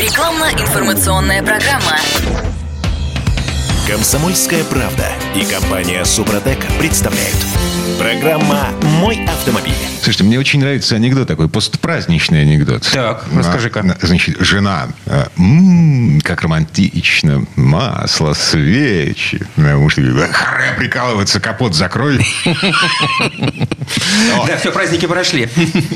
Рекламно-информационная 0.00 1.42
программа. 1.42 1.98
Комсомольская 3.86 4.64
правда 4.64 5.04
и 5.36 5.44
компания 5.44 6.02
Супротек 6.06 6.58
представляют. 6.78 7.36
Программа 7.98 8.68
«Мой 8.82 9.22
автомобиль». 9.26 9.74
Слушайте, 10.02 10.24
мне 10.24 10.38
очень 10.38 10.60
нравится 10.60 10.94
анекдот 10.96 11.28
такой, 11.28 11.50
постпраздничный 11.50 12.40
анекдот. 12.42 12.88
Так, 12.90 13.24
расскажи-ка. 13.36 13.80
А, 14.00 14.06
Значит, 14.06 14.40
жена, 14.40 14.88
а, 15.04 15.28
«М, 15.36 16.22
как 16.22 16.40
романтично, 16.40 17.44
масло, 17.56 18.32
свечи. 18.32 19.46
Муж 19.56 19.96
такой, 19.96 20.14
«Да 20.14 20.28
харе 20.32 20.72
прикалываться, 20.78 21.40
капот 21.40 21.74
закрой. 21.74 22.26
Да, 24.46 24.56
все, 24.56 24.72
праздники 24.72 25.06
прошли. 25.06 25.48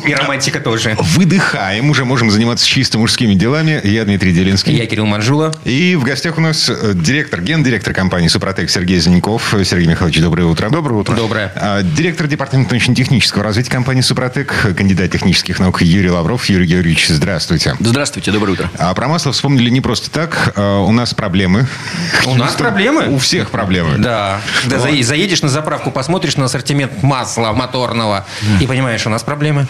И 0.07 0.15
романтика 0.15 0.61
тоже. 0.61 0.97
Выдыхаем, 0.99 1.91
уже 1.91 2.05
можем 2.05 2.31
заниматься 2.31 2.67
чисто 2.67 2.99
мужскими 2.99 3.35
делами. 3.35 3.81
Я 3.85 4.05
Дмитрий 4.05 4.33
Делинский. 4.33 4.75
Я 4.75 4.87
Кирилл 4.87 5.07
Манжула. 5.07 5.53
И 5.65 5.97
в 5.97 6.05
гостях 6.05 6.39
у 6.39 6.41
нас 6.41 6.69
э, 6.69 6.93
директор, 6.95 7.41
гендиректор 7.41 7.93
компании 7.93 8.29
«Супротек» 8.29 8.71
Сергей 8.71 8.99
Зеленков. 8.99 9.55
Сергей 9.65 9.87
Михайлович, 9.89 10.21
доброе 10.21 10.45
утро. 10.45 10.69
Доброе 10.71 10.95
утро. 10.97 11.15
Доброе. 11.15 11.53
Директор 11.83 12.27
департамента 12.27 12.73
научно-технического 12.75 13.45
развития 13.45 13.71
компании 13.71 14.01
«Супротек», 14.03 14.75
кандидат 14.77 15.11
технических 15.13 15.59
наук 15.59 15.83
Юрий 15.83 16.11
Лавров. 16.11 16.47
Юрий 16.49 16.67
Георгиевич, 16.67 17.09
здравствуйте. 17.09 17.75
Здравствуйте, 17.81 18.31
доброе 18.33 18.53
утро. 18.53 18.71
А 18.79 18.93
про 18.95 19.09
масло 19.09 19.33
вспомнили 19.33 19.71
не 19.71 19.81
просто 19.81 20.11
так. 20.11 20.53
А, 20.57 20.81
У 20.81 20.93
нас 20.93 21.15
проблемы. 21.15 21.67
У 22.27 22.35
нас 22.35 22.55
проблемы? 22.55 23.09
У 23.09 23.19
всех 23.19 23.51
проблемы. 23.51 23.99
Да. 23.99 24.41
Заедешь 24.67 25.43
на 25.43 25.49
заправку, 25.49 25.91
посмотришь 25.91 26.37
на 26.37 26.45
ассортимент 26.47 27.03
масла 27.03 27.53
моторного 27.85 28.25
и 28.61 28.67
понимаешь, 28.67 29.07
у 29.07 29.11
нас 29.11 29.23
проблемы. 29.23 29.67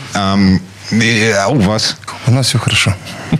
И, 0.90 1.34
А 1.36 1.48
у 1.48 1.58
вас? 1.60 1.96
У 2.26 2.30
нас 2.30 2.46
все 2.46 2.58
хорошо. 2.58 2.94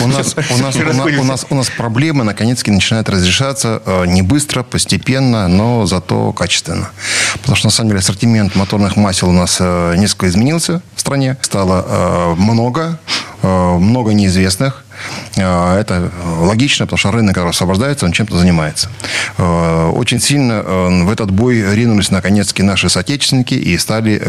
У 0.00 0.06
нас, 0.06 0.36
у, 0.50 0.58
нас, 0.58 0.76
у, 0.76 0.82
нас, 0.84 1.06
у, 1.18 1.24
нас, 1.24 1.46
у 1.50 1.54
нас 1.54 1.70
проблемы 1.70 2.24
наконец-таки 2.24 2.70
начинают 2.70 3.08
разрешаться 3.08 3.82
э, 3.84 4.06
не 4.06 4.22
быстро, 4.22 4.62
постепенно, 4.62 5.48
но 5.48 5.86
зато 5.86 6.32
качественно. 6.32 6.90
Потому 7.40 7.56
что, 7.56 7.66
на 7.66 7.70
самом 7.70 7.90
деле, 7.90 8.00
ассортимент 8.00 8.54
моторных 8.54 8.96
масел 8.96 9.30
у 9.30 9.32
нас 9.32 9.56
э, 9.60 9.94
несколько 9.96 10.28
изменился 10.28 10.82
в 10.94 11.00
стране. 11.00 11.36
Стало 11.40 11.84
э, 11.88 12.34
много, 12.36 12.98
э, 13.42 13.46
много 13.78 14.12
неизвестных. 14.12 14.84
Э, 15.36 15.78
Это 15.80 16.10
логично, 16.40 16.86
потому 16.86 16.98
что 16.98 17.10
рынок 17.10 17.34
когда 17.34 17.50
освобождается, 17.50 18.06
он 18.06 18.12
чем-то 18.12 18.36
занимается. 18.36 18.88
Э, 19.36 19.90
Очень 19.94 20.20
сильно 20.20 20.62
э, 20.64 21.04
в 21.04 21.10
этот 21.10 21.30
бой 21.30 21.62
ринулись 21.74 22.10
наконец-таки 22.10 22.62
наши 22.62 22.88
соотечественники 22.88 23.54
и 23.54 23.76
стали 23.78 24.20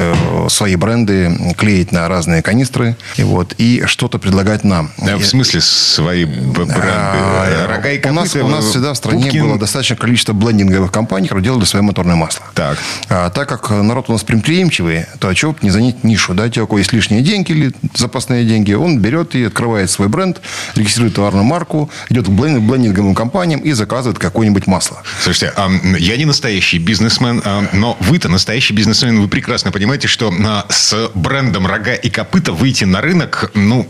свои 0.49 0.75
бренды 0.75 1.53
клеить 1.57 1.91
на 1.91 2.07
разные 2.07 2.41
канистры 2.41 2.95
и, 3.17 3.23
вот, 3.23 3.53
и 3.57 3.83
что-то 3.85 4.19
предлагать 4.19 4.63
нам. 4.63 4.91
Да, 4.97 5.17
в 5.17 5.25
смысле 5.25 5.61
свои 5.61 6.25
б- 6.25 6.65
бренды? 6.65 6.73
а, 6.77 7.67
Рога 7.67 7.91
и 7.91 8.07
у, 8.07 8.13
нас, 8.13 8.35
у 8.35 8.47
нас 8.47 8.65
всегда 8.65 8.93
в 8.93 8.97
стране 8.97 9.23
Пупкин. 9.23 9.43
было 9.47 9.59
достаточное 9.59 9.97
количество 9.97 10.33
блендинговых 10.33 10.91
компаний, 10.91 11.27
которые 11.27 11.43
делали 11.43 11.65
свое 11.65 11.83
моторное 11.83 12.15
масло. 12.15 12.45
Так. 12.55 12.77
А, 13.09 13.29
так 13.29 13.47
как 13.49 13.69
народ 13.69 14.09
у 14.09 14.13
нас 14.13 14.23
предприимчивый, 14.23 15.05
то 15.19 15.33
чего 15.33 15.51
бы 15.53 15.59
не 15.61 15.69
занять 15.69 16.03
нишу? 16.03 16.33
Да? 16.33 16.45
У 16.45 16.67
кого 16.67 16.79
есть 16.79 16.93
лишние 16.93 17.21
деньги 17.21 17.51
или 17.51 17.71
запасные 17.95 18.45
деньги, 18.45 18.73
он 18.73 18.99
берет 18.99 19.35
и 19.35 19.45
открывает 19.45 19.89
свой 19.89 20.07
бренд, 20.07 20.41
регистрирует 20.75 21.15
товарную 21.15 21.43
марку, 21.45 21.89
идет 22.09 22.25
к 22.25 22.29
блен- 22.29 22.59
блендинговым 22.59 23.15
компаниям 23.15 23.59
и 23.59 23.71
заказывает 23.71 24.19
какое-нибудь 24.19 24.67
масло. 24.67 25.01
Слушайте, 25.21 25.53
а, 25.55 25.69
я 25.97 26.17
не 26.17 26.25
настоящий 26.25 26.79
бизнесмен, 26.79 27.41
а, 27.45 27.67
но 27.73 27.97
вы-то 27.99 28.29
настоящий 28.29 28.73
бизнесмен, 28.73 29.21
вы 29.21 29.27
прекрасно 29.27 29.71
понимаете, 29.71 30.07
что 30.07 30.33
а, 30.45 30.65
с 30.69 31.11
брендом 31.15 31.67
рога 31.67 31.93
и 31.93 32.09
копыта 32.09 32.53
выйти 32.53 32.85
на 32.85 33.01
рынок, 33.01 33.51
ну... 33.53 33.87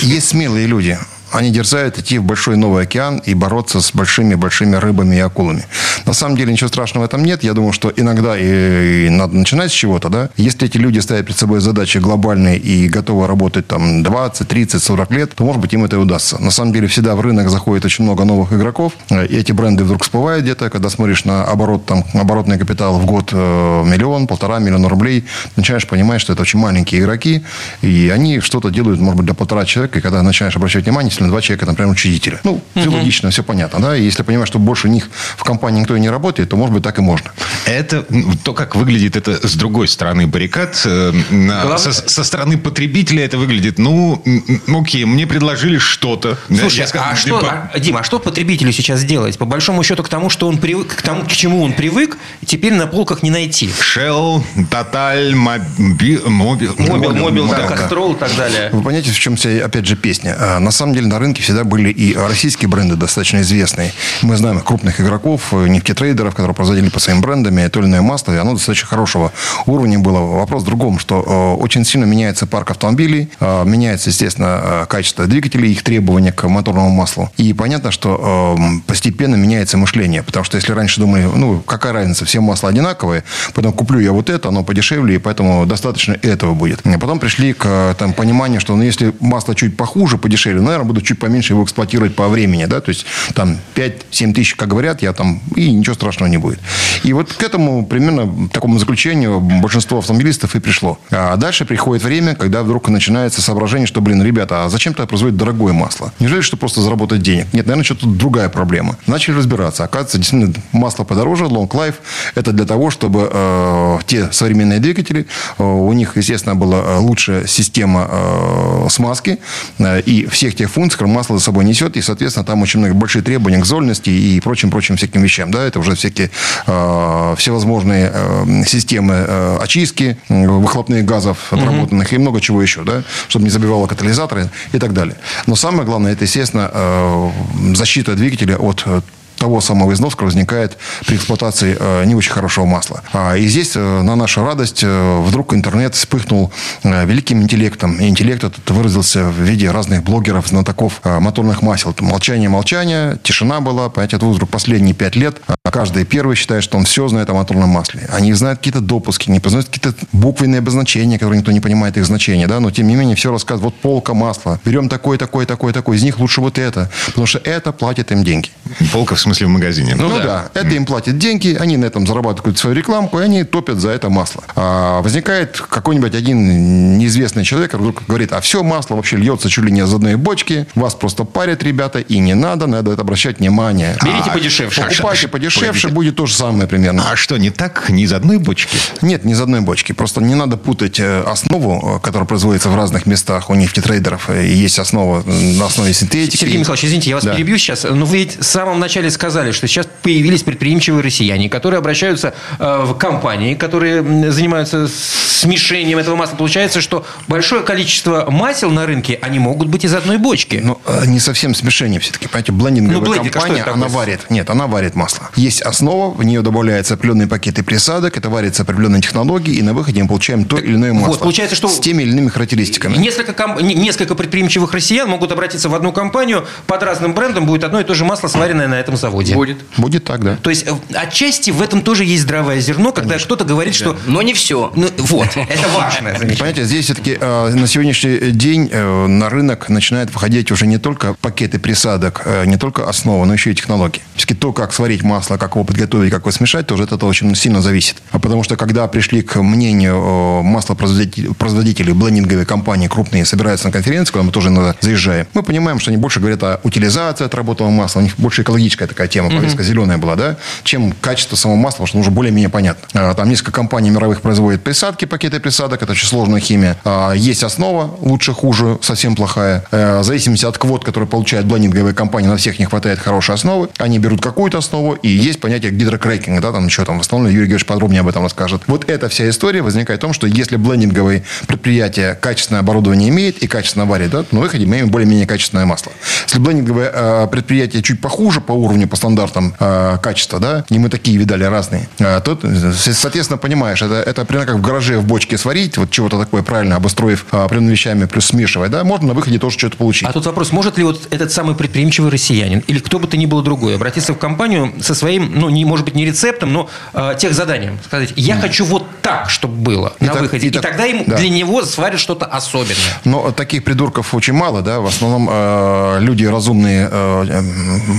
Есть 0.00 0.28
смелые 0.28 0.66
люди. 0.66 0.98
Они 1.32 1.50
дерзают 1.50 1.98
идти 1.98 2.18
в 2.18 2.24
большой 2.24 2.56
новый 2.56 2.82
океан 2.82 3.22
и 3.24 3.34
бороться 3.34 3.80
с 3.80 3.92
большими-большими 3.94 4.76
рыбами 4.76 5.16
и 5.16 5.20
акулами. 5.20 5.64
На 6.06 6.12
самом 6.12 6.36
деле 6.36 6.52
ничего 6.52 6.68
страшного 6.68 7.04
в 7.04 7.06
этом 7.06 7.24
нет. 7.24 7.44
Я 7.44 7.54
думаю, 7.54 7.72
что 7.72 7.92
иногда 7.94 8.36
и, 8.36 9.06
и 9.06 9.10
надо 9.10 9.36
начинать 9.36 9.70
с 9.70 9.74
чего-то. 9.74 10.08
Да? 10.08 10.30
Если 10.36 10.66
эти 10.66 10.76
люди 10.76 10.98
ставят 10.98 11.26
перед 11.26 11.38
собой 11.38 11.60
задачи 11.60 11.98
глобальные 11.98 12.58
и 12.58 12.88
готовы 12.88 13.26
работать 13.26 13.66
там 13.68 14.02
20, 14.02 14.48
30, 14.48 14.82
40 14.82 15.10
лет, 15.12 15.34
то, 15.34 15.44
может 15.44 15.60
быть, 15.60 15.72
им 15.72 15.84
это 15.84 15.96
и 15.96 15.98
удастся. 15.98 16.38
На 16.42 16.50
самом 16.50 16.72
деле 16.72 16.88
всегда 16.88 17.14
в 17.14 17.20
рынок 17.20 17.48
заходит 17.48 17.84
очень 17.84 18.04
много 18.04 18.24
новых 18.24 18.52
игроков. 18.52 18.94
И 19.10 19.14
эти 19.14 19.52
бренды 19.52 19.84
вдруг 19.84 20.02
всплывают 20.02 20.42
где-то. 20.42 20.68
Когда 20.70 20.90
смотришь 20.90 21.24
на 21.24 21.44
оборот, 21.44 21.86
там, 21.86 22.04
оборотный 22.14 22.58
капитал 22.58 22.98
в 22.98 23.06
год 23.06 23.30
э, 23.32 23.36
миллион, 23.84 24.26
полтора 24.26 24.58
миллиона 24.58 24.88
рублей, 24.88 25.24
начинаешь 25.56 25.86
понимать, 25.86 26.20
что 26.20 26.32
это 26.32 26.42
очень 26.42 26.58
маленькие 26.58 27.00
игроки. 27.00 27.42
И 27.82 28.10
они 28.12 28.40
что-то 28.40 28.70
делают, 28.70 29.00
может 29.00 29.16
быть, 29.16 29.26
для 29.26 29.34
полтора 29.34 29.64
человека. 29.64 29.98
И 29.98 30.02
когда 30.02 30.22
начинаешь 30.22 30.56
обращать 30.56 30.84
внимание, 30.84 31.10
если 31.20 31.24
на 31.24 31.30
два 31.30 31.40
человека, 31.42 31.66
например, 31.66 31.90
учредителя. 31.92 32.40
Ну, 32.44 32.62
все 32.74 32.88
логично, 32.88 33.30
все 33.30 33.42
понятно. 33.42 33.80
Да? 33.80 33.96
И 33.96 34.02
если 34.04 34.22
понимаешь, 34.22 34.48
что 34.48 34.58
больше 34.58 34.88
них 34.88 35.08
в 35.36 35.44
компании 35.44 35.80
никто 35.80 35.96
и 35.96 36.00
не 36.00 36.08
работает, 36.10 36.48
то, 36.48 36.56
может 36.56 36.74
быть, 36.74 36.82
так 36.82 36.98
и 36.98 37.02
можно. 37.02 37.30
Это 37.66 38.04
то, 38.44 38.52
как 38.54 38.74
выглядит 38.76 39.16
это 39.16 39.46
с 39.46 39.54
другой 39.54 39.88
стороны 39.88 40.26
баррикад. 40.26 40.80
э, 40.84 41.12
Главное- 41.30 41.78
Со, 41.78 41.92
со 41.92 42.24
стороны 42.24 42.58
потребителя 42.58 43.24
это 43.24 43.38
выглядит, 43.38 43.78
ну, 43.78 44.22
окей, 44.68 45.04
мне 45.04 45.26
предложили 45.26 45.78
что-то. 45.78 46.38
Слушай, 46.48 46.80
я 46.80 46.86
сказал, 46.86 47.08
а 47.12 47.16
что, 47.16 47.24
типа, 47.40 47.70
а, 47.72 47.78
Дим, 47.78 47.96
а 47.96 48.04
что 48.04 48.18
потребителю 48.18 48.72
сейчас 48.72 49.04
делать? 49.04 49.38
По 49.38 49.44
большому 49.44 49.82
счету, 49.82 50.02
к 50.02 50.08
тому, 50.08 50.30
что 50.30 50.48
он 50.48 50.58
привык, 50.58 50.94
к 50.96 51.02
тому, 51.02 51.24
к 51.24 51.28
чему 51.28 51.62
он 51.62 51.72
привык, 51.72 52.16
теперь 52.46 52.74
на 52.74 52.86
полках 52.86 53.22
не 53.22 53.30
найти. 53.30 53.68
Shell, 53.68 54.42
Total, 54.70 55.32
Mobi- 55.34 56.20
Mobi- 56.24 56.68
Mobil, 56.78 57.14
Mobil, 57.14 57.48
да, 57.48 57.56
да. 57.68 57.76
Castrol 57.76 58.14
и 58.14 58.16
так 58.18 58.34
далее. 58.36 58.70
Вы 58.72 58.82
понимаете, 58.82 59.10
в 59.10 59.18
чем 59.18 59.36
вся, 59.36 59.50
опять 59.64 59.86
же, 59.86 59.96
песня? 59.96 60.36
А, 60.38 60.58
На 60.60 60.70
самом 60.70 60.94
деле 60.94 61.08
на 61.10 61.18
рынке 61.18 61.42
всегда 61.42 61.64
были 61.64 61.90
и 61.90 62.14
российские 62.14 62.68
бренды 62.68 62.94
достаточно 62.94 63.40
известные. 63.40 63.92
Мы 64.22 64.36
знаем 64.36 64.60
крупных 64.60 65.00
игроков, 65.00 65.52
э, 65.52 65.66
нефтетрейдеров, 65.66 66.34
которые 66.34 66.54
производили 66.54 66.88
по 66.88 67.00
своим 67.00 67.20
брендам 67.20 67.56
то 67.70 67.80
или 67.80 67.86
иное 67.86 68.00
масло, 68.00 68.32
и 68.32 68.36
оно 68.36 68.52
достаточно 68.52 68.86
хорошего 68.86 69.32
уровня 69.66 69.98
было. 69.98 70.20
Вопрос 70.20 70.62
в 70.62 70.66
другом, 70.66 70.98
что 70.98 71.56
э, 71.58 71.62
очень 71.62 71.84
сильно 71.84 72.04
меняется 72.04 72.46
парк 72.46 72.70
автомобилей, 72.70 73.28
э, 73.40 73.64
меняется, 73.64 74.10
естественно, 74.10 74.86
качество 74.88 75.26
двигателей, 75.26 75.72
их 75.72 75.82
требования 75.82 76.32
к 76.32 76.48
моторному 76.48 76.90
маслу. 76.90 77.30
И 77.36 77.52
понятно, 77.52 77.90
что 77.90 78.56
э, 78.56 78.80
постепенно 78.86 79.34
меняется 79.34 79.76
мышление, 79.76 80.22
потому 80.22 80.44
что 80.44 80.56
если 80.56 80.72
раньше 80.72 81.00
думали, 81.00 81.28
ну, 81.34 81.60
какая 81.60 81.92
разница, 81.92 82.24
все 82.24 82.40
масла 82.40 82.68
одинаковые, 82.68 83.24
потом 83.54 83.72
куплю 83.72 83.98
я 83.98 84.12
вот 84.12 84.30
это, 84.30 84.48
оно 84.48 84.62
подешевле, 84.62 85.16
и 85.16 85.18
поэтому 85.18 85.66
достаточно 85.66 86.12
этого 86.22 86.54
будет. 86.54 86.82
Потом 86.82 87.18
пришли 87.18 87.52
к 87.52 87.96
там, 87.98 88.12
пониманию, 88.12 88.60
что 88.60 88.76
ну, 88.76 88.84
если 88.84 89.12
масло 89.18 89.56
чуть 89.56 89.76
похуже, 89.76 90.16
подешевле, 90.16 90.60
наверное, 90.60 90.86
буду 90.86 90.99
чуть 91.02 91.18
поменьше 91.18 91.52
его 91.52 91.64
эксплуатировать 91.64 92.14
по 92.14 92.28
времени, 92.28 92.66
да, 92.66 92.80
то 92.80 92.90
есть 92.90 93.06
там 93.34 93.58
5-7 93.74 94.32
тысяч, 94.32 94.54
как 94.54 94.68
говорят, 94.68 95.02
я 95.02 95.12
там, 95.12 95.40
и 95.56 95.70
ничего 95.70 95.94
страшного 95.94 96.28
не 96.28 96.38
будет. 96.38 96.60
И 97.04 97.12
вот 97.12 97.32
к 97.32 97.42
этому 97.42 97.86
примерно 97.86 98.48
такому 98.48 98.78
заключению 98.78 99.40
большинство 99.40 99.98
автомобилистов 99.98 100.54
и 100.54 100.60
пришло. 100.60 100.98
А 101.10 101.36
дальше 101.36 101.64
приходит 101.64 102.04
время, 102.04 102.34
когда 102.34 102.62
вдруг 102.62 102.88
начинается 102.88 103.40
соображение, 103.42 103.86
что, 103.86 104.00
блин, 104.00 104.22
ребята, 104.22 104.64
а 104.64 104.68
зачем 104.68 104.94
тогда 104.94 105.06
производить 105.06 105.38
дорогое 105.38 105.72
масло? 105.72 106.12
Неужели, 106.18 106.40
что 106.40 106.56
просто 106.56 106.80
заработать 106.80 107.22
денег? 107.22 107.46
Нет, 107.52 107.66
наверное, 107.66 107.84
что-то 107.84 108.06
другая 108.06 108.48
проблема. 108.48 108.96
Начали 109.06 109.36
разбираться. 109.36 109.84
Оказывается, 109.84 110.18
действительно, 110.18 110.52
масло 110.72 111.04
подороже, 111.04 111.44
long 111.44 111.68
life, 111.68 111.96
это 112.34 112.52
для 112.52 112.64
того, 112.64 112.90
чтобы 112.90 113.28
э, 113.32 113.98
те 114.06 114.30
современные 114.32 114.80
двигатели, 114.80 115.26
э, 115.58 115.62
у 115.62 115.92
них, 115.92 116.16
естественно, 116.16 116.54
была 116.54 116.78
э, 116.78 116.98
лучшая 116.98 117.46
система 117.46 118.08
э, 118.10 118.86
смазки 118.90 119.38
э, 119.78 120.00
и 120.00 120.26
всех 120.26 120.54
тех 120.54 120.70
функций, 120.70 120.89
которые 120.96 121.14
масло 121.14 121.38
за 121.38 121.44
собой 121.44 121.64
несет, 121.64 121.96
и, 121.96 122.02
соответственно, 122.02 122.44
там 122.44 122.62
очень 122.62 122.80
много 122.80 122.94
большие 122.94 123.22
требования 123.22 123.58
к 123.58 123.66
зольности 123.66 124.10
и 124.10 124.40
прочим-прочим 124.40 124.96
всяким 124.96 125.22
вещам. 125.22 125.50
Да, 125.50 125.64
это 125.64 125.78
уже 125.78 125.94
всякие 125.94 126.30
э, 126.66 127.34
всевозможные 127.36 128.10
э, 128.12 128.64
системы 128.66 129.14
э, 129.26 129.58
очистки 129.60 130.16
э, 130.28 130.46
выхлопных 130.46 131.04
газов 131.04 131.52
отработанных 131.52 132.12
и 132.12 132.18
много 132.18 132.40
чего 132.40 132.62
еще, 132.62 132.82
да, 132.82 133.02
чтобы 133.28 133.44
не 133.44 133.50
забивало 133.50 133.86
катализаторы 133.86 134.50
и 134.72 134.78
так 134.78 134.92
далее. 134.92 135.16
Но 135.46 135.56
самое 135.56 135.84
главное, 135.84 136.12
это, 136.12 136.24
естественно, 136.24 136.70
э, 136.72 137.30
защита 137.74 138.14
двигателя 138.14 138.56
от 138.56 138.82
э, 138.86 139.00
того 139.40 139.60
самого 139.62 139.90
который 140.10 140.26
возникает 140.26 140.76
при 141.06 141.16
эксплуатации 141.16 141.76
э, 141.78 142.04
не 142.04 142.14
очень 142.14 142.30
хорошего 142.30 142.66
масла. 142.66 143.02
А, 143.12 143.36
и 143.36 143.46
здесь, 143.46 143.72
э, 143.74 144.02
на 144.02 144.14
нашу 144.14 144.44
радость, 144.44 144.80
э, 144.82 145.20
вдруг 145.26 145.54
интернет 145.54 145.94
вспыхнул 145.94 146.52
великим 146.84 147.42
интеллектом. 147.42 147.98
И 148.00 148.08
интеллект 148.08 148.44
этот 148.44 148.70
выразился 148.70 149.24
в 149.24 149.40
виде 149.40 149.70
разных 149.70 150.02
блогеров, 150.02 150.48
знатоков 150.48 151.00
моторных 151.04 151.62
масел. 151.62 151.94
Там 151.94 152.08
Молчание, 152.08 152.48
молчание, 152.48 153.18
тишина 153.22 153.60
была. 153.60 153.88
Понимаете, 153.88 154.16
это 154.16 154.26
вдруг 154.26 154.50
последние 154.50 154.94
пять 154.94 155.16
лет. 155.16 155.40
а 155.46 155.70
каждый 155.70 156.04
первый 156.04 156.36
считает, 156.36 156.62
что 156.62 156.76
он 156.76 156.84
все 156.84 157.08
знает 157.08 157.30
о 157.30 157.34
моторном 157.34 157.70
масле. 157.70 158.08
Они 158.12 158.32
знают 158.34 158.58
какие-то 158.58 158.80
допуски, 158.80 159.30
не 159.30 159.40
познают 159.40 159.68
какие-то 159.68 159.94
буквенные 160.12 160.58
обозначения, 160.58 161.18
которые 161.18 161.38
никто 161.38 161.52
не 161.52 161.60
понимает 161.60 161.96
их 161.96 162.04
значения. 162.04 162.46
Да? 162.46 162.60
Но, 162.60 162.70
тем 162.70 162.88
не 162.88 162.96
менее, 162.96 163.16
все 163.16 163.32
рассказывают. 163.32 163.74
Вот 163.74 163.80
полка 163.80 164.12
масла. 164.12 164.60
Берем 164.64 164.88
такой, 164.88 165.16
такой, 165.16 165.46
такой, 165.46 165.72
такой. 165.72 165.96
Из 165.96 166.02
них 166.02 166.18
лучше 166.18 166.40
вот 166.40 166.58
это. 166.58 166.90
Потому 167.06 167.26
что 167.26 167.38
это 167.38 167.72
платит 167.72 168.12
им 168.12 168.22
деньги. 168.22 168.50
Полка 168.92 169.14
в 169.14 169.20
смысле 169.20 169.29
в 169.38 169.48
магазине. 169.48 169.94
Ну, 169.94 170.08
да. 170.18 170.48
это 170.54 170.68
им 170.70 170.84
платят 170.86 171.18
деньги, 171.18 171.56
они 171.58 171.76
на 171.76 171.84
этом 171.86 172.06
зарабатывают 172.06 172.58
свою 172.58 172.76
рекламку, 172.76 173.20
и 173.20 173.22
они 173.24 173.44
топят 173.44 173.78
за 173.78 173.90
это 173.90 174.08
масло. 174.10 174.42
А 174.56 175.00
возникает 175.02 175.60
какой-нибудь 175.60 176.14
один 176.14 176.98
неизвестный 176.98 177.44
человек, 177.44 177.70
который 177.70 177.82
вдруг 177.90 178.02
говорит, 178.06 178.32
а 178.32 178.40
все 178.40 178.62
масло 178.62 178.96
вообще 178.96 179.16
льется 179.16 179.48
чуть 179.48 179.64
ли 179.64 179.72
не 179.72 179.80
из 179.80 179.92
одной 179.92 180.16
бочки, 180.16 180.66
вас 180.74 180.94
просто 180.94 181.24
парят, 181.24 181.62
ребята, 181.62 182.00
и 182.00 182.18
не 182.18 182.34
надо, 182.34 182.66
надо 182.66 182.92
это 182.92 183.02
обращать 183.02 183.38
внимание. 183.38 183.96
Берите 184.02 184.30
А, 184.30 184.32
подешевше. 184.34 184.82
Покупайте 184.82 185.28
подешевше, 185.28 185.64
погодите. 185.66 185.88
будет 185.88 186.16
то 186.16 186.26
же 186.26 186.34
самое 186.34 186.68
примерно. 186.68 187.04
А 187.10 187.16
что, 187.16 187.36
не 187.36 187.50
так? 187.50 187.88
Не 187.90 188.04
из 188.04 188.12
одной 188.12 188.38
бочки? 188.38 188.76
Нет, 189.02 189.24
не 189.24 189.32
из 189.32 189.40
одной 189.40 189.60
бочки. 189.60 189.92
Просто 189.92 190.20
не 190.20 190.34
надо 190.34 190.56
путать 190.56 190.98
э, 191.00 191.22
основу, 191.22 191.96
э, 191.96 192.00
которая 192.04 192.26
производится 192.26 192.68
в 192.70 192.76
разных 192.76 193.06
местах 193.06 193.50
у 193.50 193.54
нефтетрейдеров. 193.54 194.30
э, 194.30 194.46
И 194.46 194.54
есть 194.54 194.78
основа 194.78 195.22
на 195.24 195.66
основе 195.66 195.92
синтетики. 195.92 196.36
Сергей 196.36 196.58
Михайлович, 196.58 196.84
извините, 196.84 197.10
я 197.10 197.16
вас 197.16 197.24
Да. 197.24 197.34
перебью 197.34 197.58
сейчас. 197.58 197.84
Но 197.88 198.04
вы 198.06 198.18
ведь 198.18 198.38
в 198.40 198.44
самом 198.44 198.80
начале 198.80 199.10
сказали, 199.20 199.52
что 199.52 199.68
сейчас 199.68 199.86
появились 200.02 200.42
предприимчивые 200.42 201.02
россияне, 201.02 201.50
которые 201.50 201.76
обращаются 201.78 202.32
э, 202.58 202.84
в 202.86 202.94
компании, 202.94 203.54
которые 203.54 204.02
занимаются 204.32 204.88
смешением 204.88 205.98
этого 205.98 206.16
масла. 206.16 206.36
Получается, 206.36 206.80
что 206.80 207.04
большое 207.28 207.62
количество 207.62 208.30
масел 208.30 208.70
на 208.70 208.86
рынке, 208.86 209.18
они 209.20 209.38
могут 209.38 209.68
быть 209.68 209.84
из 209.84 209.92
одной 209.94 210.16
бочки. 210.16 210.60
Ну, 210.64 210.80
э, 210.86 211.04
не 211.06 211.20
совсем 211.20 211.54
смешение 211.54 212.00
все-таки. 212.00 212.28
Понимаете, 212.28 212.52
блендинговая 212.52 212.98
Ну, 212.98 213.04
блендинг, 213.04 213.36
а 213.36 213.40
компания, 213.40 213.60
это 213.60 213.72
она 213.74 213.88
варит. 213.88 214.20
Нет, 214.30 214.48
она 214.48 214.66
варит 214.66 214.94
масло. 214.94 215.28
Есть 215.36 215.60
основа, 215.60 216.14
в 216.14 216.24
нее 216.24 216.40
добавляются 216.40 216.94
определенные 216.94 217.28
пакеты 217.28 217.62
присадок, 217.62 218.16
это 218.16 218.30
варится 218.30 218.62
определенные 218.62 219.02
технологии, 219.02 219.52
и 219.54 219.60
на 219.60 219.74
выходе 219.74 220.00
мы 220.02 220.08
получаем 220.08 220.46
то 220.46 220.56
или 220.56 220.74
иное 220.76 220.94
вот, 220.94 221.08
масло. 221.08 221.18
получается, 221.24 221.56
что- 221.56 221.68
С 221.68 221.78
теми 221.78 222.04
или 222.04 222.12
иными 222.12 222.28
характеристиками. 222.30 222.96
Несколько, 222.96 223.34
ком- 223.34 223.60
не- 223.60 223.74
несколько 223.74 224.14
предприимчивых 224.14 224.72
россиян 224.72 225.06
могут 225.10 225.30
обратиться 225.30 225.68
в 225.68 225.74
одну 225.74 225.92
компанию, 225.92 226.46
под 226.66 226.82
разным 226.82 227.12
брендом 227.12 227.44
будет 227.44 227.64
одно 227.64 227.80
и 227.80 227.84
то 227.84 227.92
же 227.94 228.06
масло, 228.06 228.28
сваренное 228.28 228.66
на 228.66 228.80
этом 228.80 228.96
заводе. 228.96 229.09
Будет. 229.10 229.58
Будет 229.76 230.04
так, 230.04 230.22
да. 230.24 230.36
То 230.36 230.50
есть 230.50 230.66
э, 230.66 230.72
отчасти 230.94 231.50
в 231.50 231.62
этом 231.62 231.82
тоже 231.82 232.04
есть 232.04 232.22
здравое 232.22 232.60
зерно, 232.60 232.92
когда 232.92 233.18
кто-то 233.18 233.44
говорит, 233.44 233.74
что... 233.74 233.96
Но 234.06 234.22
не 234.22 234.34
все. 234.34 234.72
Ну, 234.74 234.88
вот, 234.98 235.28
это 235.36 235.68
замечание. 235.68 236.36
Понимаете, 236.36 236.64
здесь 236.64 236.86
все-таки 236.86 237.16
э, 237.20 237.54
на 237.54 237.66
сегодняшний 237.66 238.32
день 238.32 238.68
э, 238.70 239.06
на 239.06 239.28
рынок 239.28 239.68
начинают 239.68 240.12
выходить 240.12 240.50
уже 240.50 240.66
не 240.66 240.78
только 240.78 241.14
пакеты 241.14 241.58
присадок, 241.58 242.26
не 242.46 242.56
только 242.56 242.88
основа, 242.88 243.24
но 243.24 243.32
еще 243.32 243.52
и 243.52 243.54
технологии. 243.54 244.02
Все-таки 244.14 244.34
то, 244.34 244.52
как 244.52 244.72
сварить 244.72 245.02
масло, 245.02 245.36
как 245.36 245.54
его 245.54 245.64
подготовить, 245.64 246.10
как 246.10 246.22
его 246.22 246.30
смешать, 246.30 246.66
тоже 246.66 246.84
от 246.84 246.92
этого 246.92 247.08
очень 247.08 247.34
сильно 247.34 247.62
зависит. 247.62 247.96
А 248.10 248.18
потому 248.18 248.42
что 248.42 248.56
когда 248.56 248.86
пришли 248.88 249.22
к 249.22 249.40
мнению 249.40 250.42
маслопроизводителей, 250.42 251.34
производителей, 251.34 251.92
блендинговые 251.92 252.46
компании 252.46 252.88
крупные 252.88 253.24
собираются 253.24 253.66
на 253.66 253.72
конференции, 253.72 254.12
куда 254.12 254.24
мы 254.24 254.32
тоже 254.32 254.48
иногда 254.48 254.74
заезжаем, 254.80 255.26
мы 255.34 255.42
понимаем, 255.42 255.78
что 255.78 255.90
они 255.90 255.98
больше 255.98 256.20
говорят 256.20 256.42
о 256.42 256.60
утилизации 256.62 257.24
отработанного 257.24 257.72
масла, 257.72 258.00
у 258.00 258.02
них 258.02 258.14
больше 258.16 258.42
экологическая 258.42 258.86
такая 258.86 258.99
тема, 259.08 259.30
повестка 259.30 259.62
зеленая 259.62 259.98
была, 259.98 260.16
да, 260.16 260.36
чем 260.64 260.92
качество 261.00 261.36
самого 261.36 261.56
масла, 261.56 261.84
потому 261.84 261.88
что 261.88 261.98
уже 261.98 262.10
более-менее 262.10 262.48
понятно. 262.48 262.88
А, 262.94 263.14
Там 263.14 263.28
несколько 263.28 263.52
компаний 263.52 263.90
мировых 263.90 264.20
производят 264.20 264.62
присадки, 264.62 265.04
пакеты 265.04 265.40
присадок, 265.40 265.82
это 265.82 265.92
очень 265.92 266.06
сложная 266.06 266.40
химия. 266.40 266.76
А, 266.84 267.12
Есть 267.12 267.42
основа, 267.42 267.96
лучше, 268.00 268.32
хуже, 268.32 268.78
совсем 268.82 269.16
плохая. 269.16 269.64
Э, 269.70 270.00
В 270.00 270.04
зависимости 270.04 270.44
от 270.44 270.58
квот, 270.58 270.84
которые 270.84 271.08
получают 271.08 271.46
блендинговые 271.46 271.94
компании, 271.94 272.28
на 272.28 272.36
всех 272.36 272.58
не 272.58 272.64
хватает 272.64 272.98
хорошей 272.98 273.34
основы. 273.34 273.68
Они 273.78 273.98
берут 273.98 274.20
какую-то 274.22 274.58
основу, 274.58 274.94
и 274.94 275.08
есть 275.08 275.40
понятие 275.40 275.72
гидрокрекинга, 275.72 276.40
да, 276.40 276.52
там 276.52 276.66
еще 276.66 276.84
там 276.84 276.98
в 276.98 277.00
основном 277.00 277.28
Юрий 277.30 277.40
Георгиевич 277.46 277.66
подробнее 277.66 278.00
об 278.00 278.08
этом 278.08 278.22
расскажет. 278.22 278.62
Вот 278.66 278.88
эта 278.88 279.08
вся 279.08 279.28
история 279.28 279.62
возникает 279.62 280.00
в 280.00 280.02
том, 280.02 280.12
что 280.12 280.26
если 280.26 280.56
блендинговые 280.56 281.22
предприятия 281.46 282.14
качественное 282.14 282.60
оборудование 282.60 283.08
имеет 283.08 283.42
и 283.42 283.46
качественно 283.46 283.86
варит, 283.86 284.10
да, 284.10 284.22
то 284.22 284.34
на 284.34 284.40
выходе 284.40 284.66
мы 284.66 284.72
имеем 284.76 284.88
более-менее 284.90 285.26
качественное 285.26 285.66
масло. 285.66 285.92
Если 286.26 286.38
блендинговое 286.38 286.90
э, 286.92 287.28
предприятие 287.30 287.82
чуть 287.82 288.00
похуже 288.00 288.40
по 288.40 288.52
уровню, 288.52 288.79
по 288.86 288.96
стандартам 288.96 289.54
э, 289.58 289.98
качества, 290.02 290.38
да, 290.40 290.64
и 290.68 290.78
мы 290.78 290.88
такие 290.88 291.16
видали 291.18 291.44
разные, 291.44 291.88
э, 291.98 292.20
то, 292.24 292.38
э, 292.42 292.72
соответственно, 292.74 293.38
понимаешь, 293.38 293.82
это, 293.82 293.94
это 293.94 294.24
примерно 294.24 294.52
как 294.52 294.60
в 294.60 294.66
гараже 294.66 294.98
в 294.98 295.04
бочке 295.04 295.38
сварить, 295.38 295.76
вот 295.78 295.90
чего-то 295.90 296.18
такое 296.18 296.42
правильно 296.42 296.76
обустроив 296.76 297.26
э, 297.32 297.36
определенными 297.36 297.72
вещами, 297.72 298.04
плюс 298.06 298.26
смешивая, 298.26 298.68
да, 298.68 298.84
можно 298.84 299.08
на 299.08 299.14
выходе 299.14 299.38
тоже 299.38 299.58
что-то 299.58 299.76
получить. 299.76 300.08
А 300.08 300.12
тут 300.12 300.26
вопрос, 300.26 300.52
может 300.52 300.78
ли 300.78 300.84
вот 300.84 301.08
этот 301.10 301.32
самый 301.32 301.54
предприимчивый 301.54 302.10
россиянин 302.10 302.60
или 302.66 302.78
кто 302.78 302.98
бы 302.98 303.06
то 303.06 303.16
ни 303.16 303.26
было 303.26 303.42
другой 303.42 303.74
обратиться 303.76 304.14
в 304.14 304.18
компанию 304.18 304.72
со 304.80 304.94
своим, 304.94 305.32
ну, 305.34 305.48
не, 305.50 305.64
может 305.64 305.84
быть, 305.84 305.94
не 305.94 306.04
рецептом, 306.06 306.52
но 306.52 306.68
э, 306.94 307.14
тех 307.18 307.34
заданием. 307.34 307.78
Сказать, 307.84 308.12
я 308.16 308.36
хочу 308.36 308.64
вот 308.64 308.86
так, 309.02 309.30
чтобы 309.30 309.54
было 309.54 309.92
на 310.00 310.08
так- 310.12 310.22
выходе. 310.22 310.46
и 310.46 310.50
И, 310.50 310.52
так- 310.52 310.62
тогда 310.62 310.86
им 310.86 311.04
да. 311.06 311.16
для 311.16 311.28
него 311.28 311.64
сварят 311.64 312.00
что-то 312.00 312.26
особенное. 312.26 313.00
Но 313.04 313.30
таких 313.32 313.64
придурков 313.64 314.14
очень 314.14 314.32
мало, 314.32 314.62
да. 314.62 314.80
В 314.80 314.86
основном 314.86 315.28
э, 315.30 315.98
люди 316.00 316.24
разумные, 316.24 316.88
э, 316.90 317.24
э, 317.28 317.40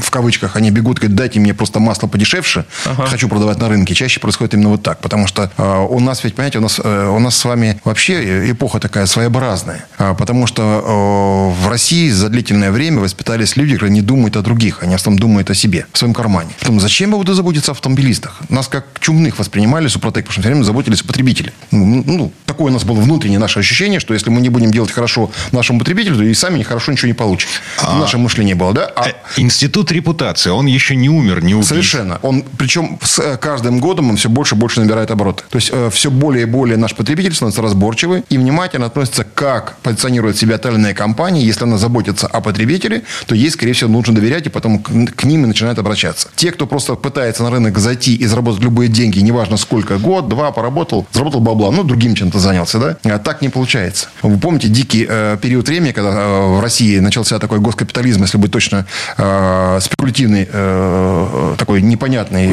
в 0.01 0.09
кавычках, 0.09 0.55
они 0.55 0.70
бегут, 0.71 1.00
говорят, 1.00 1.15
дайте 1.15 1.39
мне 1.39 1.53
просто 1.53 1.79
масло 1.79 2.07
подешевше, 2.07 2.65
хочу 2.83 3.29
продавать 3.29 3.59
на 3.59 3.69
рынке. 3.69 3.94
Чаще 3.94 4.19
происходит 4.19 4.56
именно 4.56 4.69
вот 4.69 4.83
так. 4.83 5.00
Потому 5.01 5.27
что 5.27 5.51
э, 5.57 5.88
у 5.89 6.00
нас, 6.00 6.23
ведь, 6.23 6.35
понимаете, 6.35 6.57
у 6.57 6.62
нас, 6.62 6.79
э, 6.83 7.07
у 7.09 7.19
нас 7.19 7.35
с 7.38 7.45
вами 7.45 7.79
вообще 7.85 8.51
эпоха 8.51 8.79
такая 8.79 9.06
своеобразная. 9.06 9.85
А, 9.97 10.13
потому 10.13 10.47
что 10.47 11.53
э, 11.56 11.63
в 11.63 11.68
России 11.69 12.09
за 12.09 12.29
длительное 12.29 12.71
время 12.71 13.00
воспитались 13.00 13.56
люди, 13.56 13.73
которые 13.73 13.94
не 13.94 14.01
думают 14.01 14.35
о 14.35 14.41
других, 14.41 14.83
они 14.83 14.95
в 14.95 15.00
основном 15.00 15.19
думают 15.19 15.50
о 15.50 15.56
себе, 15.56 15.85
в 15.91 15.97
своем 15.97 16.13
кармане. 16.13 16.50
Потом, 16.59 16.79
зачем 16.79 17.12
я 17.12 17.17
буду 17.17 17.33
заботиться 17.33 17.71
о 17.71 17.74
автомобилистах? 17.74 18.39
Нас 18.50 18.67
как 18.67 18.85
чумных 19.00 19.38
воспринимали 19.39 19.88
Супротек, 19.88 20.25
потому 20.25 20.33
что 20.33 20.41
все 20.41 20.50
время 20.50 20.63
заботились 20.63 21.01
о 21.01 21.06
потребителе. 21.06 21.53
Ну, 21.71 22.03
ну, 22.06 22.31
такое 22.45 22.71
у 22.71 22.74
нас 22.74 22.83
было 22.83 23.00
внутреннее 23.00 23.39
наше 23.39 23.59
ощущение, 23.59 24.00
что 24.00 24.13
если 24.13 24.29
мы 24.29 24.41
не 24.41 24.50
будем 24.50 24.71
делать 24.71 24.91
хорошо 24.91 25.31
нашему 25.51 25.79
потребителю, 25.79 26.15
то 26.17 26.24
и 26.24 26.33
сами 26.33 26.59
нехорошо 26.59 26.91
ничего 26.91 27.07
не 27.07 27.13
получим. 27.13 27.50
Наше 27.81 28.17
мышление 28.17 28.56
было, 28.56 28.74
да? 28.74 28.91
А 28.95 29.12
Э, 29.12 29.41
Институт 29.41 29.91
репутации, 29.91 30.50
он 30.50 30.60
еще 30.65 30.95
не 30.95 31.09
умер, 31.09 31.43
не 31.43 31.53
убит. 31.53 31.67
Совершенно. 31.67 32.19
Он, 32.21 32.43
причем 32.57 32.99
с 33.01 33.19
э, 33.19 33.37
каждым 33.37 33.79
годом 33.79 34.09
он 34.09 34.17
все 34.17 34.29
больше 34.29 34.55
и 34.55 34.57
больше 34.57 34.81
набирает 34.81 35.11
обороты. 35.11 35.43
То 35.49 35.57
есть 35.57 35.71
все 35.91 36.11
более 36.11 36.43
и 36.43 36.45
более 36.45 36.77
наш 36.77 36.95
потребитель 36.95 37.33
становится 37.33 37.61
разборчивый 37.61 38.23
и 38.29 38.37
внимательно 38.37 38.87
относится, 38.87 39.23
как 39.23 39.77
позиционирует 39.77 40.37
себя 40.37 40.57
та 40.57 40.69
или 40.69 40.77
иная 40.77 40.93
компания. 40.93 41.43
Если 41.43 41.63
она 41.63 41.77
заботится 41.77 42.27
о 42.27 42.41
потребителе, 42.41 43.03
то 43.25 43.35
ей, 43.35 43.49
скорее 43.49 43.73
всего, 43.73 43.89
нужно 43.89 44.15
доверять, 44.15 44.47
и 44.47 44.49
потом 44.49 44.79
к 44.79 45.23
ним 45.23 45.43
и 45.43 45.47
начинает 45.47 45.79
обращаться. 45.79 46.29
Те, 46.35 46.51
кто 46.51 46.67
просто 46.67 46.95
пытается 46.95 47.43
на 47.43 47.51
рынок 47.51 47.77
зайти 47.77 48.15
и 48.15 48.25
заработать 48.25 48.63
любые 48.63 48.89
деньги, 48.89 49.19
неважно 49.19 49.57
сколько, 49.57 49.97
год, 49.97 50.29
два 50.29 50.51
поработал, 50.51 51.07
заработал 51.11 51.41
бабла, 51.41 51.71
ну, 51.71 51.83
другим 51.83 52.15
чем-то 52.15 52.39
занялся, 52.39 52.79
да? 52.79 52.97
А 53.03 53.19
так 53.19 53.41
не 53.41 53.49
получается. 53.49 54.07
Вы 54.21 54.37
помните 54.37 54.67
дикий 54.67 55.05
э, 55.07 55.37
период 55.41 55.67
времени, 55.67 55.91
когда 55.91 56.11
э, 56.11 56.57
в 56.57 56.61
России 56.61 56.99
начался 56.99 57.39
такой 57.39 57.59
госкапитализм, 57.59 58.21
если 58.21 58.37
быть 58.37 58.51
точно, 58.51 58.85
э, 59.17 59.79
спекулятивный, 59.81 60.47
э, 60.51 61.56
такой 61.57 61.81
непонятный... 61.81 62.48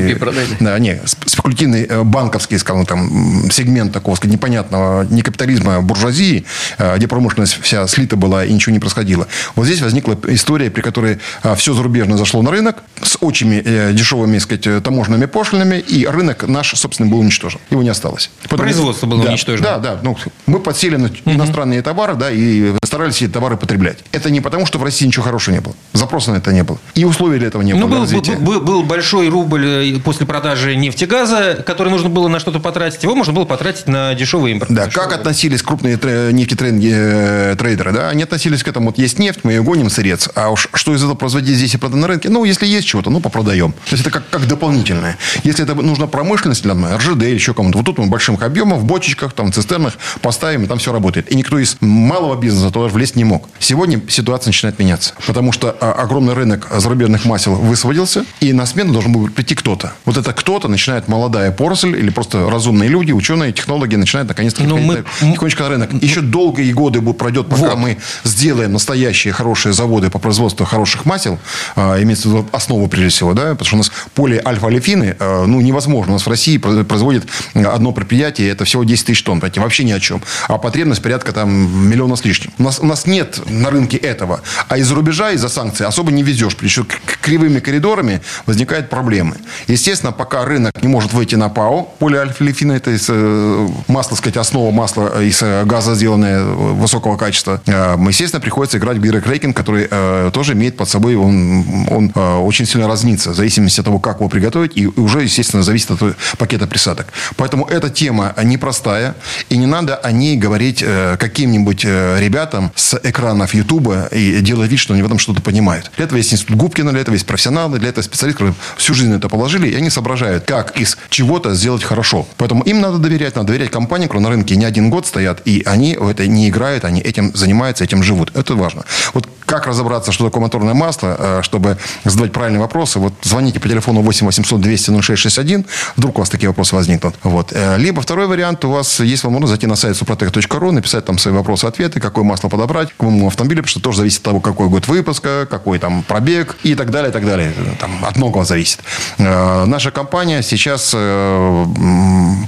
Да, 0.60 0.78
не, 0.78 0.94
сп- 1.04 1.28
спекулятивный 1.28 1.84
э, 1.88 2.02
банковский, 2.02 2.58
скажем, 2.58 2.86
там, 2.86 3.50
сегмент 3.50 3.92
такого, 3.92 4.14
сказать, 4.16 4.34
непонятного 4.34 5.02
не 5.04 5.22
капитализма, 5.22 5.76
а 5.76 5.80
буржуазии, 5.80 6.44
э, 6.78 6.96
где 6.96 7.06
промышленность 7.08 7.58
вся 7.60 7.86
слита 7.86 8.16
была 8.16 8.44
и 8.44 8.52
ничего 8.52 8.72
не 8.72 8.78
происходило. 8.78 9.26
Вот 9.54 9.66
здесь 9.66 9.80
возникла 9.82 10.16
история, 10.28 10.70
при 10.70 10.82
которой 10.82 11.18
все 11.56 11.74
зарубежное 11.74 12.16
зашло 12.16 12.42
на 12.42 12.50
рынок 12.50 12.82
с 13.02 13.18
очень 13.20 13.62
дешевыми, 13.92 14.38
сказать, 14.38 14.82
таможенными 14.82 15.26
пошлинами, 15.26 15.76
и 15.76 16.06
рынок 16.06 16.46
наш, 16.46 16.74
собственно, 16.76 17.08
был 17.10 17.20
уничтожен. 17.20 17.60
Его 17.70 17.82
не 17.82 17.88
осталось. 17.90 18.30
Потому- 18.42 18.58
Производство 18.62 19.06
было 19.06 19.22
Да, 19.24 19.30
уничтожено. 19.30 19.64
Да, 19.68 19.78
да. 19.78 19.98
Ну, 20.02 20.16
мы 20.46 20.60
подсели 20.60 20.96
на 20.96 21.10
иностранные 21.24 21.82
товары, 21.82 22.14
да, 22.14 22.30
и 22.30 22.72
старались 22.84 23.22
эти 23.22 23.30
товары 23.30 23.56
потреблять. 23.56 23.98
Это 24.12 24.30
не 24.30 24.40
потому, 24.40 24.66
что 24.66 24.78
в 24.78 24.82
России 24.84 25.06
ничего 25.06 25.24
хорошего 25.24 25.54
не 25.54 25.60
было. 25.60 25.74
Запроса 25.92 26.32
на 26.32 26.36
это 26.36 26.52
не 26.52 26.62
было. 26.64 26.78
И 26.94 27.04
условий 27.04 27.38
для 27.38 27.48
этого 27.48 27.62
не 27.62 27.72
Ну, 27.72 27.86
было. 27.86 27.87
Был, 27.88 28.00
развития. 28.00 28.36
был, 28.36 28.54
был- 28.54 28.60
был 28.60 28.82
большой 28.82 29.28
рубль 29.28 29.66
э, 29.66 30.00
после 30.00 30.26
продажи 30.26 30.76
нефтегаза, 30.76 31.62
который 31.66 31.88
нужно 31.90 32.08
было 32.08 32.28
на 32.28 32.38
что-то 32.40 32.60
потратить. 32.60 33.02
Его 33.02 33.14
можно 33.14 33.32
было 33.32 33.44
потратить 33.44 33.86
на 33.86 34.14
дешевый 34.14 34.52
импорт. 34.52 34.70
Да, 34.72 34.86
Дешевый. 34.86 35.08
как 35.08 35.18
относились 35.18 35.62
крупные 35.62 35.96
тре- 35.96 36.32
нефтетрейдеры, 36.32 37.90
э, 37.90 37.94
да, 37.94 38.08
они 38.10 38.22
относились 38.22 38.62
к 38.62 38.68
этому, 38.68 38.86
вот 38.86 38.98
есть 38.98 39.18
нефть, 39.18 39.40
мы 39.42 39.52
ее 39.52 39.62
гоним 39.62 39.90
сырец, 39.90 40.28
а 40.34 40.50
уж 40.50 40.68
что 40.74 40.94
из 40.94 41.02
этого 41.02 41.14
производить 41.14 41.56
здесь 41.56 41.74
и 41.74 41.76
продать 41.78 41.98
на 42.00 42.06
рынке, 42.06 42.28
ну, 42.28 42.44
если 42.44 42.66
есть 42.66 42.86
чего-то, 42.86 43.10
ну, 43.10 43.20
попродаем. 43.20 43.72
То 43.72 43.78
есть 43.92 44.02
это 44.02 44.10
как, 44.10 44.28
как 44.30 44.46
дополнительное. 44.46 45.16
Если 45.44 45.64
это 45.64 45.74
нужна 45.74 46.06
промышленность 46.06 46.62
для 46.62 46.74
нас, 46.74 46.98
РЖД 47.00 47.22
или 47.22 47.34
еще 47.34 47.54
кому-то, 47.54 47.78
вот 47.78 47.84
тут 47.86 47.98
мы 47.98 48.06
большим 48.06 48.38
объемом 48.40 48.78
в 48.78 48.84
бочечках, 48.84 49.32
там, 49.32 49.52
цистернах 49.52 49.94
поставим, 50.22 50.64
и 50.64 50.66
там 50.66 50.78
все 50.78 50.92
работает. 50.92 51.30
И 51.32 51.36
никто 51.36 51.58
из 51.58 51.76
малого 51.80 52.36
бизнеса 52.40 52.70
туда 52.72 52.88
влезть 52.88 53.16
не 53.16 53.24
мог. 53.24 53.48
Сегодня 53.58 54.00
ситуация 54.08 54.48
начинает 54.50 54.78
меняться, 54.78 55.14
потому 55.26 55.52
что 55.52 55.76
а, 55.80 55.92
огромный 55.92 56.34
рынок 56.34 56.68
зарубежных 56.76 57.24
масел 57.24 57.54
высвободился, 57.82 58.24
и 58.40 58.52
на 58.52 58.66
смену 58.66 58.92
должен 58.92 59.12
был 59.12 59.28
прийти 59.28 59.54
кто-то. 59.54 59.92
Вот 60.04 60.16
это 60.16 60.32
кто-то 60.32 60.68
начинает 60.68 61.06
молодая 61.08 61.52
поросль 61.52 61.96
или 61.96 62.10
просто 62.10 62.50
разумные 62.50 62.88
люди, 62.88 63.12
ученые, 63.12 63.52
технологи 63.52 63.94
начинают 63.94 64.28
наконец-то 64.28 64.64
Ну, 64.64 64.78
мы- 64.78 65.04
тихонечко 65.20 65.62
на 65.62 65.68
рынок. 65.68 65.90
Еще 66.02 66.20
долгие 66.20 66.72
годы 66.72 67.00
пройдет, 67.12 67.48
пока 67.48 67.70
Вот. 67.70 67.78
мы 67.78 67.98
сделаем 68.24 68.72
настоящие 68.72 69.32
хорошие 69.32 69.72
заводы 69.72 70.10
по 70.10 70.18
производству 70.18 70.66
хороших 70.66 71.04
масел, 71.04 71.38
а, 71.76 72.02
имеется 72.02 72.28
в 72.28 72.32
виду 72.32 72.48
основу 72.52 72.88
прежде 72.88 73.10
всего, 73.10 73.32
да, 73.34 73.54
потому 73.54 73.64
что 73.66 73.74
у 73.76 73.78
нас 73.78 73.92
поле 74.14 74.42
альфа-олефины, 74.44 75.16
а, 75.20 75.46
ну, 75.46 75.60
невозможно. 75.60 76.12
У 76.12 76.16
нас 76.16 76.26
в 76.26 76.28
России 76.28 76.58
про- 76.58 76.82
производит 76.84 77.28
одно 77.54 77.92
предприятие, 77.92 78.50
это 78.50 78.64
всего 78.64 78.82
10 78.84 79.06
тысяч 79.06 79.22
тонн, 79.22 79.38
понимаете, 79.40 79.60
вообще 79.60 79.84
ни 79.84 79.92
о 79.92 80.00
чем. 80.00 80.20
А 80.48 80.58
потребность 80.58 81.02
порядка 81.02 81.32
там 81.32 81.88
миллиона 81.88 82.16
с 82.16 82.24
лишним. 82.24 82.50
У 82.58 82.62
нас, 82.64 82.80
у 82.80 82.86
нас 82.86 83.06
нет 83.06 83.40
на 83.48 83.70
рынке 83.70 83.96
этого. 83.96 84.40
А 84.68 84.78
из-за 84.78 84.94
рубежа, 84.94 85.30
из-за 85.32 85.48
санкций 85.48 85.86
особо 85.86 86.10
не 86.10 86.22
везешь. 86.22 86.56
Еще 86.60 86.84
к- 86.84 86.98
кривыми 87.20 87.60
коридорами, 87.68 88.22
возникают 88.46 88.88
проблемы. 88.88 89.36
Естественно, 89.66 90.10
пока 90.10 90.46
рынок 90.46 90.72
не 90.82 90.88
может 90.88 91.12
выйти 91.12 91.34
на 91.34 91.50
ПАО, 91.50 91.82
полиальфа-лефин, 91.98 92.72
это 92.72 92.90
из, 92.92 93.06
э, 93.10 93.68
масло, 93.88 94.16
сказать, 94.16 94.38
основа 94.38 94.70
масла 94.70 95.22
из 95.22 95.42
э, 95.42 95.64
газа, 95.66 95.94
сделанное 95.94 96.44
высокого 96.44 97.16
качества, 97.18 97.60
э, 97.66 97.96
естественно, 98.08 98.40
приходится 98.40 98.78
играть 98.78 98.96
в 98.96 99.02
гирокрекинг, 99.02 99.54
который 99.56 99.88
тоже 100.30 100.52
имеет 100.52 100.76
под 100.76 100.88
собой, 100.88 101.16
он, 101.16 101.86
он 101.90 102.12
очень 102.14 102.66
сильно 102.66 102.88
разнится, 102.88 103.30
в 103.30 103.34
зависимости 103.34 103.80
от 103.80 103.86
того, 103.86 103.98
как 103.98 104.20
его 104.20 104.28
приготовить, 104.28 104.72
и 104.76 104.86
уже, 104.86 105.22
естественно, 105.22 105.62
зависит 105.62 105.90
от 105.90 106.16
пакета 106.38 106.66
присадок. 106.66 107.12
Поэтому 107.36 107.66
эта 107.66 107.90
тема 107.90 108.34
непростая, 108.42 109.14
и 109.50 109.56
не 109.56 109.66
надо 109.66 109.96
о 109.96 110.12
ней 110.12 110.36
говорить 110.36 110.84
каким-нибудь 111.18 111.84
ребятам 111.84 112.70
с 112.74 112.98
экранов 113.02 113.54
Ютуба 113.54 114.08
и 114.12 114.40
делать 114.40 114.70
вид, 114.70 114.80
что 114.80 114.94
они 114.94 115.02
в 115.02 115.06
этом 115.06 115.18
что-то 115.18 115.42
понимают. 115.42 115.90
Для 115.96 116.04
этого 116.06 116.18
есть 116.18 116.32
институт 116.32 116.56
Губкина, 116.56 116.92
для 116.92 117.00
этого 117.00 117.14
есть 117.14 117.26
профессионалы, 117.58 117.78
для 117.78 117.88
этого 117.88 118.04
специалисты, 118.04 118.38
которые 118.38 118.54
всю 118.76 118.94
жизнь 118.94 119.14
это 119.14 119.28
положили, 119.28 119.68
и 119.68 119.74
они 119.74 119.90
соображают, 119.90 120.44
как 120.44 120.76
из 120.80 120.96
чего-то 121.10 121.54
сделать 121.54 121.82
хорошо. 121.82 122.26
Поэтому 122.36 122.62
им 122.62 122.80
надо 122.80 122.98
доверять, 122.98 123.36
надо 123.36 123.48
доверять 123.48 123.70
компании, 123.70 124.06
которые 124.06 124.22
на 124.22 124.30
рынке 124.30 124.56
не 124.56 124.64
один 124.64 124.90
год 124.90 125.06
стоят, 125.06 125.42
и 125.44 125.62
они 125.66 125.96
в 125.96 126.08
это 126.08 126.26
не 126.26 126.48
играют, 126.48 126.84
они 126.84 127.00
этим 127.00 127.34
занимаются, 127.34 127.84
этим 127.84 128.02
живут. 128.02 128.36
Это 128.36 128.54
важно. 128.54 128.84
Вот 129.14 129.28
как 129.48 129.66
разобраться, 129.66 130.12
что 130.12 130.26
такое 130.26 130.42
моторное 130.42 130.74
масло, 130.74 131.16
э, 131.18 131.40
чтобы 131.42 131.78
задавать 132.04 132.32
правильные 132.32 132.60
вопросы, 132.60 132.98
вот 132.98 133.14
звоните 133.22 133.58
по 133.58 133.68
телефону 133.68 134.02
8 134.02 134.26
800 134.26 134.60
200 134.60 134.90
0661, 135.00 135.64
вдруг 135.96 136.18
у 136.18 136.20
вас 136.20 136.28
такие 136.28 136.48
вопросы 136.48 136.74
возникнут. 136.76 137.14
Вот. 137.22 137.52
Э, 137.54 137.78
либо 137.78 138.02
второй 138.02 138.26
вариант, 138.26 138.64
у 138.66 138.70
вас 138.70 139.00
есть 139.00 139.24
возможность 139.24 139.50
зайти 139.50 139.66
на 139.66 139.76
сайт 139.76 139.96
suprotec.ru, 139.96 140.70
написать 140.70 141.06
там 141.06 141.18
свои 141.18 141.32
вопросы, 141.32 141.64
ответы, 141.64 141.98
какое 141.98 142.24
масло 142.24 142.48
подобрать, 142.48 142.88
к 142.88 142.96
какому 142.98 143.26
автомобилю, 143.26 143.62
потому 143.62 143.70
что 143.70 143.80
тоже 143.80 143.98
зависит 143.98 144.18
от 144.18 144.24
того, 144.24 144.40
какой 144.40 144.68
год 144.68 144.86
выпуска, 144.86 145.46
какой 145.48 145.78
там 145.78 146.02
пробег 146.02 146.56
и 146.62 146.74
так 146.74 146.90
далее, 146.90 147.08
и 147.08 147.12
так 147.12 147.24
далее. 147.24 147.37
Там 147.80 148.04
от 148.04 148.16
многого 148.16 148.44
зависит. 148.44 148.80
Э, 149.18 149.64
наша 149.64 149.90
компания 149.90 150.42
сейчас, 150.42 150.94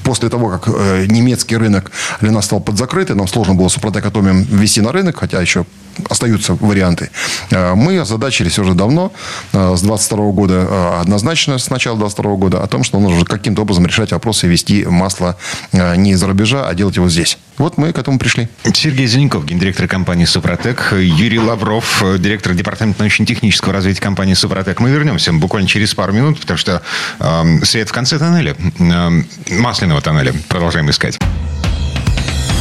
после 0.04 0.28
того, 0.28 0.48
как 0.50 0.68
немецкий 1.08 1.56
рынок 1.56 1.90
для 2.20 2.30
нас 2.30 2.46
стал 2.46 2.60
подзакрытый, 2.60 3.16
нам 3.16 3.28
сложно 3.28 3.54
было 3.54 3.68
Супротек 3.68 4.06
Атомиум 4.06 4.42
ввести 4.42 4.80
на 4.80 4.92
рынок, 4.92 5.18
хотя 5.18 5.40
еще 5.40 5.64
остаются 6.08 6.54
варианты. 6.54 7.10
Э, 7.50 7.74
мы 7.74 7.98
озадачились 7.98 8.58
уже 8.58 8.74
давно, 8.74 9.12
э, 9.52 9.74
с 9.76 9.82
22 9.82 10.32
года, 10.32 10.66
э, 10.68 11.00
однозначно 11.00 11.58
с 11.58 11.70
начала 11.70 11.98
22 11.98 12.36
года, 12.36 12.62
о 12.62 12.66
том, 12.66 12.84
что 12.84 12.98
нужно 12.98 13.24
каким-то 13.24 13.62
образом 13.62 13.86
решать 13.86 14.12
вопросы 14.12 14.46
и 14.46 14.50
вести 14.50 14.84
масло 14.84 15.36
не 15.72 16.12
из-за 16.12 16.26
рубежа, 16.26 16.68
а 16.68 16.74
делать 16.74 16.96
его 16.96 17.08
здесь. 17.08 17.38
Вот 17.58 17.76
мы 17.76 17.92
к 17.92 17.98
этому 17.98 18.18
пришли. 18.18 18.48
Сергей 18.72 19.06
Зеленков, 19.06 19.44
гендиректор 19.44 19.86
компании 19.86 20.24
«Супротек», 20.24 20.92
Юрий 20.92 21.38
Лавров, 21.38 22.02
директор 22.18 22.54
департамента 22.54 23.00
научно-технического 23.00 23.72
развития 23.72 24.00
компании 24.00 24.34
«Супротек». 24.34 24.80
Мы 24.80 24.90
вернемся 24.90 25.32
буквально 25.32 25.68
через 25.68 25.94
пару 25.94 26.12
минут, 26.12 26.40
потому 26.40 26.56
что 26.58 26.82
э, 27.18 27.64
свет 27.64 27.88
в 27.88 27.92
конце 27.92 28.18
тоннеля, 28.18 28.56
э, 28.56 29.22
масляного 29.50 30.00
тоннеля, 30.00 30.32
продолжаем 30.48 30.88
искать. 30.90 31.18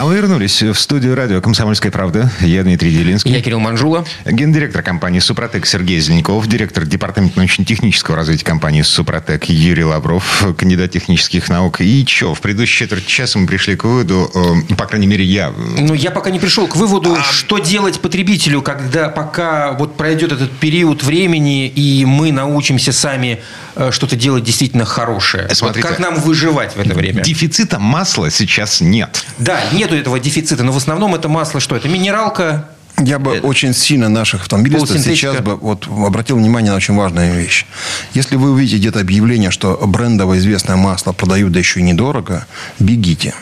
А 0.00 0.06
мы 0.06 0.14
вернулись 0.14 0.62
в 0.62 0.76
студию 0.76 1.14
радио 1.14 1.42
«Комсомольская 1.42 1.92
правда». 1.92 2.32
Я 2.40 2.62
Дмитрий 2.62 2.90
Делинский. 2.90 3.30
Я 3.30 3.42
Кирилл 3.42 3.60
Манжула. 3.60 4.06
Гендиректор 4.24 4.82
компании 4.82 5.18
«Супротек» 5.18 5.66
Сергей 5.66 6.00
Зеленяков. 6.00 6.46
Директор 6.46 6.86
департамента 6.86 7.36
научно-технического 7.36 8.16
развития 8.16 8.46
компании 8.46 8.80
«Супротек» 8.80 9.44
Юрий 9.50 9.84
Лавров. 9.84 10.54
Кандидат 10.56 10.92
технических 10.92 11.50
наук. 11.50 11.82
И 11.82 12.06
что, 12.06 12.34
в 12.34 12.40
предыдущей 12.40 12.78
четверть 12.78 13.06
часа 13.06 13.38
мы 13.38 13.46
пришли 13.46 13.76
к 13.76 13.84
выводу, 13.84 14.30
э, 14.70 14.74
по 14.74 14.86
крайней 14.86 15.06
мере, 15.06 15.22
я... 15.22 15.52
Ну, 15.76 15.92
я 15.92 16.10
пока 16.10 16.30
не 16.30 16.38
пришел 16.38 16.66
к 16.66 16.76
выводу, 16.76 17.12
а... 17.12 17.22
что 17.22 17.58
делать 17.58 18.00
потребителю, 18.00 18.62
когда 18.62 19.10
пока 19.10 19.72
вот 19.72 19.98
пройдет 19.98 20.32
этот 20.32 20.50
период 20.52 21.02
времени, 21.02 21.68
и 21.68 22.06
мы 22.06 22.32
научимся 22.32 22.92
сами 22.92 23.40
что-то 23.90 24.16
делать 24.16 24.44
действительно 24.44 24.84
хорошее. 24.84 25.48
Смотрите, 25.54 25.86
вот 25.86 25.96
как 25.96 25.98
нам 26.00 26.14
выживать 26.20 26.74
в 26.76 26.80
это 26.80 26.94
время? 26.94 27.22
Дефицита 27.22 27.78
масла 27.78 28.30
сейчас 28.30 28.80
нет. 28.80 29.24
Да, 29.38 29.60
нет 29.72 29.90
нету 29.90 29.96
этого 29.96 30.20
дефицита, 30.20 30.62
но 30.62 30.72
в 30.72 30.76
основном 30.76 31.14
это 31.14 31.28
масло 31.28 31.60
что? 31.60 31.76
Это 31.76 31.88
минералка, 31.88 32.68
я 33.04 33.18
бы 33.18 33.36
это... 33.36 33.46
очень 33.46 33.74
сильно 33.74 34.08
наших 34.08 34.42
автомобилистов 34.42 34.98
сейчас 34.98 35.40
бы 35.40 35.56
вот 35.56 35.86
обратил 35.86 36.36
внимание 36.36 36.70
на 36.72 36.76
очень 36.76 36.94
важную 36.94 37.34
вещь. 37.34 37.66
Если 38.14 38.36
вы 38.36 38.52
увидите 38.52 38.78
где-то 38.78 39.00
объявление, 39.00 39.50
что 39.50 39.80
брендовое 39.86 40.38
известное 40.38 40.76
масло 40.76 41.12
продают, 41.12 41.52
да 41.52 41.58
еще 41.58 41.80
и 41.80 41.82
недорого, 41.82 42.46
бегите. 42.78 43.34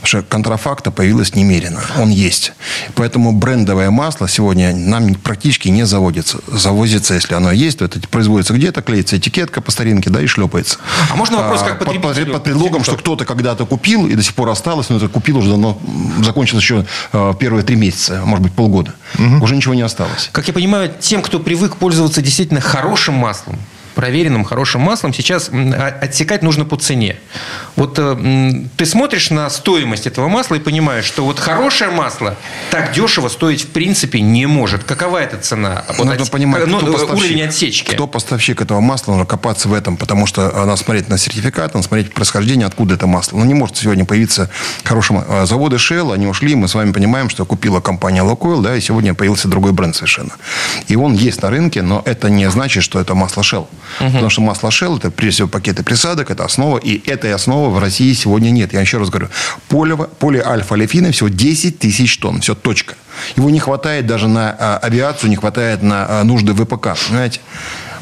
Потому 0.00 0.06
что 0.06 0.22
контрафакта 0.22 0.90
появилось 0.90 1.34
немерено. 1.34 1.80
Он 1.98 2.10
есть. 2.10 2.52
Поэтому 2.94 3.32
брендовое 3.32 3.90
масло 3.90 4.28
сегодня 4.28 4.74
нам 4.74 5.14
практически 5.14 5.68
не 5.68 5.84
заводится. 5.84 6.38
Завозится, 6.46 7.14
если 7.14 7.34
оно 7.34 7.50
есть, 7.52 7.78
то 7.78 7.84
это 7.84 8.00
производится 8.08 8.54
где-то, 8.54 8.82
клеится 8.82 9.16
этикетка 9.16 9.60
по 9.60 9.70
старинке, 9.70 10.10
да, 10.10 10.20
и 10.20 10.26
шлепается. 10.26 10.78
А 11.10 11.16
можно 11.16 11.38
вопрос 11.38 11.62
как 11.62 11.78
потребителю? 11.78 12.26
Под, 12.26 12.34
под 12.34 12.44
предлогом, 12.44 12.84
что 12.84 12.96
кто-то 12.96 13.24
когда-то 13.24 13.66
купил 13.66 14.06
и 14.06 14.14
до 14.14 14.22
сих 14.22 14.34
пор 14.34 14.48
осталось, 14.48 14.88
но 14.88 14.96
это 14.96 15.08
купил 15.08 15.38
уже 15.38 15.50
давно, 15.50 15.80
закончилось 16.22 16.62
еще 16.62 16.86
э, 17.12 17.34
первые 17.38 17.64
три 17.64 17.76
месяца, 17.76 18.22
может 18.24 18.42
быть, 18.42 18.52
полгода. 18.52 18.94
Угу. 19.18 19.44
Уже 19.44 19.56
ничего 19.56 19.74
не 19.74 19.82
осталось. 19.82 20.28
Как 20.32 20.48
я 20.48 20.54
понимаю, 20.54 20.92
тем, 20.98 21.22
кто 21.22 21.38
привык 21.38 21.76
пользоваться 21.76 22.22
действительно 22.22 22.60
хорошим 22.60 23.14
маслом, 23.14 23.58
проверенным 23.94 24.44
хорошим 24.44 24.82
маслом 24.82 25.14
сейчас 25.14 25.50
отсекать 26.00 26.42
нужно 26.42 26.64
по 26.64 26.76
цене. 26.76 27.16
Вот 27.76 27.98
э, 27.98 28.64
ты 28.76 28.86
смотришь 28.86 29.30
на 29.30 29.48
стоимость 29.50 30.06
этого 30.06 30.28
масла 30.28 30.56
и 30.56 30.58
понимаешь, 30.58 31.04
что 31.04 31.24
вот 31.24 31.38
хорошее 31.38 31.90
масло 31.90 32.36
так 32.70 32.92
дешево 32.92 33.28
стоить 33.28 33.62
в 33.62 33.68
принципе 33.68 34.20
не 34.20 34.46
может. 34.46 34.84
Какова 34.84 35.18
эта 35.18 35.38
цена? 35.38 35.84
Вот 35.96 36.06
Нужно 36.06 36.22
от... 36.22 36.30
понимать, 36.30 36.66
ну, 36.66 36.78
кто 36.78 36.92
поставщик, 36.92 37.18
уровень 37.18 37.42
отсечки. 37.42 37.92
Кто 37.92 38.06
поставщик 38.06 38.60
этого 38.60 38.80
масла, 38.80 39.12
нужно 39.12 39.26
копаться 39.26 39.68
в 39.68 39.74
этом, 39.74 39.96
потому 39.96 40.26
что 40.26 40.50
надо 40.50 40.76
смотреть 40.76 41.08
на 41.08 41.18
сертификат, 41.18 41.74
надо 41.74 41.86
смотреть 41.86 42.12
происхождение, 42.12 42.66
откуда 42.66 42.94
это 42.94 43.06
масло. 43.06 43.38
Но 43.38 43.44
не 43.44 43.54
может 43.54 43.76
сегодня 43.76 44.04
появиться 44.04 44.50
хорошее 44.84 45.24
э, 45.26 45.46
Заводы 45.46 45.76
Shell, 45.76 46.12
они 46.12 46.26
ушли, 46.26 46.54
мы 46.54 46.68
с 46.68 46.74
вами 46.74 46.92
понимаем, 46.92 47.28
что 47.30 47.44
купила 47.44 47.80
компания 47.80 48.22
Локойл, 48.22 48.60
да, 48.60 48.76
и 48.76 48.80
сегодня 48.80 49.14
появился 49.14 49.48
другой 49.48 49.72
бренд 49.72 49.94
совершенно. 49.94 50.32
И 50.88 50.96
он 50.96 51.14
есть 51.14 51.42
на 51.42 51.50
рынке, 51.50 51.82
но 51.82 52.02
это 52.04 52.30
не 52.30 52.50
значит, 52.50 52.82
что 52.82 53.00
это 53.00 53.14
масло 53.14 53.42
Shell. 53.42 53.66
Угу. 54.00 54.10
Потому 54.10 54.30
что 54.30 54.40
масло 54.40 54.68
Shell, 54.68 54.98
это 54.98 55.10
прежде 55.10 55.34
всего 55.34 55.48
пакеты 55.48 55.82
присадок, 55.82 56.30
это 56.30 56.44
основа, 56.44 56.78
и 56.78 57.08
этой 57.08 57.32
основы 57.32 57.70
в 57.74 57.78
России 57.78 58.12
сегодня 58.12 58.50
нет. 58.50 58.72
Я 58.72 58.80
еще 58.80 58.98
раз 58.98 59.10
говорю, 59.10 59.28
поле, 59.68 59.96
поле 59.96 60.42
всего 61.12 61.28
10 61.28 61.78
тысяч 61.78 62.18
тонн, 62.18 62.40
все, 62.40 62.54
точка. 62.54 62.94
Его 63.36 63.50
не 63.50 63.60
хватает 63.60 64.06
даже 64.06 64.28
на 64.28 64.54
а, 64.58 64.78
авиацию, 64.82 65.30
не 65.30 65.36
хватает 65.36 65.82
на 65.82 66.20
а, 66.20 66.24
нужды 66.24 66.52
ВПК, 66.54 66.96
понимаете? 67.08 67.40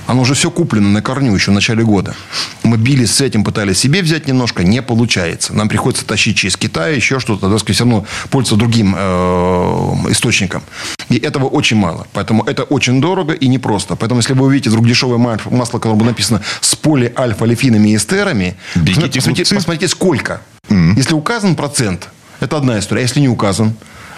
Оно 0.06 0.22
уже 0.22 0.34
все 0.34 0.50
куплено 0.50 0.88
на 0.88 1.02
корню 1.02 1.34
еще 1.34 1.50
в 1.50 1.54
начале 1.54 1.84
года. 1.84 2.14
Мы 2.62 2.76
бились 2.76 3.14
с 3.14 3.20
этим, 3.20 3.44
пытались 3.44 3.78
себе 3.78 4.02
взять 4.02 4.26
немножко, 4.26 4.64
не 4.64 4.82
получается. 4.82 5.54
Нам 5.54 5.68
приходится 5.68 6.04
тащить 6.04 6.36
через 6.36 6.56
Китай, 6.56 6.96
еще 6.96 7.20
что-то, 7.20 7.48
да, 7.48 7.56
все 7.56 7.84
равно 7.84 8.06
пользоваться 8.30 8.56
другим 8.56 8.94
э, 8.96 10.10
источником. 10.10 10.62
И 11.08 11.16
этого 11.16 11.46
очень 11.46 11.76
мало. 11.76 12.06
Поэтому 12.12 12.42
это 12.44 12.64
очень 12.64 13.00
дорого 13.00 13.32
и 13.32 13.46
непросто. 13.46 13.96
Поэтому, 13.96 14.20
если 14.20 14.34
вы 14.34 14.46
увидите 14.46 14.70
вдруг 14.70 14.86
дешевое 14.86 15.18
масло, 15.18 15.78
которое 15.78 15.96
бы 15.96 16.04
написано 16.04 16.42
с 16.60 16.74
полиальфа-лефинами 16.74 17.90
и 17.90 17.96
эстерами, 17.96 18.56
посмотрите, 18.74 19.54
посмотрите, 19.54 19.88
сколько. 19.88 20.40
Mm-hmm. 20.68 20.94
Если 20.96 21.14
указан 21.14 21.54
процент, 21.54 22.08
это 22.40 22.56
одна 22.56 22.78
история. 22.78 23.00
А 23.00 23.02
если 23.02 23.20
не 23.20 23.28
указан, 23.28 23.74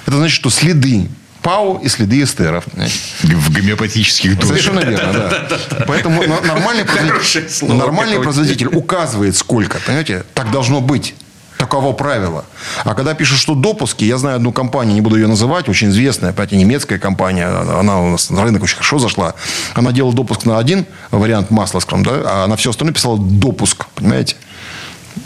это 0.07 0.17
значит, 0.17 0.35
что 0.35 0.51
следы 0.51 1.09
ПАО 1.45 1.79
и 1.83 1.89
следы 1.89 2.23
эстеров. 2.23 2.65
В 3.23 3.53
гомеопатических 3.53 4.37
дозах. 4.39 4.57
Совершенно 4.57 4.81
верно, 4.81 5.13
да. 5.13 5.59
Поэтому 5.87 6.23
нормальный 6.27 6.85
производитель, 6.85 7.67
нормальный 7.69 8.19
производитель 8.19 8.69
указывает 8.69 9.37
сколько. 9.37 9.79
Понимаете? 9.87 10.25
Так 10.33 10.51
должно 10.51 10.81
быть. 10.81 11.15
Таково 11.59 11.93
правило. 11.93 12.45
А 12.83 12.95
когда 12.95 13.15
пишут, 13.15 13.39
что 13.39 13.55
допуски, 13.55 14.05
я 14.05 14.19
знаю 14.19 14.37
одну 14.37 14.53
компанию, 14.53 14.95
не 14.95 15.01
буду 15.03 15.17
ее 15.17 15.29
называть, 15.29 15.69
очень 15.69 15.91
известная, 15.91 16.31
опять 16.31 16.51
немецкая 16.51 16.99
компания, 16.99 17.47
она 17.47 18.01
у 18.01 18.11
нас 18.11 18.29
на 18.31 18.43
рынок 18.43 18.63
очень 18.63 18.77
хорошо 18.77 18.99
зашла. 18.99 19.35
Она 19.75 19.93
делала 19.93 20.15
допуск 20.15 20.47
на 20.47 20.59
один 20.59 20.85
вариант 21.11 21.51
масла, 21.51 21.81
скажем, 21.81 22.05
да, 22.05 22.23
а 22.25 22.47
на 22.49 22.57
все 22.57 22.71
остальное 22.71 22.95
писала 22.95 23.19
допуск, 23.19 23.87
понимаете? 23.95 24.37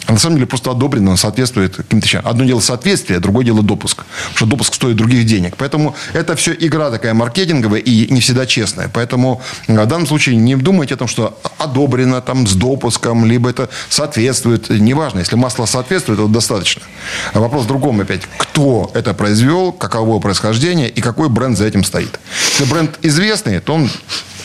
А 0.08 0.12
на 0.12 0.18
самом 0.18 0.36
деле 0.36 0.46
просто 0.46 0.70
одобрено, 0.70 1.18
соответствует 1.18 1.76
каким-то 1.76 2.06
вещам. 2.06 2.22
Одно 2.24 2.44
дело 2.44 2.60
соответствие, 2.60 3.20
другое 3.20 3.44
дело 3.44 3.62
допуск. 3.62 4.04
Потому 4.04 4.36
что 4.36 4.46
допуск 4.46 4.74
стоит 4.74 4.96
других 4.96 5.26
денег. 5.26 5.54
Поэтому 5.58 5.94
это 6.14 6.34
все 6.34 6.56
игра 6.58 6.90
такая 6.90 7.12
маркетинговая 7.12 7.80
и 7.80 8.10
не 8.10 8.20
всегда 8.20 8.46
честная. 8.46 8.88
Поэтому 8.88 9.42
в 9.66 9.86
данном 9.86 10.06
случае 10.06 10.36
не 10.36 10.56
думайте 10.56 10.94
о 10.94 10.96
том, 10.96 11.08
что 11.08 11.38
одобрено 11.58 12.22
там 12.22 12.46
с 12.46 12.54
допуском, 12.54 13.26
либо 13.26 13.50
это 13.50 13.68
соответствует. 13.90 14.70
Неважно, 14.70 15.18
если 15.18 15.36
масло 15.36 15.66
соответствует, 15.66 16.18
это 16.18 16.28
достаточно. 16.28 16.82
А 17.34 17.40
вопрос 17.40 17.64
в 17.64 17.66
другом 17.66 18.00
опять. 18.00 18.22
Кто 18.38 18.90
это 18.94 19.12
произвел, 19.12 19.72
каково 19.72 20.20
происхождение 20.20 20.88
и 20.88 21.02
какой 21.02 21.28
бренд 21.28 21.58
за 21.58 21.66
этим 21.66 21.84
стоит. 21.84 22.18
Если 22.52 22.64
бренд 22.64 22.98
известный, 23.02 23.60
то 23.60 23.74
он 23.74 23.90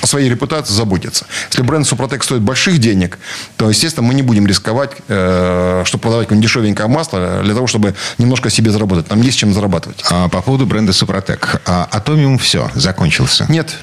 о 0.04 0.08
своей 0.08 0.30
репутации 0.30 0.74
заботится. 0.74 1.26
Если 1.50 1.62
бренд 1.62 1.88
Супротек 1.88 2.24
стоит 2.24 2.42
больших 2.42 2.78
денег, 2.80 3.18
то, 3.56 3.70
естественно, 3.70 4.06
мы 4.06 4.14
не 4.14 4.22
будем 4.22 4.46
рисковать, 4.46 4.92
э, 5.08 5.84
чтобы 5.86 6.02
продавать 6.02 6.28
какое-нибудь 6.28 6.50
дешевенькое 6.50 6.90
масло 6.90 7.42
для 7.42 7.54
того, 7.56 7.68
чтобы 7.68 7.96
немножко 8.18 8.50
себе 8.50 8.70
заработать. 8.72 9.10
Нам 9.10 9.22
есть 9.22 9.38
чем 9.38 9.54
зарабатывать. 9.54 10.04
А 10.10 10.28
по 10.28 10.42
поводу 10.42 10.66
бренда 10.66 10.92
Супротек. 10.92 11.62
А, 11.66 11.88
Атомиум 11.90 12.38
все, 12.38 12.70
закончился. 12.76 13.46
Нет, 13.48 13.74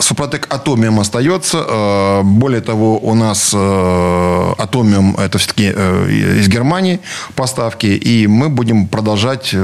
Супротек 0.00 0.52
Атомиум 0.52 1.00
остается. 1.00 1.64
Э, 1.68 2.22
более 2.22 2.60
того, 2.60 2.98
у 2.98 3.14
нас 3.14 3.52
э, 3.54 4.54
Атомиум 4.58 5.16
это 5.16 5.38
все-таки 5.38 5.72
э, 5.74 6.38
из 6.40 6.48
Германии 6.48 7.00
поставки. 7.34 7.86
И 7.86 8.26
мы 8.26 8.48
будем 8.48 8.88
продолжать 8.88 9.54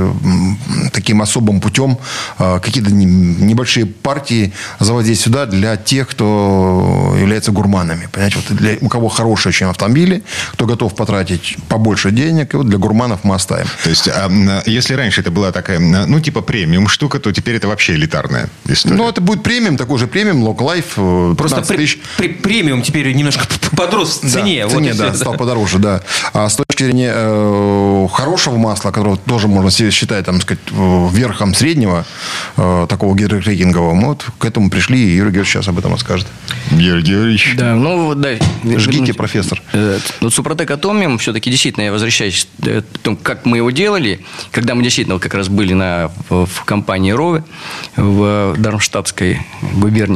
таким 0.93 1.23
особым 1.23 1.61
путем 1.61 1.99
какие-то 2.39 2.93
небольшие 2.93 3.87
партии 3.87 4.53
заводить 4.81 5.21
сюда 5.21 5.47
для 5.47 5.77
тех, 5.77 6.09
кто 6.09 7.15
является 7.19 7.53
гурманами. 7.53 8.09
Понимаете, 8.13 8.39
вот 8.39 8.57
для, 8.57 8.77
у 8.81 8.89
кого 8.89 9.09
хорошие 9.09 9.51
очень 9.51 9.67
автомобили, 9.67 10.23
кто 10.53 10.67
готов 10.67 10.95
потратить 10.95 11.57
побольше 11.69 12.11
денег, 12.11 12.55
и 12.55 12.57
вот 12.57 12.69
для 12.69 12.79
гурманов 12.79 13.21
мы 13.25 13.35
оставим. 13.35 13.67
То 13.85 13.91
есть, 13.91 14.09
а, 14.09 14.31
если 14.67 14.95
раньше 14.95 15.21
это 15.21 15.31
была 15.31 15.53
такая, 15.53 15.79
ну, 15.79 16.21
типа 16.21 16.43
премиум 16.43 16.89
штука, 16.89 17.19
то 17.19 17.33
теперь 17.33 17.57
это 17.57 17.69
вообще 17.69 17.95
элитарная 17.95 18.49
история. 18.69 18.97
Ну, 18.97 19.09
это 19.09 19.21
будет 19.21 19.43
премиум, 19.43 19.77
такой 19.77 19.99
же 19.99 20.07
премиум, 20.07 20.26
Long 20.33 20.57
Life. 20.57 21.33
Э, 21.33 21.35
Просто 21.35 21.63
при, 21.63 21.89
при, 22.17 22.29
премиум 22.29 22.83
теперь 22.83 23.13
немножко 23.13 23.47
подрос 23.77 24.21
в 24.23 24.31
цене. 24.31 24.63
Да, 24.63 24.69
в 24.69 24.73
цене, 24.73 24.93
вот 24.93 24.99
да, 24.99 25.15
стал 25.15 25.35
подороже, 25.35 25.79
да. 25.79 26.03
А 26.33 26.49
с 26.49 26.57
точки 26.57 26.85
зрения 26.85 27.13
э, 27.15 28.09
хорошего 28.13 28.57
масла, 28.57 28.91
которого 28.91 29.17
тоже 29.17 29.49
можно 29.49 29.71
считать, 29.71 30.25
там, 30.25 30.41
сказать, 30.41 30.61
верхом 30.71 31.55
среднего, 31.55 32.05
э, 32.57 32.87
такого 32.89 33.17
гидрокрекингового, 33.17 33.95
вот 34.07 34.25
к 34.39 34.45
этому 34.45 34.71
пришли, 34.71 34.99
и 34.99 35.17
Юрий 35.17 35.31
Георгиевич 35.31 35.49
сейчас 35.49 35.69
об 35.69 35.79
этом 35.79 35.93
расскажет. 35.93 36.27
Юрий 36.71 37.03
Георгиевич. 37.03 37.55
Да, 37.57 37.75
ну 37.75 38.07
вот, 38.07 38.21
да. 38.21 38.31
Жгите, 38.65 39.15
профессор. 39.15 39.63
Э, 39.73 39.99
вот 40.21 40.33
Супротек 40.33 40.71
Атомиум, 40.71 41.19
все-таки 41.19 41.51
действительно, 41.51 41.85
я 41.85 41.93
возвращаюсь 41.93 42.49
к 42.63 42.99
тому, 43.03 43.17
как 43.17 43.45
мы 43.45 43.59
его 43.59 43.71
делали, 43.71 44.21
когда 44.51 44.75
мы 44.75 44.83
действительно 44.83 45.19
как 45.19 45.35
раз 45.35 45.49
были 45.49 45.75
на, 45.75 46.11
в, 46.29 46.47
в 46.47 46.65
компании 46.65 47.13
Рове 47.13 47.45
в 47.97 48.55
Дармштадтской 48.57 49.41
губернии, 49.75 50.16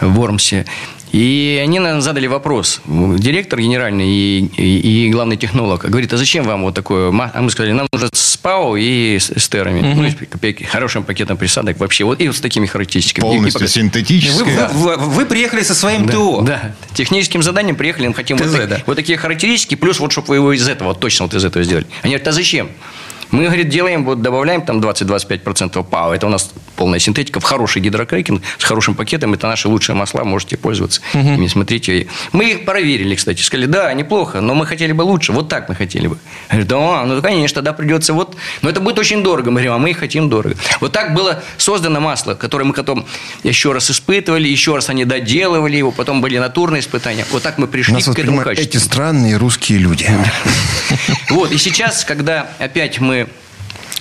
в 0.00 0.12
Вормсе. 0.12 0.64
И 1.12 1.60
они 1.62 1.80
нам 1.80 2.00
задали 2.00 2.28
вопрос. 2.28 2.80
Директор 2.86 3.60
генеральный 3.60 4.08
и, 4.08 4.50
и, 4.56 5.06
и 5.06 5.10
главный 5.10 5.36
технолог 5.36 5.84
говорит, 5.84 6.12
а 6.12 6.16
зачем 6.16 6.44
вам 6.44 6.62
вот 6.62 6.74
такое? 6.74 7.08
А 7.08 7.42
мы 7.42 7.50
сказали, 7.50 7.72
нам 7.72 7.88
нужно 7.92 8.10
с 8.12 8.36
ПАО 8.36 8.76
и 8.76 9.18
с 9.18 9.30
эстерами. 9.30 9.80
Угу. 9.80 10.02
Ну, 10.02 10.08
с 10.08 10.70
хорошим 10.70 11.02
пакетом 11.02 11.36
присадок 11.36 11.80
вообще. 11.80 12.04
Вот 12.04 12.20
и 12.20 12.28
вот 12.28 12.36
с 12.36 12.40
такими 12.40 12.66
характеристиками. 12.66 13.24
Полностью 13.24 13.66
и, 13.66 13.68
синтетическое. 13.68 14.68
Вы, 14.68 14.96
вы, 14.96 15.08
вы 15.08 15.26
приехали 15.26 15.62
со 15.62 15.74
своим 15.74 16.06
да, 16.06 16.12
ТО. 16.12 16.40
Да. 16.42 16.74
Техническим 16.94 17.42
заданием 17.42 17.74
приехали, 17.74 18.06
мы 18.06 18.14
хотим 18.14 18.38
ТЗ, 18.38 18.44
вот, 18.44 18.68
да. 18.68 18.82
вот 18.86 18.94
такие 18.94 19.18
характеристики, 19.18 19.74
плюс 19.74 19.98
вот, 19.98 20.12
чтобы 20.12 20.28
вы 20.28 20.36
его 20.36 20.52
из 20.52 20.68
этого, 20.68 20.88
вот 20.88 21.00
точно 21.00 21.26
вот 21.26 21.34
из 21.34 21.44
этого 21.44 21.64
сделали. 21.64 21.86
Они 22.02 22.12
говорят, 22.12 22.28
а 22.28 22.32
зачем? 22.32 22.68
Мы, 23.30 23.44
говорит, 23.44 23.68
делаем, 23.68 24.04
вот 24.04 24.22
добавляем 24.22 24.62
там 24.62 24.80
20-25% 24.80 25.84
ПАО. 25.84 26.14
Это 26.14 26.26
у 26.26 26.30
нас 26.30 26.50
полная 26.76 26.98
синтетика 26.98 27.40
в 27.40 27.44
хороший 27.44 27.82
гидрокрекинг 27.82 28.42
с 28.58 28.64
хорошим 28.64 28.94
пакетом. 28.94 29.34
Это 29.34 29.46
наши 29.46 29.68
лучшие 29.68 29.94
масла, 29.94 30.24
можете 30.24 30.56
пользоваться 30.56 31.00
угу. 31.14 31.34
ими. 31.34 31.46
Смотрите. 31.46 32.08
Мы 32.32 32.50
их 32.50 32.64
проверили, 32.64 33.14
кстати. 33.14 33.42
Сказали, 33.42 33.66
да, 33.66 33.92
неплохо, 33.92 34.40
но 34.40 34.54
мы 34.54 34.66
хотели 34.66 34.92
бы 34.92 35.02
лучше. 35.02 35.32
Вот 35.32 35.48
так 35.48 35.68
мы 35.68 35.74
хотели 35.74 36.08
бы. 36.08 36.18
Говорю, 36.48 36.66
да, 36.66 37.04
ну, 37.04 37.22
конечно, 37.22 37.56
тогда 37.56 37.72
придется 37.72 38.14
вот... 38.14 38.36
Но 38.62 38.70
это 38.70 38.80
будет 38.80 38.98
очень 38.98 39.22
дорого. 39.22 39.50
Мы 39.50 39.60
говорим, 39.60 39.72
а 39.72 39.78
мы 39.78 39.94
хотим 39.94 40.28
дорого. 40.28 40.56
Вот 40.80 40.92
так 40.92 41.14
было 41.14 41.42
создано 41.56 42.00
масло, 42.00 42.34
которое 42.34 42.64
мы 42.64 42.72
потом 42.72 43.06
еще 43.44 43.72
раз 43.72 43.90
испытывали, 43.90 44.48
еще 44.48 44.74
раз 44.74 44.88
они 44.88 45.04
доделывали 45.04 45.76
его, 45.76 45.92
потом 45.92 46.20
были 46.20 46.38
натурные 46.38 46.80
испытания. 46.80 47.24
Вот 47.30 47.42
так 47.42 47.58
мы 47.58 47.66
пришли 47.66 47.94
Нас 47.94 48.04
к 48.04 48.18
этому 48.18 48.42
качеству. 48.42 48.68
Эти 48.68 48.82
странные 48.82 49.36
русские 49.36 49.78
люди. 49.78 50.10
Вот, 51.30 51.52
и 51.52 51.58
сейчас, 51.58 52.04
когда 52.04 52.50
опять 52.58 52.98
мы 52.98 53.19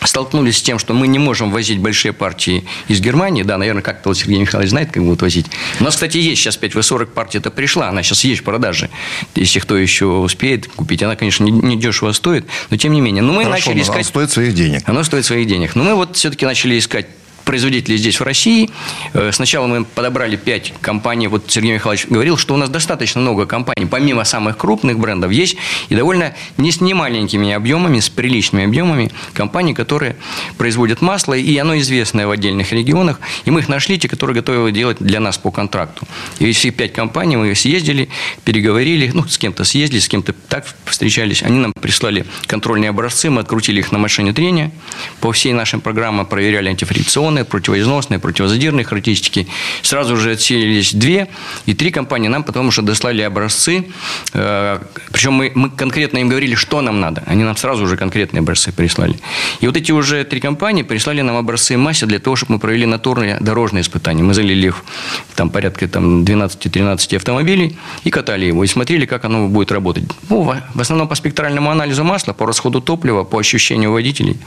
столкнулись 0.03 0.58
с 0.58 0.62
тем, 0.62 0.79
что 0.79 0.94
мы 0.94 1.08
не 1.08 1.20
можем 1.20 1.51
возить 1.51 1.79
большие 1.79 2.13
партии 2.13 2.65
из 2.88 3.00
Германии. 3.00 3.44
Да, 3.44 3.58
наверное, 3.58 3.82
как-то 3.82 4.10
вот 4.10 4.18
Сергей 4.18 4.39
Михайлович 4.39 4.70
знает, 4.70 4.91
как 4.91 5.03
будут 5.03 5.22
возить. 5.22 5.48
У 5.79 5.84
нас, 5.84 5.96
кстати, 5.96 6.18
есть 6.18 6.41
сейчас 6.41 6.58
5В40 6.60 7.08
партия 7.08 7.39
это 7.39 7.51
пришла. 7.51 7.89
Она 7.89 8.03
сейчас 8.03 8.24
есть 8.24 8.41
в 8.41 8.44
продаже. 8.44 8.89
Если 9.36 9.60
кто 9.60 9.77
еще 9.77 10.06
успеет 10.06 10.68
купить. 10.68 11.03
Она, 11.03 11.15
конечно, 11.15 11.44
не, 11.44 11.51
не 11.51 11.77
дешево 11.77 12.12
стоит, 12.12 12.46
но 12.70 12.77
тем 12.77 12.94
не 12.94 13.01
менее. 13.01 13.24
Но 13.24 13.34
мы 13.34 13.44
Хорошо, 13.44 13.70
начали 13.72 13.84
искать... 13.84 13.96
Она 13.96 14.03
стоит 14.03 14.32
своих 14.32 14.53
денег. 14.53 14.84
Она 14.86 15.03
стоит 15.03 15.25
своих 15.25 15.48
денег. 15.48 15.75
Но 15.75 15.84
мы 15.84 15.96
вот 15.96 16.15
все-таки 16.15 16.46
начали 16.46 16.77
искать 16.77 17.08
производителей 17.49 17.97
здесь, 17.97 18.19
в 18.19 18.23
России. 18.23 18.69
Э, 19.15 19.31
сначала 19.33 19.65
мы 19.65 19.83
подобрали 19.83 20.35
5 20.35 20.73
компаний. 20.81 21.25
Вот 21.25 21.45
Сергей 21.47 21.73
Михайлович 21.73 22.05
говорил, 22.07 22.38
что 22.38 22.53
у 22.53 22.57
нас 22.57 22.69
достаточно 22.69 23.21
много 23.21 23.47
компаний. 23.47 23.88
Помимо 23.88 24.23
самых 24.23 24.55
крупных 24.55 24.99
брендов, 24.99 25.31
есть 25.31 25.57
и 25.89 25.95
довольно 25.95 26.35
не 26.57 26.71
с 26.71 26.79
немаленькими 26.79 27.51
объемами, 27.51 28.01
с 28.01 28.09
приличными 28.09 28.65
объемами 28.65 29.09
компаний, 29.33 29.73
которые 29.73 30.15
производят 30.59 31.01
масло, 31.01 31.33
и 31.33 31.57
оно 31.57 31.75
известное 31.79 32.27
в 32.27 32.29
отдельных 32.29 32.71
регионах. 32.71 33.19
И 33.45 33.49
мы 33.49 33.62
их 33.62 33.67
нашли, 33.67 33.97
те, 33.97 34.07
которые 34.07 34.35
готовы 34.35 34.71
делать 34.71 34.97
для 34.99 35.19
нас 35.19 35.39
по 35.39 35.49
контракту. 35.49 36.07
И 36.38 36.51
все 36.51 36.69
пять 36.69 36.93
компаний 36.93 37.35
мы 37.35 37.55
съездили, 37.55 38.09
переговорили, 38.43 39.09
ну, 39.12 39.27
с 39.27 39.39
кем-то 39.39 39.63
съездили, 39.63 39.99
с 39.99 40.07
кем-то 40.07 40.33
так 40.33 40.67
встречались. 40.85 41.41
Они 41.41 41.57
нам 41.57 41.73
прислали 41.73 42.27
контрольные 42.45 42.91
образцы, 42.91 43.31
мы 43.31 43.41
открутили 43.41 43.79
их 43.79 43.91
на 43.91 43.97
машине 43.97 44.33
трения. 44.33 44.71
По 45.19 45.31
всей 45.31 45.53
нашей 45.53 45.79
программе 45.79 46.25
проверяли 46.25 46.69
антифрикционные 46.69 47.38
износные, 47.39 47.45
противоизносные, 47.45 48.19
противозадирные 48.19 48.84
характеристики. 48.84 49.47
Сразу 49.82 50.17
же 50.17 50.32
отсеялись 50.32 50.93
две, 50.93 51.28
и 51.65 51.73
три 51.73 51.91
компании 51.91 52.30
нам 52.30 52.43
потом 52.43 52.67
уже 52.67 52.82
дослали 52.82 53.21
образцы. 53.21 53.86
Э, 54.34 54.80
Причем 55.12 55.34
мы, 55.34 55.52
мы 55.56 55.69
конкретно 55.69 56.19
им 56.19 56.30
говорили, 56.30 56.56
что 56.56 56.82
нам 56.82 56.99
надо. 56.99 57.23
Они 57.28 57.43
нам 57.43 57.58
сразу 57.58 57.84
уже 57.84 57.97
конкретные 57.97 58.39
образцы 58.39 58.71
прислали. 58.71 59.15
И 59.62 59.67
вот 59.67 59.78
эти 59.78 59.91
уже 59.91 60.23
три 60.23 60.39
компании 60.39 60.84
прислали 60.84 61.21
нам 61.21 61.36
образцы 61.38 61.78
массе 61.78 62.06
для 62.06 62.19
того, 62.19 62.36
чтобы 62.36 62.54
мы 62.54 62.60
провели 62.60 62.86
натурные 62.86 63.38
дорожные 63.39 63.82
испытания. 63.82 64.23
Мы 64.23 64.34
залили 64.34 64.67
их 64.67 64.84
там 65.36 65.49
порядка 65.49 65.88
там, 65.88 66.23
12-13 66.23 67.15
автомобилей 67.15 67.78
и 68.04 68.10
катали 68.10 68.45
его. 68.45 68.63
И 68.63 68.67
смотрели, 68.67 69.06
как 69.06 69.25
оно 69.25 69.47
будет 69.47 69.71
работать. 69.71 70.04
Ну, 70.30 70.54
в 70.73 70.82
основном 70.82 71.08
по 71.08 71.15
спектральному 71.15 71.69
анализу 71.71 72.04
масла, 72.04 72.34
по 72.34 72.45
расходу 72.45 72.82
топлива, 72.82 73.23
по 73.23 73.39
ощущению 73.39 73.91
водителей. 73.91 74.38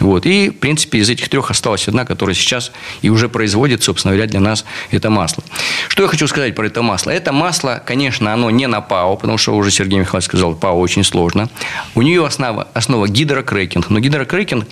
Вот. 0.00 0.26
И, 0.26 0.50
в 0.50 0.54
принципе, 0.54 0.98
из 0.98 1.10
этих 1.10 1.28
трех 1.28 1.50
осталась 1.50 1.88
одна, 1.88 2.04
которая 2.04 2.27
которое 2.28 2.34
сейчас 2.34 2.72
и 3.02 3.10
уже 3.10 3.28
производит, 3.28 3.82
собственно 3.82 4.14
говоря, 4.14 4.28
для 4.28 4.40
нас 4.40 4.64
это 4.90 5.10
масло. 5.10 5.42
Что 5.88 6.02
я 6.02 6.08
хочу 6.08 6.26
сказать 6.28 6.54
про 6.54 6.66
это 6.66 6.82
масло? 6.82 7.10
Это 7.10 7.32
масло, 7.32 7.82
конечно, 7.86 8.32
оно 8.32 8.50
не 8.50 8.66
на 8.66 8.80
ПАО, 8.80 9.16
потому 9.16 9.38
что 9.38 9.56
уже 9.56 9.70
Сергей 9.70 9.98
Михайлович 9.98 10.26
сказал, 10.26 10.54
ПАО 10.54 10.78
очень 10.78 11.04
сложно. 11.04 11.48
У 11.94 12.02
нее 12.02 12.26
основа, 12.26 12.68
основа 12.74 13.08
гидрокрекинг. 13.08 13.90
Но 13.90 14.00
гидрокрекинг, 14.00 14.66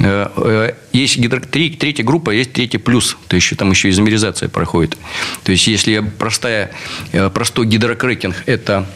э, 0.00 0.28
э, 0.36 0.72
есть 0.92 1.18
гидро, 1.18 1.40
три, 1.40 1.70
третья 1.70 2.04
группа, 2.04 2.30
есть 2.30 2.52
третий 2.52 2.78
плюс. 2.78 3.16
То 3.28 3.36
есть, 3.36 3.56
там 3.56 3.70
еще 3.70 3.88
изомеризация 3.90 4.48
проходит. 4.48 4.96
То 5.44 5.52
есть, 5.52 5.68
если 5.68 6.00
простая, 6.00 6.70
э, 7.12 7.30
простой 7.30 7.66
гидрокрекинг– 7.66 8.34
это 8.46 8.86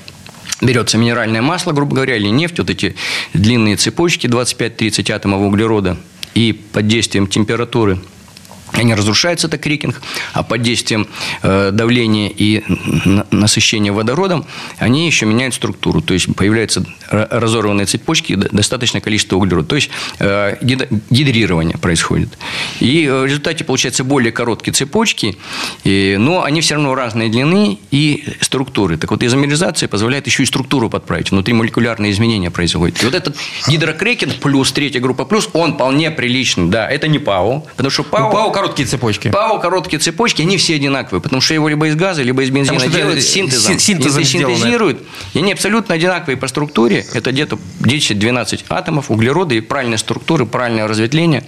берется 0.60 0.98
минеральное 0.98 1.42
масло, 1.42 1.72
грубо 1.72 1.94
говоря, 1.94 2.16
или 2.16 2.30
нефть, 2.30 2.58
вот 2.58 2.70
эти 2.70 2.94
длинные 3.34 3.76
цепочки, 3.76 4.26
25-30 4.26 5.12
атомов 5.12 5.40
углерода– 5.42 5.96
и 6.34 6.52
под 6.52 6.86
действием 6.86 7.26
температуры 7.26 7.98
они 8.82 8.94
разрушаются, 8.94 9.46
это 9.46 9.58
крикинг, 9.58 10.00
а 10.32 10.42
под 10.42 10.62
действием 10.62 11.08
э, 11.42 11.70
давления 11.72 12.30
и 12.34 12.62
насыщения 13.30 13.92
водородом 13.92 14.44
они 14.78 15.06
еще 15.06 15.26
меняют 15.26 15.54
структуру, 15.54 16.00
то 16.00 16.14
есть 16.14 16.34
появляются 16.34 16.84
разорванные 17.08 17.86
цепочки, 17.86 18.34
достаточное 18.34 19.00
количество 19.00 19.36
углерода, 19.36 19.68
то 19.68 19.76
есть 19.76 19.90
э, 20.18 20.56
гидрирование 21.10 21.78
происходит. 21.78 22.38
И 22.80 23.08
в 23.08 23.24
результате 23.26 23.64
получаются 23.64 24.04
более 24.04 24.32
короткие 24.32 24.74
цепочки, 24.74 25.36
но 25.84 26.42
они 26.42 26.60
все 26.60 26.74
равно 26.74 26.94
разной 26.94 27.28
длины 27.28 27.78
и 27.90 28.24
структуры. 28.40 28.96
Так 28.96 29.10
вот, 29.10 29.22
изомеризация 29.22 29.88
позволяет 29.88 30.26
еще 30.26 30.42
и 30.42 30.46
структуру 30.46 30.90
подправить, 30.90 31.30
внутри 31.30 31.54
молекулярные 31.54 32.12
изменения 32.12 32.50
происходят. 32.50 33.02
И 33.02 33.04
вот 33.04 33.14
этот 33.14 33.36
гидрокрекинг 33.68 34.36
плюс 34.36 34.72
третья 34.72 35.00
группа 35.00 35.24
плюс, 35.24 35.48
он 35.52 35.74
вполне 35.74 36.10
приличный, 36.10 36.68
да, 36.68 36.88
это 36.88 37.08
не 37.08 37.18
ПАО, 37.18 37.64
потому 37.76 37.90
что 37.90 38.02
ПАО... 38.02 38.26
Ну, 38.26 38.32
ПАО 38.32 38.50
короткие 38.72 38.86
цепочки. 38.86 39.30
ПАО 39.30 39.58
короткие 39.58 40.00
цепочки, 40.00 40.42
они 40.42 40.56
все 40.56 40.76
одинаковые, 40.76 41.20
потому 41.20 41.40
что 41.40 41.54
его 41.54 41.68
либо 41.68 41.86
из 41.86 41.94
газа, 41.94 42.22
либо 42.22 42.42
из 42.42 42.50
бензина 42.50 42.86
делают 42.88 43.22
синтезом. 43.22 43.78
синтезом 43.78 44.20
Если 44.20 44.38
синтезируют, 44.38 45.02
и 45.34 45.38
они 45.38 45.52
абсолютно 45.52 45.94
одинаковые 45.94 46.36
по 46.36 46.48
структуре. 46.48 47.04
Это 47.12 47.32
где-то 47.32 47.58
10-12 47.80 48.64
атомов 48.68 49.10
углерода 49.10 49.54
и 49.54 49.60
правильная 49.60 49.98
структура, 49.98 50.44
правильное 50.44 50.88
разветвление. 50.88 51.44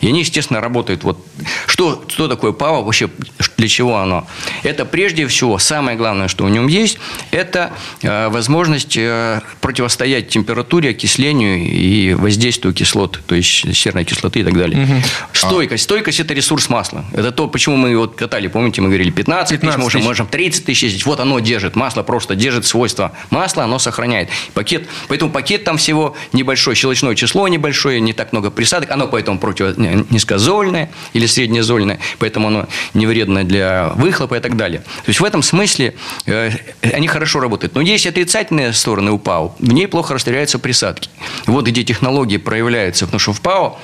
И 0.00 0.08
они, 0.08 0.20
естественно, 0.20 0.60
работают. 0.60 1.04
Вот 1.04 1.24
что, 1.66 2.04
что 2.08 2.28
такое 2.28 2.52
ПАО? 2.52 2.84
Вообще, 2.84 3.08
Для 3.56 3.68
чего 3.68 3.96
оно? 3.96 4.26
Это 4.62 4.84
прежде 4.84 5.26
всего, 5.26 5.58
самое 5.58 5.96
главное, 5.96 6.28
что 6.28 6.44
в 6.44 6.50
нем 6.50 6.68
есть, 6.68 6.98
это 7.30 7.72
э, 8.02 8.28
возможность 8.28 8.96
э, 8.96 9.40
противостоять 9.60 10.28
температуре, 10.28 10.90
окислению 10.90 11.58
и 11.58 12.14
воздействию 12.14 12.72
кислот, 12.72 13.20
то 13.26 13.34
есть 13.34 13.74
серной 13.74 14.04
кислоты 14.04 14.40
и 14.40 14.44
так 14.44 14.56
далее. 14.56 14.84
Угу. 14.84 14.92
Стойкость. 15.32 15.84
Стойкость– 15.84 16.20
это 16.20 16.34
ресурс 16.34 16.57
масла. 16.68 17.04
Это 17.12 17.32
то, 17.32 17.48
почему 17.48 17.76
мы 17.76 17.96
вот 17.96 18.16
катали, 18.16 18.48
помните, 18.48 18.80
мы 18.80 18.88
говорили 18.88 19.10
15, 19.10 19.60
15 19.60 19.60
тысяч, 19.60 19.82
можем, 19.82 20.02
можем 20.02 20.26
30 20.26 20.64
тысяч 20.64 20.82
ездить. 20.84 21.06
Вот 21.06 21.20
оно 21.20 21.38
держит. 21.40 21.76
Масло 21.76 22.02
просто 22.02 22.34
держит 22.34 22.66
свойства 22.66 23.12
масла, 23.30 23.64
оно 23.64 23.78
сохраняет. 23.78 24.28
Пакет, 24.54 24.88
поэтому 25.08 25.30
пакет 25.30 25.64
там 25.64 25.76
всего 25.76 26.16
небольшой, 26.32 26.74
щелочное 26.74 27.14
число 27.14 27.48
небольшое, 27.48 28.00
не 28.00 28.12
так 28.12 28.32
много 28.32 28.50
присадок. 28.50 28.90
Оно 28.90 29.06
поэтому 29.08 29.38
против 29.38 29.76
низкозольное 29.76 30.90
или 31.12 31.26
среднезольное, 31.26 31.98
поэтому 32.18 32.48
оно 32.48 32.66
не 32.94 33.06
вредно 33.06 33.44
для 33.44 33.90
выхлопа 33.94 34.36
и 34.36 34.40
так 34.40 34.56
далее. 34.56 34.80
То 34.80 35.08
есть 35.08 35.20
в 35.20 35.24
этом 35.24 35.42
смысле 35.42 35.94
э, 36.26 36.50
они 36.82 37.08
хорошо 37.08 37.40
работают. 37.40 37.74
Но 37.74 37.80
есть 37.80 38.06
отрицательные 38.06 38.72
стороны 38.72 39.10
у 39.10 39.18
ПАО. 39.18 39.54
В 39.58 39.72
ней 39.72 39.86
плохо 39.86 40.14
растворяются 40.14 40.58
присадки. 40.58 41.10
Вот 41.46 41.66
где 41.66 41.84
технологии 41.84 42.36
проявляются. 42.36 43.06
Потому 43.06 43.20
что 43.20 43.32
в 43.32 43.40
ПАО 43.40 43.78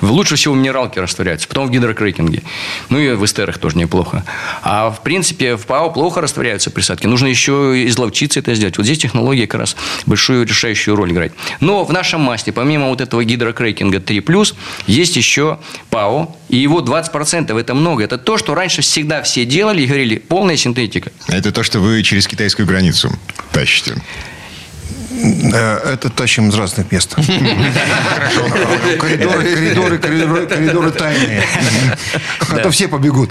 лучше 0.00 0.36
всего 0.36 0.54
минералки 0.54 0.98
растворяются, 0.98 1.48
потом 1.48 1.66
в 1.66 1.70
гидрокрекинге. 2.16 2.42
Ну 2.88 2.98
и 2.98 3.14
в 3.14 3.24
эстерах 3.24 3.58
тоже 3.58 3.78
неплохо. 3.78 4.24
А 4.62 4.90
в 4.90 5.02
принципе 5.02 5.56
в 5.56 5.66
ПАО 5.66 5.90
плохо 5.90 6.20
растворяются 6.20 6.70
присадки. 6.70 7.06
Нужно 7.06 7.26
еще 7.26 7.84
изловчиться 7.86 8.40
это 8.40 8.54
сделать. 8.54 8.76
Вот 8.76 8.86
здесь 8.86 8.98
технология 8.98 9.46
как 9.46 9.60
раз 9.60 9.76
большую 10.06 10.46
решающую 10.46 10.96
роль 10.96 11.12
играет. 11.12 11.34
Но 11.60 11.84
в 11.84 11.92
нашем 11.92 12.20
масле, 12.20 12.52
помимо 12.52 12.88
вот 12.88 13.00
этого 13.00 13.24
гидрокрекинга 13.24 13.98
3+, 13.98 14.54
есть 14.86 15.16
еще 15.16 15.58
ПАО, 15.90 16.34
и 16.48 16.56
его 16.56 16.80
20% 16.80 17.58
это 17.58 17.74
много. 17.74 18.04
Это 18.04 18.18
то, 18.18 18.38
что 18.38 18.54
раньше 18.54 18.82
всегда 18.82 19.22
все 19.22 19.44
делали 19.44 19.82
и 19.82 19.86
говорили, 19.86 20.16
полная 20.18 20.56
синтетика. 20.56 21.10
Это 21.28 21.52
то, 21.52 21.62
что 21.62 21.80
вы 21.80 22.02
через 22.02 22.26
китайскую 22.26 22.66
границу 22.66 23.10
тащите. 23.52 23.94
Э, 25.16 25.92
это 25.94 26.10
тащим 26.10 26.48
из 26.48 26.54
разных 26.54 26.92
мест. 26.92 27.14
Коридоры, 28.98 29.54
коридоры, 29.54 29.98
коридоры, 29.98 30.46
коридоры 30.46 30.90
тайные. 30.90 31.42
А 32.50 32.58
то 32.58 32.70
все 32.70 32.88
побегут. 32.88 33.30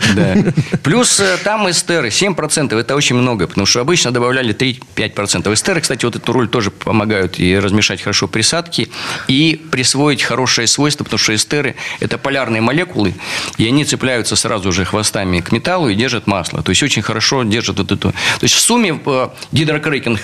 Плюс 0.84 1.20
э, 1.20 1.38
там 1.44 1.70
эстеры 1.70 2.10
7%. 2.10 2.78
Это 2.78 2.96
очень 2.96 3.16
много, 3.16 3.48
потому 3.48 3.66
что 3.66 3.82
обычно 3.82 4.12
добавляли 4.12 4.56
3-5%. 4.56 5.54
Эстеры, 5.54 5.82
кстати, 5.82 6.06
вот 6.06 6.16
эту 6.16 6.34
роль 6.34 6.48
тоже 6.48 6.72
помогают 6.72 7.40
и 7.40 7.58
размешать 7.58 8.02
хорошо 8.02 8.28
присадки, 8.28 8.90
и 9.28 9.62
присвоить 9.72 10.24
хорошее 10.24 10.68
свойство, 10.68 11.04
потому 11.04 11.20
что 11.20 11.36
эстеры– 11.36 11.76
это 12.00 12.18
полярные 12.18 12.62
молекулы, 12.62 13.14
и 13.58 13.68
они 13.68 13.86
цепляются 13.86 14.36
сразу 14.36 14.72
же 14.72 14.86
хвостами 14.86 15.42
к 15.42 15.52
металлу 15.52 15.90
и 15.90 15.96
держат 15.96 16.28
масло. 16.28 16.64
То 16.64 16.72
есть, 16.72 16.84
очень 16.84 17.02
хорошо 17.02 17.44
держат 17.44 17.78
вот 17.78 17.92
эту... 17.92 18.12
То 18.12 18.44
есть, 18.44 18.56
в 18.56 18.60
сумме 18.60 19.00
э, 19.06 19.30
гидрокрекинг 19.52 20.20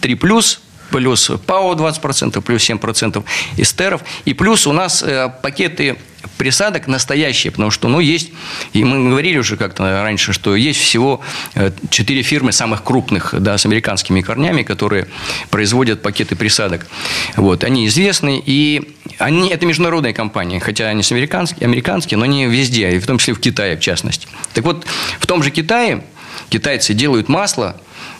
3+, 0.00 0.58
плюс 0.90 1.30
ПАО 1.46 1.74
20%, 1.74 2.40
плюс 2.40 2.68
7% 2.68 3.24
эстеров. 3.56 4.02
И 4.24 4.34
плюс 4.34 4.66
у 4.66 4.72
нас 4.72 5.02
э, 5.02 5.32
пакеты 5.42 5.96
присадок 6.36 6.86
настоящие, 6.86 7.50
потому 7.50 7.70
что, 7.70 7.88
ну, 7.88 8.00
есть, 8.00 8.30
и 8.72 8.84
мы 8.84 9.10
говорили 9.10 9.38
уже 9.38 9.56
как-то 9.56 10.02
раньше, 10.02 10.32
что 10.32 10.54
есть 10.56 10.80
всего 10.80 11.20
э, 11.54 11.70
четыре 11.90 12.22
фирмы 12.22 12.52
самых 12.52 12.82
крупных, 12.82 13.34
да, 13.38 13.56
с 13.56 13.66
американскими 13.66 14.20
корнями, 14.20 14.62
которые 14.62 15.06
производят 15.50 16.02
пакеты 16.02 16.36
присадок. 16.36 16.86
Вот, 17.36 17.64
они 17.64 17.86
известны, 17.86 18.42
и 18.44 18.96
они, 19.18 19.48
это 19.48 19.66
международные 19.66 20.12
компании, 20.12 20.58
хотя 20.58 20.88
они 20.88 21.02
с 21.02 21.12
американские, 21.12 21.66
американские, 21.66 22.18
но 22.18 22.26
не 22.26 22.46
везде, 22.46 22.90
и 22.90 22.98
в 22.98 23.06
том 23.06 23.18
числе 23.18 23.34
в 23.34 23.40
Китае, 23.40 23.76
в 23.76 23.80
частности. 23.80 24.26
Так 24.54 24.64
вот, 24.64 24.86
в 25.18 25.26
том 25.26 25.42
же 25.42 25.50
Китае 25.50 26.02
китайцы 26.48 26.94
делают 26.94 27.28
масло, 27.28 27.76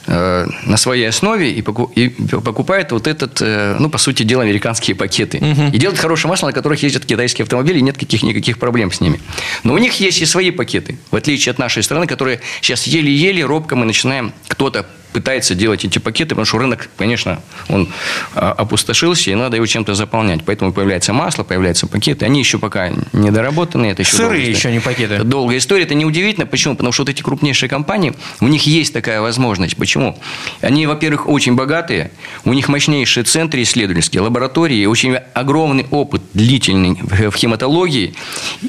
на 0.07 0.77
своей 0.77 1.09
основе 1.09 1.53
и 1.53 1.63
покупает 1.63 2.93
вот 2.93 3.07
этот, 3.07 3.41
э, 3.43 3.77
ну, 3.79 3.91
по 3.91 3.99
сути 3.99 4.23
дела, 4.23 4.43
американские 4.43 4.97
пакеты. 4.97 5.39
Угу. 5.39 5.75
И 5.75 5.79
делает 5.79 5.99
хорошее 5.99 6.31
масло, 6.31 6.47
на 6.47 6.53
которых 6.53 6.83
ездят 6.83 7.05
китайские 7.05 7.45
автомобили, 7.45 7.79
и 7.79 7.83
нет 7.83 7.99
каких, 7.99 8.23
никаких 8.23 8.59
проблем 8.59 8.93
с 8.93 9.01
ними. 9.01 9.21
Но 9.63 9.75
у 9.75 9.79
них 9.79 10.01
есть 10.01 10.21
и 10.21 10.27
свои 10.27 10.51
пакеты, 10.51 10.99
в 11.11 11.17
отличие 11.17 11.51
от 11.51 11.59
нашей 11.59 11.83
страны, 11.83 12.07
которые 12.07 12.41
сейчас 12.61 12.87
еле-еле, 12.87 13.45
робко 13.45 13.77
мы 13.77 13.85
начинаем, 13.85 14.33
кто-то 14.49 14.87
пытается 15.13 15.55
делать 15.55 15.85
эти 15.85 15.99
пакеты, 15.99 16.31
потому 16.31 16.45
что 16.45 16.59
рынок, 16.59 16.89
конечно, 16.97 17.41
он 17.69 17.89
а, 18.35 18.53
опустошился, 18.53 19.31
и 19.31 19.35
надо 19.35 19.57
его 19.57 19.67
чем-то 19.67 19.95
заполнять. 19.95 20.45
Поэтому 20.45 20.73
появляется 20.73 21.13
масло, 21.13 21.45
появляются 21.45 21.87
пакеты. 21.87 22.25
Они 22.25 22.41
еще 22.41 22.59
пока 22.59 22.91
не 23.13 23.31
доработаны. 23.31 23.87
Это 23.87 24.03
еще 24.03 24.17
Сырые 24.17 24.49
еще 24.49 24.73
не 24.73 24.81
пакеты. 24.81 25.15
Это 25.15 25.25
долгая 25.25 25.59
история. 25.59 25.85
Это 25.85 25.95
неудивительно. 25.95 26.47
Почему? 26.47 26.75
Потому 26.75 26.93
что 26.93 27.03
вот 27.03 27.11
эти 27.11 27.23
крупнейшие 27.23 27.69
компании, 27.69 28.15
у 28.41 28.49
них 28.49 28.67
есть 28.67 28.93
такая 28.93 29.21
возможность. 29.21 29.77
Почему? 29.77 30.19
Они, 30.61 30.87
во-первых, 30.87 31.29
очень 31.29 31.55
богатые, 31.55 32.11
у 32.45 32.53
них 32.53 32.69
мощнейшие 32.69 33.25
центры 33.25 33.63
исследовательские, 33.63 34.23
лаборатории, 34.23 34.87
очень 34.87 35.17
огромный 35.35 35.87
опыт 35.91 36.23
длительный 36.35 36.99
в 37.01 37.35
хематологии. 37.35 38.15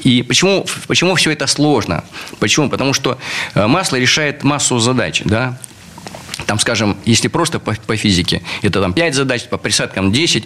И 0.02 0.22
почему, 0.22 0.66
почему 0.86 1.14
все 1.14 1.30
это 1.30 1.46
сложно? 1.46 2.04
Почему? 2.38 2.68
Потому 2.68 2.92
что 2.92 3.18
э, 3.54 3.66
масло 3.66 3.96
решает 3.96 4.42
массу 4.42 4.78
задач. 4.78 5.22
Да? 5.24 5.58
Там, 6.46 6.58
скажем, 6.58 6.96
если 7.04 7.28
просто 7.28 7.58
по, 7.58 7.74
по 7.74 7.96
физике, 7.96 8.42
это 8.62 8.80
там 8.80 8.92
5 8.92 9.14
задач, 9.14 9.44
по 9.44 9.58
присадкам 9.58 10.12
10. 10.12 10.44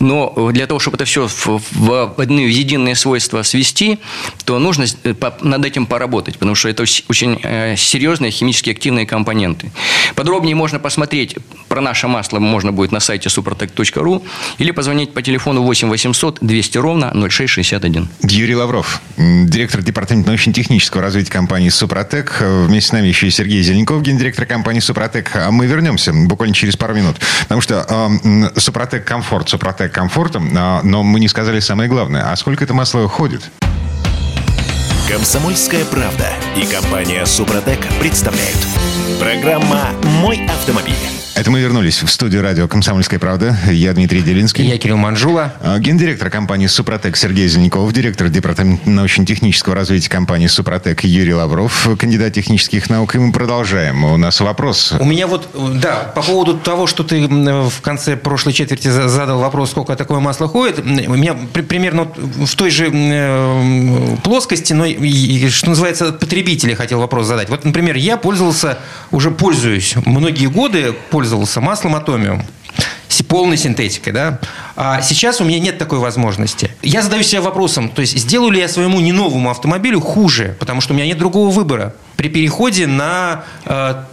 Но 0.00 0.50
для 0.52 0.66
того, 0.66 0.80
чтобы 0.80 0.96
это 0.96 1.04
все 1.04 1.28
в, 1.28 2.14
одни 2.16 2.48
единые 2.48 2.94
свойства 2.94 3.42
свести, 3.42 3.98
то 4.44 4.58
нужно 4.58 4.86
э, 5.04 5.14
над 5.42 5.64
этим 5.64 5.86
поработать, 5.86 6.38
потому 6.38 6.54
что 6.54 6.68
это 6.68 6.82
очень 6.82 7.40
э, 7.42 7.76
серьезные 7.76 8.30
химически 8.30 8.70
активные 8.70 9.06
компоненты. 9.06 9.70
Подробнее 10.14 10.54
можно 10.54 10.78
посмотреть 10.78 11.36
про 11.68 11.80
наше 11.80 12.08
масло 12.08 12.38
можно 12.38 12.72
будет 12.72 12.92
на 12.92 13.00
сайте 13.00 13.28
suprotec.ru 13.28 14.24
или 14.58 14.70
позвонить 14.70 15.12
по 15.12 15.22
телефону 15.22 15.62
8 15.62 15.88
800 15.88 16.38
200 16.40 16.78
ровно 16.78 17.12
0661. 17.12 18.08
Юрий 18.22 18.54
Лавров, 18.56 19.00
директор 19.16 19.82
департамента 19.82 20.30
научно-технического 20.30 21.02
развития 21.02 21.30
компании 21.30 21.68
«Супротек». 21.68 22.40
Вместе 22.40 22.88
с 22.88 22.92
нами 22.92 23.08
еще 23.08 23.26
и 23.26 23.30
Сергей 23.30 23.62
Зеленков, 23.62 24.02
гендиректор 24.02 24.46
компании 24.46 24.80
«Супротек». 24.80 25.34
А 25.36 25.50
мы 25.50 25.66
вернемся 25.66 26.12
буквально 26.12 26.54
через 26.54 26.76
пару 26.76 26.94
минут, 26.94 27.16
потому 27.42 27.60
что 27.60 27.86
э, 27.88 28.60
«Супротек 28.60 29.04
Комфорт», 29.04 29.48
«Супротек 29.48 29.87
комфортом, 29.88 30.52
но 30.52 31.02
мы 31.02 31.20
не 31.20 31.28
сказали 31.28 31.60
самое 31.60 31.88
главное. 31.88 32.30
А 32.30 32.36
сколько 32.36 32.64
это 32.64 32.74
масло 32.74 33.08
ходит? 33.08 33.50
Комсомольская 35.08 35.84
правда 35.86 36.28
и 36.56 36.66
компания 36.66 37.24
Супротек 37.24 37.80
представляют. 37.98 38.58
Программа 39.18 39.90
«Мой 40.20 40.44
автомобиль». 40.46 40.94
Это 41.38 41.52
мы 41.52 41.60
вернулись 41.60 42.02
в 42.02 42.10
студию 42.10 42.42
радио 42.42 42.66
«Комсомольская 42.66 43.20
правда». 43.20 43.56
Я 43.70 43.92
Дмитрий 43.92 44.22
Делинский. 44.22 44.66
Я 44.66 44.76
Кирилл 44.76 44.96
Манжула. 44.96 45.54
А, 45.60 45.78
гендиректор 45.78 46.30
компании 46.30 46.66
«Супротек» 46.66 47.16
Сергей 47.16 47.46
Зеленяков. 47.46 47.92
Директор 47.92 48.28
департамента 48.28 48.90
научно-технического 48.90 49.76
развития 49.76 50.10
компании 50.10 50.48
«Супротек» 50.48 51.04
Юрий 51.04 51.34
Лавров. 51.34 51.90
Кандидат 51.96 52.32
технических 52.32 52.90
наук. 52.90 53.14
И 53.14 53.20
мы 53.20 53.30
продолжаем. 53.30 54.02
У 54.02 54.16
нас 54.16 54.40
вопрос. 54.40 54.92
У 54.98 55.04
меня 55.04 55.28
вот, 55.28 55.48
да, 55.80 56.10
по 56.12 56.22
поводу 56.22 56.58
того, 56.58 56.88
что 56.88 57.04
ты 57.04 57.28
в 57.28 57.82
конце 57.82 58.16
прошлой 58.16 58.52
четверти 58.52 58.88
задал 58.88 59.38
вопрос, 59.38 59.70
сколько 59.70 59.94
такое 59.94 60.18
масло 60.18 60.48
ходит. 60.48 60.80
У 60.80 60.82
меня 60.82 61.34
примерно 61.34 62.08
в 62.16 62.52
той 62.56 62.72
же 62.72 62.90
плоскости, 64.24 64.72
но, 64.72 64.86
что 65.50 65.68
называется, 65.68 66.10
потребителя 66.10 66.74
хотел 66.74 66.98
вопрос 66.98 67.28
задать. 67.28 67.48
Вот, 67.48 67.64
например, 67.64 67.94
я 67.94 68.16
пользовался, 68.16 68.80
уже 69.12 69.30
пользуюсь 69.30 69.94
многие 70.04 70.46
годы, 70.46 70.96
пользуюсь 71.10 71.27
пользовался 71.28 71.60
маслом 71.60 71.94
атомиум 71.94 72.42
полной 73.26 73.58
синтетикой, 73.58 74.12
да. 74.12 74.38
А 74.74 75.02
сейчас 75.02 75.40
у 75.40 75.44
меня 75.44 75.58
нет 75.58 75.76
такой 75.76 75.98
возможности. 75.98 76.70
Я 76.82 77.02
задаю 77.02 77.22
себе 77.22 77.42
вопросом, 77.42 77.90
то 77.90 78.00
есть 78.00 78.16
сделаю 78.16 78.50
ли 78.50 78.60
я 78.60 78.68
своему 78.68 79.00
не 79.00 79.12
новому 79.12 79.50
автомобилю 79.50 80.00
хуже, 80.00 80.56
потому 80.58 80.80
что 80.80 80.94
у 80.94 80.96
меня 80.96 81.04
нет 81.06 81.18
другого 81.18 81.50
выбора 81.50 81.94
при 82.16 82.28
переходе 82.28 82.86
на 82.86 83.44
э, 83.66 84.04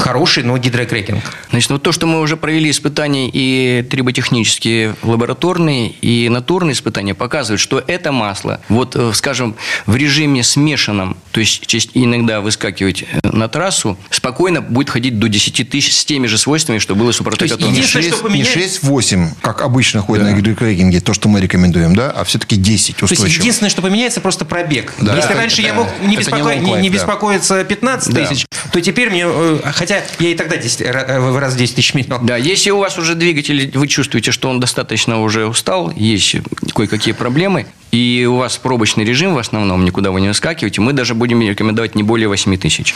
хороший, 0.00 0.42
но 0.42 0.56
гидрокрекинг. 0.58 1.22
Значит, 1.50 1.70
вот 1.70 1.82
то, 1.82 1.92
что 1.92 2.06
мы 2.06 2.20
уже 2.20 2.36
провели 2.36 2.70
испытания 2.70 3.30
и 3.32 3.86
триботехнические 3.88 4.96
лабораторные, 5.02 5.90
и 6.00 6.28
натурные 6.28 6.72
испытания, 6.72 7.14
показывают, 7.14 7.60
что 7.60 7.82
это 7.86 8.12
масло, 8.12 8.60
вот, 8.68 8.96
э, 8.96 9.12
скажем, 9.14 9.56
в 9.86 9.96
режиме 9.96 10.42
смешанном, 10.42 11.16
то 11.32 11.40
есть 11.40 11.90
иногда 11.94 12.40
выскакивать 12.40 13.02
э, 13.02 13.28
на 13.30 13.48
трассу, 13.48 13.98
спокойно 14.10 14.60
будет 14.60 14.90
ходить 14.90 15.18
до 15.18 15.28
10 15.28 15.68
тысяч 15.68 15.96
с 15.96 16.04
теми 16.04 16.26
же 16.26 16.38
свойствами, 16.38 16.78
что 16.78 16.94
было 16.94 17.12
супротекатон. 17.12 17.72
Не 17.72 17.82
6, 17.82 18.24
не 18.30 18.42
6-8, 18.42 19.28
как 19.40 19.62
обычно 19.62 20.00
ходит 20.00 20.24
да. 20.24 20.30
на 20.30 20.36
гидрокрекинге, 20.36 21.00
то, 21.00 21.14
что 21.14 21.28
мы 21.28 21.40
рекомендуем, 21.40 21.94
да, 21.94 22.10
а 22.10 22.24
все-таки 22.24 22.56
10 22.56 23.02
устойчиво. 23.02 23.16
То 23.18 23.24
есть 23.26 23.38
единственное, 23.38 23.70
что 23.70 23.82
поменяется, 23.82 24.20
просто 24.20 24.44
пробег. 24.44 24.94
Да. 25.00 25.16
Если 25.16 25.30
это, 25.30 25.38
раньше 25.38 25.62
это, 25.62 25.68
я 25.68 25.74
мог 25.74 25.88
не, 26.02 26.16
беспоко... 26.16 26.54
не, 26.54 26.72
не 26.72 26.88
беспокоиться 26.88 27.64
15 27.64 28.14
тысяч, 28.14 28.46
да. 28.50 28.70
то 28.72 28.80
теперь 28.80 29.10
мне, 29.10 29.24
э, 29.26 29.60
хотя 29.72 29.89
Хотя 29.90 30.04
я 30.20 30.30
и 30.30 30.34
тогда 30.36 30.56
10, 30.56 30.86
раз 30.88 31.56
10 31.56 31.74
тысяч 31.74 31.94
менял. 31.94 32.20
Да, 32.22 32.36
если 32.36 32.70
у 32.70 32.78
вас 32.78 32.96
уже 32.96 33.16
двигатель, 33.16 33.72
вы 33.74 33.88
чувствуете, 33.88 34.30
что 34.30 34.48
он 34.48 34.60
достаточно 34.60 35.20
уже 35.20 35.46
устал, 35.46 35.90
есть 35.96 36.36
кое-какие 36.72 37.12
проблемы, 37.12 37.66
и 37.90 38.24
у 38.30 38.36
вас 38.36 38.56
пробочный 38.56 39.04
режим 39.04 39.34
в 39.34 39.38
основном, 39.38 39.84
никуда 39.84 40.12
вы 40.12 40.20
не 40.20 40.28
выскакиваете, 40.28 40.80
мы 40.80 40.92
даже 40.92 41.14
будем 41.14 41.42
рекомендовать 41.42 41.96
не 41.96 42.04
более 42.04 42.28
8 42.28 42.56
тысяч. 42.56 42.94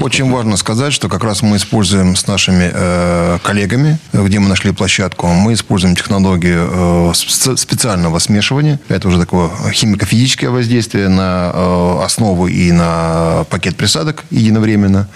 Очень 0.00 0.30
важно 0.30 0.56
сказать, 0.56 0.92
что 0.92 1.08
как 1.08 1.24
раз 1.24 1.42
мы 1.42 1.56
используем 1.56 2.14
с 2.14 2.28
нашими 2.28 2.70
э, 2.72 3.38
коллегами, 3.42 3.98
где 4.12 4.38
мы 4.38 4.48
нашли 4.48 4.70
площадку, 4.70 5.26
мы 5.26 5.54
используем 5.54 5.96
технологию 5.96 7.10
э, 7.12 7.56
специального 7.56 8.20
смешивания. 8.20 8.78
Это 8.88 9.08
уже 9.08 9.18
такое 9.18 9.50
химико-физическое 9.72 10.50
воздействие 10.50 11.08
на 11.08 11.50
э, 11.52 12.04
основу 12.04 12.46
и 12.46 12.70
на 12.70 13.44
пакет 13.50 13.76
присадок 13.76 14.24
единовременно, 14.30 15.08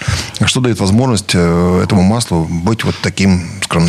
что 0.45 0.61
дает 0.61 0.81
возможность 0.81 1.10
э, 1.35 1.83
этому 1.85 2.03
маслу 2.03 2.45
быть 2.45 2.85
вот 2.85 2.95
таким, 3.03 3.43
скажем, 3.63 3.89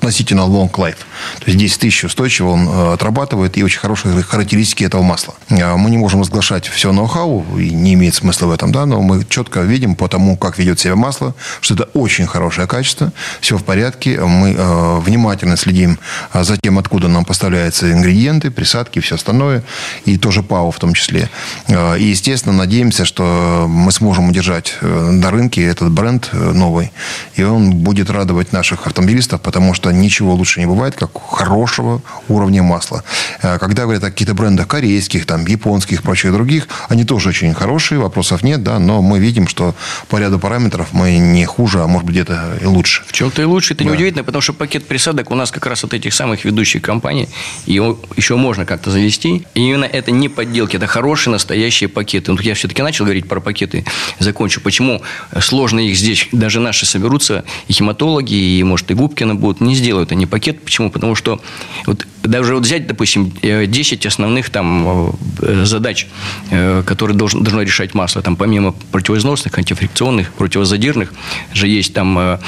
относительно 0.00 0.40
long 0.40 0.70
life. 0.72 0.96
То 1.38 1.46
есть 1.46 1.58
10 1.58 1.80
тысяч 1.80 2.04
устойчиво 2.04 2.48
он 2.48 2.68
э, 2.68 2.92
отрабатывает 2.94 3.56
и 3.58 3.62
очень 3.62 3.78
хорошие 3.78 4.22
характеристики 4.22 4.84
этого 4.84 5.02
масла. 5.02 5.34
А 5.50 5.76
мы 5.76 5.90
не 5.90 5.98
можем 5.98 6.20
разглашать 6.20 6.68
все 6.68 6.92
ноу-хау, 6.92 7.44
и 7.58 7.70
не 7.70 7.94
имеет 7.94 8.14
смысла 8.14 8.46
в 8.46 8.50
этом, 8.50 8.72
да, 8.72 8.86
но 8.86 9.00
мы 9.02 9.24
четко 9.28 9.60
видим 9.60 9.94
по 9.94 10.08
тому, 10.08 10.36
как 10.36 10.58
ведет 10.58 10.80
себя 10.80 10.96
масло, 10.96 11.34
что 11.60 11.74
это 11.74 11.84
очень 11.92 12.26
хорошее 12.26 12.66
качество, 12.66 13.12
все 13.40 13.56
в 13.58 13.64
порядке. 13.64 14.20
Мы 14.20 14.54
э, 14.56 14.98
внимательно 15.00 15.56
следим 15.56 15.98
э, 16.32 16.44
за 16.44 16.56
тем, 16.56 16.78
откуда 16.78 17.08
нам 17.08 17.24
поставляются 17.24 17.92
ингредиенты, 17.92 18.50
присадки 18.50 19.00
все 19.00 19.16
остальное, 19.16 19.62
и 20.06 20.16
тоже 20.16 20.42
ПАО 20.42 20.70
в 20.70 20.78
том 20.78 20.94
числе. 20.94 21.28
Э, 21.68 21.98
и, 21.98 22.04
естественно, 22.04 22.56
надеемся, 22.56 23.04
что 23.04 23.66
мы 23.68 23.92
сможем 23.92 24.30
удержать 24.30 24.78
э, 24.80 25.10
на 25.10 25.30
рынке 25.30 25.62
этот 25.64 25.90
бренд 25.90 26.30
э, 26.32 26.52
новый, 26.52 26.90
и 27.34 27.42
он 27.42 27.72
будет 27.72 28.08
радовать 28.10 28.52
наших 28.52 28.86
автомобилистов, 28.86 29.40
потому 29.42 29.74
что 29.74 29.89
ничего 29.90 30.34
лучше 30.34 30.60
не 30.60 30.66
бывает, 30.66 30.94
как 30.94 31.10
хорошего 31.20 32.02
уровня 32.28 32.62
масла. 32.62 33.04
Э, 33.42 33.58
когда 33.58 33.82
говорят 33.82 34.04
о 34.04 34.10
каких-то 34.10 34.34
брендах 34.34 34.68
корейских, 34.68 35.26
там, 35.26 35.46
японских, 35.46 36.02
прочих 36.02 36.32
других, 36.32 36.68
они 36.88 37.04
тоже 37.04 37.30
очень 37.30 37.54
хорошие, 37.54 38.00
вопросов 38.00 38.42
нет, 38.42 38.62
да, 38.62 38.78
но 38.78 39.02
мы 39.02 39.18
видим, 39.18 39.48
что 39.48 39.74
по 40.08 40.18
ряду 40.18 40.38
параметров 40.38 40.88
мы 40.92 41.18
не 41.18 41.44
хуже, 41.44 41.82
а 41.82 41.86
может 41.86 42.06
быть 42.06 42.16
где-то 42.16 42.58
и 42.62 42.66
лучше. 42.66 43.02
В 43.06 43.12
чем-то 43.12 43.42
и 43.42 43.44
лучше, 43.44 43.74
это 43.74 43.84
да. 43.84 43.90
неудивительно, 43.90 44.24
потому 44.24 44.42
что 44.42 44.52
пакет 44.52 44.86
присадок 44.86 45.30
у 45.30 45.34
нас 45.34 45.50
как 45.50 45.66
раз 45.66 45.84
от 45.84 45.94
этих 45.94 46.14
самых 46.14 46.44
ведущих 46.44 46.82
компаний, 46.82 47.28
его 47.66 47.98
еще 48.16 48.36
можно 48.36 48.66
как-то 48.66 48.90
завести. 48.90 49.46
И 49.54 49.60
именно 49.60 49.84
это 49.84 50.10
не 50.10 50.28
подделки, 50.28 50.76
это 50.76 50.86
хорошие 50.86 51.32
настоящие 51.32 51.88
пакеты. 51.88 52.32
Ну, 52.32 52.38
я 52.40 52.54
все-таки 52.54 52.82
начал 52.82 53.04
говорить 53.04 53.28
про 53.28 53.40
пакеты, 53.40 53.84
закончу. 54.18 54.60
Почему 54.60 55.02
сложно 55.40 55.80
их 55.80 55.96
здесь, 55.96 56.28
даже 56.32 56.60
наши 56.60 56.86
соберутся, 56.86 57.44
и 57.68 57.72
хематологи, 57.72 58.34
и, 58.34 58.62
может, 58.62 58.90
и 58.90 58.94
Губкина 58.94 59.34
будут, 59.34 59.60
не 59.60 59.74
сделают 59.80 60.12
они 60.12 60.26
пакет. 60.26 60.62
Почему? 60.62 60.90
Потому 60.90 61.14
что 61.14 61.40
вот 61.86 62.06
даже 62.22 62.54
вот 62.54 62.64
взять, 62.64 62.86
допустим, 62.86 63.32
10 63.42 64.04
э, 64.04 64.08
основных 64.08 64.50
там 64.50 65.14
э, 65.40 65.64
задач, 65.64 66.06
э, 66.50 66.82
которые 66.84 67.16
должен, 67.16 67.42
должно 67.42 67.62
решать 67.62 67.94
масло. 67.94 68.22
Там 68.22 68.36
помимо 68.36 68.72
противоизносных, 68.92 69.56
антифрикционных, 69.58 70.32
противозадирных 70.32 71.12
же 71.54 71.68
есть 71.68 71.94
там 71.94 72.38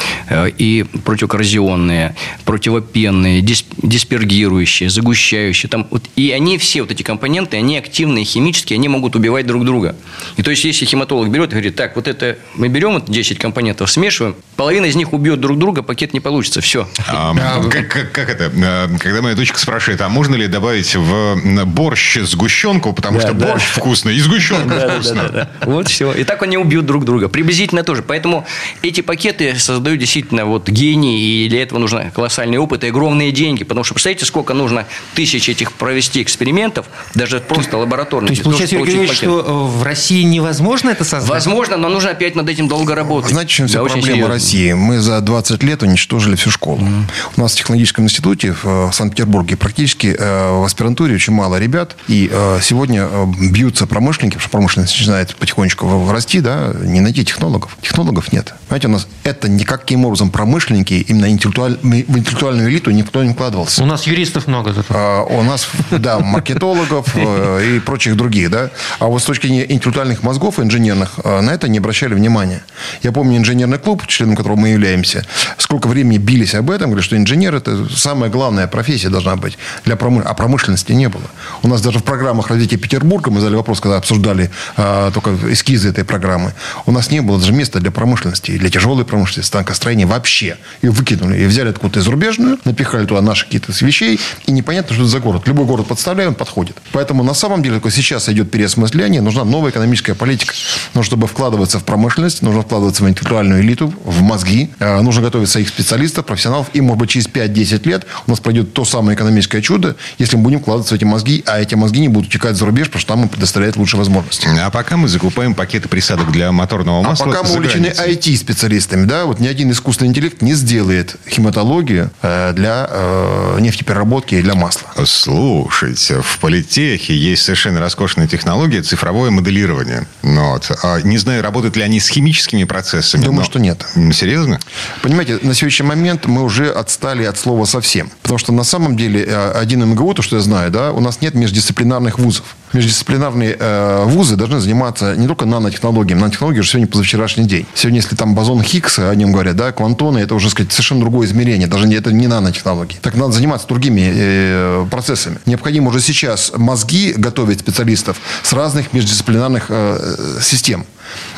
и 0.59 0.85
противокоррозионные, 1.05 2.15
противопенные, 2.45 3.41
диспергирующие, 3.41 4.91
загущающие. 4.91 5.71
Там, 5.71 5.87
вот, 5.91 6.05
и 6.17 6.31
они 6.31 6.59
все, 6.59 6.83
вот 6.83 6.91
эти 6.91 7.03
компоненты, 7.03 7.57
они 7.57 7.79
активные 7.79 8.25
химические, 8.25 8.77
они 8.77 8.89
могут 8.89 9.17
убивать 9.17 9.47
друг 9.47 9.65
друга. 9.65 9.97
И 10.37 10.43
то 10.43 10.51
есть, 10.51 10.65
если 10.65 10.85
хематолог 10.85 11.31
берет 11.31 11.49
и 11.49 11.53
говорит, 11.53 11.77
так, 11.77 11.97
вот 11.97 12.09
это 12.09 12.39
мы 12.55 12.69
берем 12.69 12.95
вот 12.95 13.11
10 13.11 13.39
компонентов, 13.39 13.91
смешиваем, 13.91 14.37
половина 14.57 14.87
из 14.87 14.97
них 14.97 15.13
убьет 15.13 15.41
друг 15.41 15.59
друга, 15.59 15.83
пакет 15.83 16.13
не 16.13 16.21
получится. 16.21 16.61
Все. 16.61 16.89
А, 17.09 17.35
как, 17.71 17.89
как, 17.89 18.13
как 18.13 18.31
это? 18.31 18.51
Когда 18.99 19.23
моя 19.23 19.35
дочка 19.35 19.59
спрашивает, 19.63 20.01
а 20.01 20.09
можно 20.09 20.35
ли 20.35 20.47
добавить 20.47 20.95
в 20.95 21.65
борщ 21.65 22.19
сгущенку, 22.21 22.93
потому 22.93 23.19
да, 23.19 23.27
что 23.27 23.35
да. 23.35 23.47
борщ 23.47 23.65
вкусный 23.65 24.17
и 24.17 24.21
сгущенка 24.21 24.75
да, 24.75 24.89
вкусная. 24.91 25.23
Да, 25.23 25.29
да, 25.29 25.49
да. 25.61 25.67
Вот 25.67 25.89
все. 25.89 26.13
И 26.13 26.25
так 26.25 26.43
они 26.43 26.59
убьют 26.59 26.87
друг 26.87 27.05
друга. 27.05 27.29
Приблизительно 27.29 27.83
тоже. 27.83 28.03
Поэтому 28.03 28.47
эти 28.83 29.01
пакеты 29.01 29.59
создают 29.59 30.01
действительно 30.01 30.45
вот 30.45 30.69
гений, 30.69 31.21
и 31.21 31.49
для 31.49 31.63
этого 31.63 31.79
нужно 31.79 32.11
колоссальный 32.11 32.59
опыт 32.59 32.85
и 32.85 32.89
огромные 32.89 33.33
деньги. 33.33 33.65
Потому 33.65 33.85
что, 33.85 33.95
представляете, 33.95 34.27
сколько 34.27 34.55
нужно 34.55 34.87
тысяч 35.15 35.49
этих 35.49 35.73
провести 35.73 36.23
экспериментов, 36.23 36.87
даже 37.15 37.41
просто 37.41 37.79
лабораторных. 37.79 38.29
То 38.29 38.33
есть, 38.33 38.43
получается, 38.43 38.77
Юрий 38.77 38.87
Григорьевич, 38.87 39.17
что 39.19 39.67
в 39.67 39.83
России 39.83 40.23
невозможно 40.23 40.91
это 40.91 41.05
создать? 41.05 41.31
Возможно, 41.31 41.77
но 41.77 41.89
нужно 41.89 42.11
опять 42.11 42.35
над 42.35 42.49
этим 42.49 42.69
долго 42.69 42.95
работать. 42.95 43.31
Знаете, 43.31 43.51
чем 43.51 43.69
вся 43.69 43.83
да, 43.83 43.89
проблема 43.89 44.29
России? 44.29 44.73
Мы 44.73 44.99
за 44.99 45.21
20 45.21 45.63
лет 45.63 45.83
уничтожили 45.83 46.37
всю 46.37 46.51
школу. 46.51 46.81
Mm. 46.81 47.05
У 47.37 47.41
нас 47.41 47.55
в 47.55 47.57
технологическом 47.57 48.05
институте 48.05 48.55
в 48.63 48.91
Санкт-Петербурге 48.93 49.52
практически 49.55 49.83
практически 49.83 50.17
э, 50.19 50.61
в 50.61 50.65
аспирантуре 50.65 51.15
очень 51.15 51.33
мало 51.33 51.59
ребят. 51.59 51.97
И 52.09 52.31
э, 52.33 52.59
сегодня 52.63 53.09
э, 53.11 53.27
бьются 53.51 53.87
промышленники, 53.87 54.35
потому 54.35 54.43
что 54.43 54.51
промышленность 54.51 54.99
начинает 54.99 55.35
потихонечку 55.37 56.11
расти, 56.11 56.41
да, 56.41 56.73
не 56.83 57.01
найти 57.01 57.25
технологов. 57.25 57.77
Технологов 57.83 58.33
нет. 58.33 58.55
Знаете, 58.69 58.89
у 58.89 58.91
нас 58.91 59.07
это 59.25 59.49
никаким 59.49 60.05
образом 60.05 60.31
промышленники, 60.31 60.95
именно 61.09 61.29
интеллектуаль... 61.31 61.79
в 61.83 62.19
интеллектуальную 62.19 62.71
элиту 62.71 62.91
никто 62.91 63.23
не 63.25 63.33
вкладывался. 63.33 63.83
У 63.83 63.87
нас 63.87 64.07
юристов 64.07 64.47
много 64.47 64.73
зато. 64.73 64.95
А, 64.95 65.25
у 65.25 65.43
нас, 65.43 65.69
да, 65.91 66.19
маркетологов 66.19 67.07
и 67.17 67.81
прочих 67.81 68.17
других, 68.17 68.51
да. 68.51 68.71
А 68.99 69.07
вот 69.07 69.23
с 69.23 69.25
точки 69.25 69.47
зрения 69.47 69.71
интеллектуальных 69.71 70.23
мозгов, 70.23 70.61
инженерных, 70.61 71.19
на 71.25 71.51
это 71.51 71.69
не 71.69 71.79
обращали 71.79 72.15
внимания. 72.15 72.63
Я 73.03 73.13
помню 73.13 73.39
инженерный 73.39 73.79
клуб, 73.79 74.07
членом 74.07 74.37
которого 74.37 74.59
мы 74.59 74.69
являемся, 74.69 75.25
сколько 75.59 75.89
времени 75.89 76.19
бились 76.19 76.55
об 76.55 76.71
этом, 76.71 76.91
говорят, 76.91 77.05
что 77.05 77.17
инженер– 77.17 77.55
это 77.57 77.89
самая 77.95 78.31
главная 78.31 78.67
профессия 78.67 79.09
должна 79.09 79.37
быть 79.43 79.59
для 79.85 79.97
промышленности, 79.97 80.31
а 80.31 80.35
промышленности 80.35 80.93
не 80.93 81.09
было. 81.09 81.25
У 81.63 81.69
нас 81.69 81.83
даже 81.83 81.99
в 81.99 82.05
программах 82.05 82.49
развития 82.49 82.77
Петербурга, 82.77 83.31
мы 83.31 83.41
задали 83.41 83.57
вопрос, 83.57 83.81
когда 83.81 83.97
обсуждали 83.97 84.51
а, 84.77 85.11
только 85.11 85.31
эскизы 85.51 85.91
этой 85.91 86.05
программы, 86.05 86.55
у 86.87 86.93
нас 86.93 87.11
не 87.11 87.21
было 87.21 87.39
даже 87.39 87.53
места 87.53 87.81
для 87.81 87.91
промышленности, 87.91 88.57
для 88.57 88.71
тяжелой 88.71 89.05
промышленности, 89.05 89.47
станкостроения 89.47 90.07
вообще. 90.07 90.57
И 90.83 90.89
выкинули, 90.89 91.39
и 91.39 91.47
взяли 91.47 91.71
откуда-то 91.71 92.01
из 92.01 92.05
зарубежную, 92.05 92.59
напихали 92.65 93.07
туда 93.07 93.21
наши 93.21 93.45
какие-то 93.45 93.73
вещей, 93.85 94.21
и 94.47 94.53
непонятно, 94.53 94.95
что 94.95 95.03
это 95.03 95.11
за 95.11 95.21
город. 95.21 95.47
Любой 95.47 95.67
город 95.67 95.87
подставляем, 95.87 96.35
подходит. 96.35 96.77
Поэтому 96.93 97.23
на 97.23 97.35
самом 97.35 97.63
деле, 97.63 97.81
сейчас 97.91 98.29
идет 98.29 98.51
переосмысление, 98.51 99.21
нужна 99.21 99.45
новая 99.45 99.71
экономическая 99.71 100.15
политика. 100.15 100.55
Но 100.95 101.03
чтобы 101.03 101.27
вкладываться 101.27 101.79
в 101.79 101.85
промышленность, 101.85 102.43
нужно 102.43 102.63
вкладываться 102.63 103.05
в 103.05 103.09
интеллектуальную 103.09 103.63
элиту, 103.63 103.93
в 104.05 104.23
мозги, 104.23 104.71
а, 104.79 105.01
нужно 105.03 105.23
готовить 105.23 105.49
своих 105.49 105.69
специалистов, 105.69 106.27
профессионалов, 106.27 106.69
и, 106.73 106.81
может 106.81 106.99
быть, 106.99 107.11
через 107.11 107.27
5-10 107.29 107.87
лет 107.87 108.07
у 108.27 108.31
нас 108.31 108.41
пройдет 108.41 108.73
то 108.73 108.85
самое 108.85 109.17
экономическое 109.17 109.32
чудо, 109.41 109.83
чудо, 109.83 109.97
если 110.19 110.37
мы 110.37 110.43
будем 110.43 110.61
вкладываться 110.61 110.95
в 110.95 110.97
эти 110.97 111.05
мозги, 111.05 111.43
а 111.47 111.61
эти 111.61 111.75
мозги 111.75 112.01
не 112.01 112.09
будут 112.09 112.29
утекать 112.29 112.57
за 112.57 112.67
рубеж, 112.67 112.87
потому 112.89 113.01
что 113.01 113.09
там 113.09 113.23
им 113.23 113.29
предоставляют 113.29 113.77
лучшие 113.77 113.99
возможности. 113.99 114.49
А 114.61 114.71
пока 114.71 114.97
мы 114.97 115.09
закупаем 115.09 115.55
пакеты 115.55 115.89
присадок 115.89 116.31
для 116.31 116.53
моторного 116.53 117.03
масла. 117.03 117.27
А 117.27 117.29
пока 117.29 117.43
мы 117.43 117.55
увлечены 117.55 117.87
IT-специалистами, 117.87 119.05
да, 119.05 119.25
вот 119.25 119.41
ни 119.41 119.47
один 119.47 119.71
искусственный 119.71 120.11
интеллект 120.11 120.43
не 120.43 120.55
сделает 120.55 121.17
хематологию 121.29 122.11
э, 122.23 122.53
для 122.55 122.87
э, 122.91 123.59
нефтепереработки 123.61 124.35
и 124.35 124.43
для 124.43 124.55
масла. 124.55 124.89
Слушайте, 125.05 126.21
в 126.21 126.39
политехе 126.39 127.17
есть 127.17 127.43
совершенно 127.43 127.81
роскошная 127.81 128.27
технология 128.27 128.83
цифровое 128.83 129.31
моделирование. 129.31 130.07
Ну 130.23 130.51
вот. 130.51 130.71
А 130.83 131.01
не 131.01 131.19
знаю, 131.19 131.43
работают 131.43 131.77
ли 131.77 131.83
они 131.83 132.01
с 132.01 132.09
химическими 132.09 132.65
процессами. 132.65 133.23
Думаю, 133.23 133.41
но... 133.41 133.45
что 133.45 133.59
нет. 133.59 133.87
Серьезно? 134.13 134.61
Понимаете, 135.03 135.39
на 135.43 135.55
сегодняшний 135.55 135.87
момент 135.87 136.27
мы 136.27 136.43
уже 136.43 136.71
отстали 136.71 137.25
от 137.25 137.39
слова 137.39 137.65
совсем. 137.65 138.11
Потому 138.23 138.39
что 138.39 138.53
на 138.53 138.65
самом 138.65 138.97
деле 138.97 139.22
один 139.23 139.85
МГУ, 139.85 140.15
то, 140.15 140.23
что 140.23 140.37
я 140.37 140.43
знаю, 140.43 140.71
да, 140.71 140.93
у 140.93 141.01
нас 141.01 141.21
нет 141.21 141.35
междисциплинарных 141.35 142.19
вузов. 142.19 142.57
Междисциплинарные 142.73 143.57
э, 143.59 144.05
вузы 144.07 144.37
должны 144.37 144.61
заниматься 144.61 145.15
не 145.17 145.27
только 145.27 145.45
нанотехнологиями. 145.45 146.21
Нанотехнологии 146.21 146.61
уже 146.61 146.71
сегодня 146.71 146.89
позавчерашний 146.89 147.45
день. 147.45 147.67
Сегодня, 147.75 148.01
если 148.01 148.17
там 148.17 148.35
бозон 148.35 148.63
Хиггса, 148.63 149.11
о 149.11 149.15
нем 149.15 149.33
говорят, 149.33 149.57
да, 149.57 149.73
квантоны, 149.73 150.19
это 150.19 150.35
уже, 150.35 150.51
сказать, 150.51 150.73
совершенно 150.73 151.01
другое 151.01 151.27
измерение. 151.27 151.69
Даже 151.69 151.87
не, 151.87 151.97
это 151.97 152.13
не 152.13 152.27
нанотехнологии. 152.27 152.99
Так 153.03 153.15
надо 153.15 153.33
заниматься 153.33 153.69
другими 153.69 154.11
э, 154.15 154.87
процессами. 154.91 155.39
Необходимо 155.47 155.89
уже 155.89 156.01
сейчас 156.01 156.53
мозги 156.57 157.13
готовить 157.17 157.61
специалистов 157.61 158.19
с 158.43 158.53
разных 158.53 158.93
междисциплинарных 158.93 159.67
э, 159.69 160.39
систем. 160.41 160.87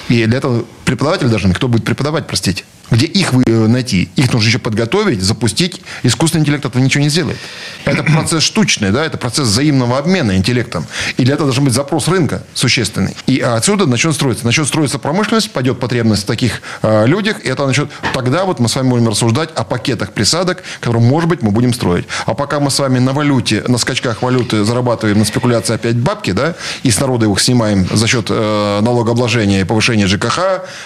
И 0.09 0.25
для 0.27 0.39
этого 0.39 0.65
преподаватели 0.85 1.29
должны, 1.29 1.53
кто 1.55 1.69
будет 1.69 1.85
преподавать, 1.85 2.27
простите. 2.27 2.65
Где 2.91 3.07
их 3.07 3.33
э, 3.47 3.67
найти? 3.67 4.09
Их 4.17 4.33
нужно 4.33 4.49
еще 4.49 4.59
подготовить, 4.59 5.23
запустить. 5.23 5.81
Искусственный 6.03 6.43
интеллект 6.43 6.65
этого 6.65 6.83
ничего 6.83 7.03
не 7.03 7.09
сделает. 7.09 7.39
Это 7.85 8.03
процесс 8.15 8.43
штучный, 8.43 8.91
да, 8.91 9.05
это 9.05 9.19
процесс 9.19 9.49
взаимного 9.49 9.99
обмена 9.99 10.37
интеллектом. 10.37 10.87
И 11.17 11.25
для 11.25 11.35
этого 11.35 11.49
должен 11.49 11.65
быть 11.65 11.75
запрос 11.75 12.09
рынка 12.09 12.43
существенный. 12.55 13.17
И 13.27 13.41
отсюда 13.41 13.87
начнет 13.87 14.15
строиться. 14.15 14.45
Начнет 14.45 14.67
строиться 14.67 14.99
промышленность, 14.99 15.51
пойдет 15.51 15.81
потребность 15.81 16.23
в 16.23 16.27
таких 16.27 16.63
э, 16.83 17.07
людях, 17.07 17.45
и 17.45 17.49
это 17.49 17.67
начнет... 17.67 17.91
Тогда 18.13 18.45
вот 18.45 18.61
мы 18.61 18.69
с 18.69 18.77
вами 18.77 18.89
будем 18.91 19.09
рассуждать 19.09 19.51
о 19.55 19.65
пакетах 19.65 20.13
присадок, 20.13 20.63
которые, 20.81 21.03
может 21.03 21.29
быть, 21.29 21.43
мы 21.43 21.51
будем 21.51 21.73
строить. 21.73 22.07
А 22.27 22.35
пока 22.35 22.61
мы 22.61 22.71
с 22.71 22.79
вами 22.79 22.99
на 22.99 23.13
валюте, 23.13 23.65
на 23.67 23.79
скачках 23.79 24.23
валюты 24.23 24.65
зарабатываем 24.65 25.19
на 25.19 25.25
спекуляции 25.25 25.75
опять 25.75 25.97
бабки, 25.97 26.33
да, 26.33 26.55
и 26.83 26.91
с 26.91 27.01
народа 27.01 27.27
их 27.27 27.41
снимаем 27.41 27.87
за 27.91 28.07
счет 28.07 28.27
э, 28.29 28.81
налогообложения 28.83 29.63
и 29.63 29.65
повышения 29.65 30.07
ЖКХ 30.07 30.39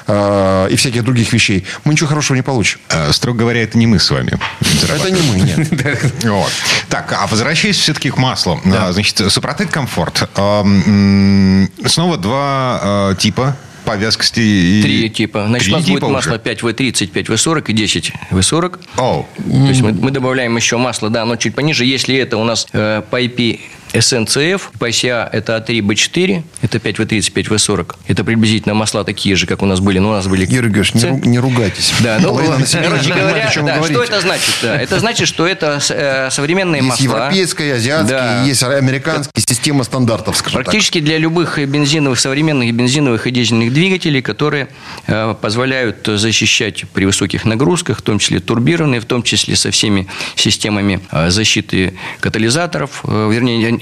э, 0.07 0.69
и 0.71 0.77
всяких 0.77 1.05
других 1.05 1.33
вещей, 1.33 1.67
мы 1.89 1.95
ничего 1.95 2.09
хорошего 2.09 2.37
не 2.37 2.43
получим. 2.43 2.79
Э, 2.91 3.11
Строго 3.13 3.39
говоря, 3.39 3.63
это 3.63 3.79
не 3.79 3.87
мы 3.87 3.99
с 3.99 4.11
вами. 4.11 4.39
Это 4.83 5.11
не 5.11 5.23
мы, 5.23 5.41
нет. 5.41 5.69
Так, 6.91 7.13
а 7.13 7.27
возвращаясь 7.27 7.77
все-таки 7.79 8.11
к 8.11 8.17
маслу. 8.19 8.61
А, 8.67 8.93
Значит, 8.93 9.33
Супротек 9.33 9.71
Комфорт. 9.71 10.29
А, 10.37 10.63
Снова 11.87 12.17
два 12.19 13.11
э, 13.13 13.15
типа 13.19 13.57
по 13.85 13.97
вязкости. 13.97 14.41
и- 14.41 14.83
Три 14.83 15.09
типа. 15.11 15.47
Значит, 15.49 15.65
Три 15.67 15.73
у 15.75 15.77
нас 15.79 15.85
будет 15.87 15.95
типа 15.97 16.05
уже. 16.07 16.15
масло 16.15 16.35
5В30, 16.39 17.11
5В40 17.11 17.65
и 17.71 17.75
10В40. 18.33 18.79
Оу. 18.99 19.27
То 19.37 19.51
есть 19.69 19.81
мы, 19.81 19.93
мы 19.93 20.11
добавляем 20.11 20.55
еще 20.57 20.77
масло, 20.77 21.09
да, 21.09 21.25
но 21.25 21.37
чуть 21.37 21.55
пониже. 21.55 21.87
Если 21.87 22.15
это 22.17 22.37
у 22.37 22.45
нас 22.45 22.67
э, 22.73 23.03
по 23.11 23.21
IP 23.23 23.61
По 23.93 24.89
ICA 24.89 25.29
это 25.33 25.57
А 25.57 25.61
А3, 25.61 25.81
B4, 25.81 26.43
это 26.63 26.79
5В30, 26.79 27.33
5В40. 27.33 27.95
Это 28.07 28.25
приблизительно 28.25 28.75
масла 28.75 29.05
такие 29.05 29.35
же, 29.37 29.47
как 29.47 29.63
у 29.63 29.67
нас 29.67 29.81
были, 29.81 29.99
но 29.99 30.11
у 30.11 30.13
нас 30.13 30.27
были... 30.27 30.43
Юрий 30.43 30.69
Георгиевич, 30.71 30.95
не, 30.95 31.01
ру- 31.03 31.27
не 31.27 31.39
ругайтесь. 31.39 31.93
Да, 32.01 32.19
ну, 32.21 32.35
короче 32.37 33.13
говоря, 33.13 33.51
да, 33.63 33.83
что 33.85 34.03
это 34.03 34.21
значит? 34.21 34.55
Да, 34.63 34.77
это 34.81 34.99
значит, 35.01 35.29
что 35.29 35.47
это 35.47 35.81
э, 35.91 36.31
современные 36.31 36.83
Есть 36.83 36.89
масла. 36.89 37.05
европейская, 37.05 37.75
азиатская, 37.75 38.19
Да. 38.19 38.45
есть 38.45 38.63
американская 38.63 39.33
система 39.47 39.85
стандартов, 39.85 40.37
скажем 40.37 40.63
Практически 40.63 41.01
для 41.01 41.19
любых 41.19 41.59
бензиновых, 41.59 42.19
современных 42.21 42.73
бензиновых 42.75 43.27
и 43.27 43.31
дизельных 43.31 43.73
двигателей, 43.73 44.23
которые 44.23 44.69
э, 45.07 45.35
позволяют 45.41 46.07
защищать 46.07 46.85
при 46.93 47.05
высоких 47.05 47.45
нагрузках, 47.45 47.99
в 47.99 48.03
том 48.03 48.19
числе 48.19 48.41
турбированные, 48.41 49.01
в 49.01 49.05
том 49.07 49.23
числе 49.23 49.57
со 49.57 49.71
всеми 49.71 50.07
системами 50.37 51.01
э, 51.11 51.31
защиты 51.31 51.95
катализаторов, 52.21 53.01
э, 53.05 53.31
вернее, 53.33 53.78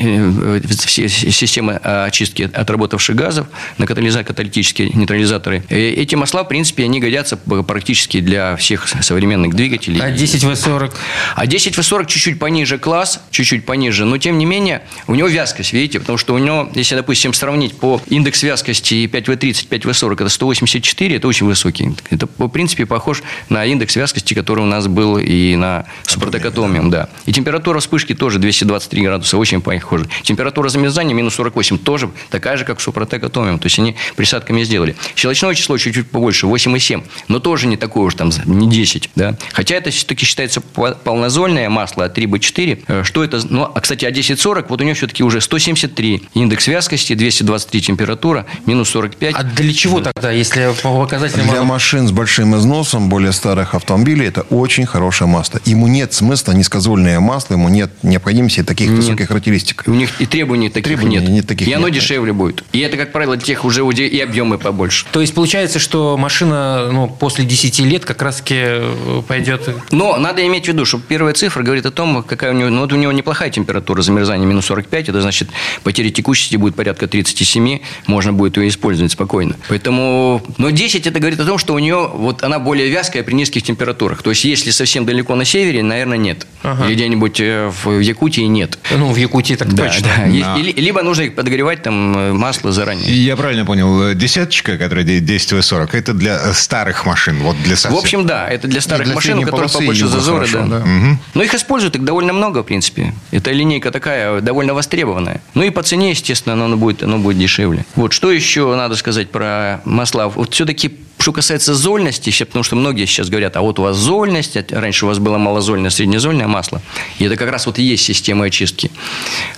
все 0.86 1.08
системы 1.08 1.74
очистки 1.74 2.50
отработавших 2.52 3.14
газов 3.16 3.46
на 3.78 3.84
катализа- 3.86 4.24
каталитические 4.24 4.90
нейтрализаторы. 4.90 5.62
Э, 5.68 5.76
Эти 5.90 6.14
масла, 6.14 6.44
в 6.44 6.48
принципе, 6.48 6.84
они 6.84 7.00
годятся 7.00 7.36
практически 7.36 8.20
для 8.20 8.56
всех 8.56 8.86
современных 8.88 9.54
двигателей. 9.54 10.00
А 10.00 10.10
10В40? 10.10 10.92
А 11.34 11.46
10 11.46 11.74
В40 11.76 12.06
чуть-чуть 12.06 12.38
пониже 12.38 12.78
класс, 12.78 13.20
чуть-чуть 13.30 13.64
пониже, 13.66 14.04
но 14.04 14.18
тем 14.18 14.38
не 14.38 14.44
менее 14.46 14.82
у 15.06 15.14
него 15.14 15.28
вязкость, 15.28 15.72
видите, 15.72 16.00
потому 16.00 16.18
что 16.18 16.34
у 16.34 16.38
него, 16.38 16.68
если, 16.74 16.94
допустим, 16.94 17.32
сравнить 17.32 17.76
по 17.76 18.00
индекс 18.08 18.42
вязкости 18.42 19.06
5В30, 19.06 19.68
5В40, 19.68 20.14
это 20.14 20.28
184, 20.28 21.16
это 21.16 21.28
очень 21.28 21.46
высокий. 21.46 21.94
Это, 22.10 22.28
в 22.38 22.48
принципе, 22.48 22.86
похож 22.86 23.22
на 23.48 23.64
индекс 23.64 23.96
вязкости, 23.96 24.34
который 24.34 24.60
у 24.60 24.66
нас 24.66 24.86
был 24.86 25.18
и 25.18 25.56
на 25.56 25.84
супротекатомиум, 26.06 26.90
да. 26.90 27.08
И 27.26 27.32
температура 27.32 27.80
вспышки 27.80 28.14
тоже 28.14 28.38
223 28.38 29.02
градуса, 29.02 29.36
очень 29.38 29.60
похожа. 29.86 30.06
Температура 30.22 30.68
замерзания 30.68 31.14
минус 31.14 31.34
48, 31.34 31.78
тоже 31.78 32.10
такая 32.30 32.56
же, 32.56 32.64
как 32.64 32.78
в 32.78 32.82
супротекатомиум. 32.82 33.58
То 33.58 33.66
есть 33.66 33.78
они 33.78 33.94
присадками 34.16 34.62
сделали. 34.64 34.96
Щелочное 35.14 35.54
число 35.54 35.78
чуть-чуть 35.78 36.10
побольше, 36.10 36.46
8,7, 36.46 37.04
но 37.28 37.38
тоже 37.38 37.66
не 37.68 37.76
такое 37.76 38.04
уж 38.04 38.14
там, 38.14 38.30
не 38.46 38.68
10, 38.68 39.10
да. 39.14 39.36
Хотя 39.52 39.76
это 39.76 39.90
все-таки 39.90 40.26
считается 40.26 40.60
по- 40.60 40.92
полнозольное 40.92 41.68
масло 41.70 42.04
от 42.04 42.18
3B4. 42.18 42.82
Э, 42.88 43.02
Что 43.04 43.22
это? 43.22 43.40
Ну, 43.48 43.70
а, 43.72 43.80
кстати, 43.80 44.04
а 44.04 44.08
1040, 44.08 44.68
вот 44.70 44.80
у 44.80 44.84
него 44.84 44.94
все-таки 44.94 45.22
уже 45.22 45.40
173 45.40 46.28
индекс 46.34 46.66
вязкости, 46.66 47.14
223 47.14 47.80
температура, 47.80 48.46
минус 48.66 48.90
45. 48.90 49.34
А 49.34 49.42
для 49.44 49.72
чего 49.72 50.00
тогда, 50.00 50.32
если 50.32 50.72
по 50.82 51.00
показателям... 51.00 51.48
Для 51.48 51.62
машин 51.62 52.08
с 52.08 52.10
большим 52.10 52.56
износом, 52.56 53.08
более 53.08 53.32
старых 53.32 53.74
автомобилей, 53.74 54.26
это 54.26 54.42
очень 54.42 54.86
хорошее 54.86 55.28
масло. 55.30 55.60
Ему 55.64 55.86
нет 55.86 56.12
смысла 56.12 56.52
низкозольное 56.52 57.20
масло, 57.20 57.54
ему 57.54 57.68
нет 57.68 57.90
необходимости 58.02 58.62
таких 58.62 58.88
Нет. 58.88 58.98
высоких 58.98 59.28
характеристик. 59.28 59.75
У 59.86 59.92
них 59.92 60.20
и 60.20 60.26
требований 60.26 60.68
таких 60.68 60.84
Требований 60.84 61.18
нет. 61.18 61.28
нет 61.28 61.46
таких 61.46 61.68
и 61.68 61.72
оно 61.72 61.88
нет, 61.88 61.96
дешевле 61.96 62.32
будет. 62.32 62.64
И 62.72 62.80
это, 62.80 62.96
как 62.96 63.12
правило, 63.12 63.36
для 63.36 63.44
тех 63.44 63.64
уже 63.64 63.82
и 63.86 64.20
объемы 64.20 64.58
побольше. 64.58 65.06
То 65.12 65.20
есть 65.20 65.34
получается, 65.34 65.78
что 65.78 66.16
машина 66.16 66.90
ну, 66.92 67.08
после 67.08 67.44
10 67.44 67.78
лет 67.80 68.04
как 68.04 68.22
раз-таки 68.22 68.54
э, 68.58 69.22
пойдет... 69.26 69.68
Но 69.90 70.16
надо 70.16 70.46
иметь 70.46 70.64
в 70.64 70.68
виду, 70.68 70.84
что 70.84 70.98
первая 70.98 71.34
цифра 71.34 71.62
говорит 71.62 71.86
о 71.86 71.90
том, 71.90 72.22
какая 72.22 72.52
у 72.52 72.54
него... 72.54 72.70
Ну, 72.70 72.80
вот 72.80 72.92
у 72.92 72.96
него 72.96 73.12
неплохая 73.12 73.50
температура 73.50 74.02
замерзания, 74.02 74.46
минус 74.46 74.66
45. 74.66 75.08
Это 75.08 75.20
значит, 75.20 75.48
потеря 75.82 76.10
текучести 76.10 76.56
будет 76.56 76.74
порядка 76.74 77.06
37. 77.06 77.80
Можно 78.06 78.32
будет 78.32 78.56
ее 78.56 78.68
использовать 78.68 79.12
спокойно. 79.12 79.56
Поэтому... 79.68 80.42
Но 80.58 80.70
10 80.70 81.06
это 81.06 81.18
говорит 81.18 81.40
о 81.40 81.44
том, 81.44 81.58
что 81.58 81.74
у 81.74 81.78
нее... 81.78 82.10
Вот 82.12 82.42
она 82.42 82.58
более 82.58 82.88
вязкая 82.88 83.22
при 83.22 83.34
низких 83.34 83.62
температурах. 83.62 84.22
То 84.22 84.30
есть, 84.30 84.44
если 84.44 84.70
совсем 84.70 85.04
далеко 85.06 85.34
на 85.34 85.44
севере, 85.44 85.82
наверное, 85.82 86.18
нет. 86.18 86.46
Ага. 86.62 86.86
Или 86.86 86.94
где-нибудь 86.94 87.40
э, 87.40 87.70
в 87.84 88.00
Якутии 88.00 88.42
нет. 88.42 88.78
Ну, 88.96 89.12
в 89.12 89.16
Якутии 89.16 89.54
так 89.66 89.74
Да, 89.74 89.84
точно. 89.86 90.08
да. 90.16 90.24
Есть- 90.24 90.48
или- 90.58 90.80
либо 90.80 91.02
нужно 91.02 91.22
их 91.22 91.34
подогревать 91.34 91.82
там 91.82 92.16
э, 92.16 92.32
масло 92.32 92.72
заранее. 92.72 93.06
Я 93.24 93.36
правильно 93.36 93.64
понял, 93.64 94.02
э, 94.10 94.14
десяточка, 94.14 94.78
которая 94.78 95.04
10В40, 95.04 95.94
это 95.94 96.14
для 96.14 96.36
э, 96.36 96.52
старых 96.52 97.06
машин, 97.06 97.38
вот 97.42 97.56
для 97.62 97.76
совсем. 97.76 97.96
В 97.96 98.02
общем, 98.02 98.26
да, 98.26 98.48
это 98.48 98.68
для 98.68 98.80
старых 98.80 99.06
для 99.06 99.14
машин, 99.14 99.38
у 99.38 99.42
которых 99.42 99.72
побольше 99.72 100.06
зазоры. 100.06 100.46
хорошо, 100.46 100.66
да. 100.68 100.78
да. 100.80 101.18
Но 101.34 101.42
их 101.42 101.54
используют 101.54 101.96
их 101.96 102.04
довольно 102.04 102.32
много, 102.32 102.62
в 102.62 102.66
принципе. 102.66 103.14
Эта 103.30 103.52
линейка 103.52 103.90
такая 103.90 104.40
довольно 104.40 104.74
востребованная. 104.74 105.40
Ну 105.54 105.62
и 105.62 105.70
по 105.70 105.82
цене, 105.82 106.10
естественно, 106.10 106.54
оно 106.64 106.76
будет, 106.76 107.02
оно 107.02 107.18
будет 107.18 107.38
дешевле. 107.38 107.84
Вот 107.94 108.12
что 108.12 108.30
еще 108.30 108.74
надо 108.76 108.96
сказать 108.96 109.30
про 109.30 109.80
масла? 109.84 110.28
Вот 110.28 110.54
все-таки 110.54 110.98
что 111.18 111.32
касается 111.32 111.74
зольности, 111.74 112.30
потому 112.44 112.62
что 112.62 112.76
многие 112.76 113.06
сейчас 113.06 113.28
говорят, 113.30 113.56
а 113.56 113.62
вот 113.62 113.78
у 113.78 113.82
вас 113.82 113.96
зольность, 113.96 114.56
а 114.56 114.64
раньше 114.70 115.06
у 115.06 115.08
вас 115.08 115.18
было 115.18 115.38
малозольное, 115.38 115.90
среднезольное 115.90 116.46
масло. 116.46 116.82
И 117.18 117.24
это 117.24 117.36
как 117.36 117.50
раз 117.50 117.66
вот 117.66 117.78
и 117.78 117.82
есть 117.82 118.04
система 118.04 118.44
очистки 118.44 118.90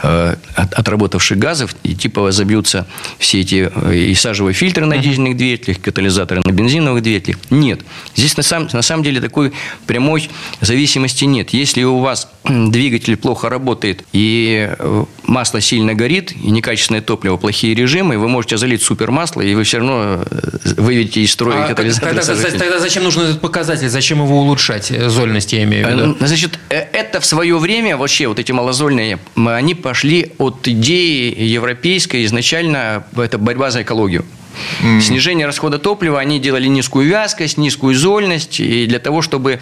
отработавших 0.01 1.39
газов, 1.39 1.75
и 1.83 1.95
типа 1.95 2.31
забьются 2.33 2.87
все 3.19 3.41
эти 3.41 3.71
э, 3.75 3.97
и 3.97 4.15
сажевые 4.15 4.55
фильтры 4.55 4.87
на 4.87 4.99
дизельных 4.99 5.37
двигателях, 5.37 5.81
катализаторы 5.81 6.43
на 6.45 6.51
бензиновых 6.51 7.03
двигателях. 7.03 7.39
Нет. 7.51 7.81
Здесь 8.15 8.37
на 8.37 8.43
самом, 8.43 8.69
на 8.73 8.83
самом 8.83 9.03
деле 9.03 9.21
такой 9.21 9.53
прямой 9.87 10.31
зависимости 10.61 11.25
нет. 11.25 11.51
Если 11.51 11.83
у 11.83 11.99
вас 11.99 12.29
двигатель 12.45 13.17
плохо 13.17 13.49
работает 13.49 14.05
и 14.13 14.71
э, 14.79 15.05
масло 15.25 15.61
сильно 15.61 15.95
горит, 15.95 16.33
и 16.33 16.51
некачественное 16.51 17.03
топливо, 17.03 17.37
плохие 17.37 17.75
режимы, 17.75 18.19
вы 18.19 18.29
можете 18.29 18.57
залить 18.57 18.83
супермасло, 18.83 19.41
и 19.43 19.55
вы 19.55 19.65
все 19.65 19.79
равно 19.79 20.25
э, 20.25 20.49
выведете 20.77 21.21
из 21.23 21.33
строя 21.33 21.65
А 21.65 21.69
катализатор. 21.69 22.15
тогда, 22.15 22.59
тогда 22.59 22.79
зачем 22.79 23.05
нужен 23.05 23.23
этот 23.23 23.41
показатель? 23.41 23.89
Зачем 23.89 24.23
его 24.23 24.41
улучшать? 24.41 24.91
Э, 24.91 25.09
Зольность, 25.09 25.53
я 25.53 25.65
имею 25.65 25.87
в 25.87 25.91
виду. 25.91 26.17
Э, 26.21 26.27
Значит, 26.27 26.59
э, 26.71 26.77
это 26.93 27.21
в 27.21 27.27
свое 27.27 27.59
время, 27.59 27.97
вообще 27.97 28.29
вот 28.29 28.39
эти 28.39 28.53
малозольные, 28.53 29.19
они 29.37 29.75
пошли 29.89 30.33
от 30.37 30.69
идеи 30.69 31.35
европейской, 31.35 32.27
изначально 32.27 33.05
это 33.17 33.39
борьба 33.39 33.71
за 33.71 33.81
экологию. 33.81 34.27
Снижение 35.01 35.47
расхода 35.47 35.79
топлива, 35.79 36.21
они 36.21 36.39
делали 36.39 36.67
низкую 36.67 37.09
вязкость, 37.09 37.57
низкую 37.57 37.95
зольность, 37.95 38.61
и 38.61 38.87
для 38.87 38.99
того, 38.99 39.23
чтобы... 39.23 39.61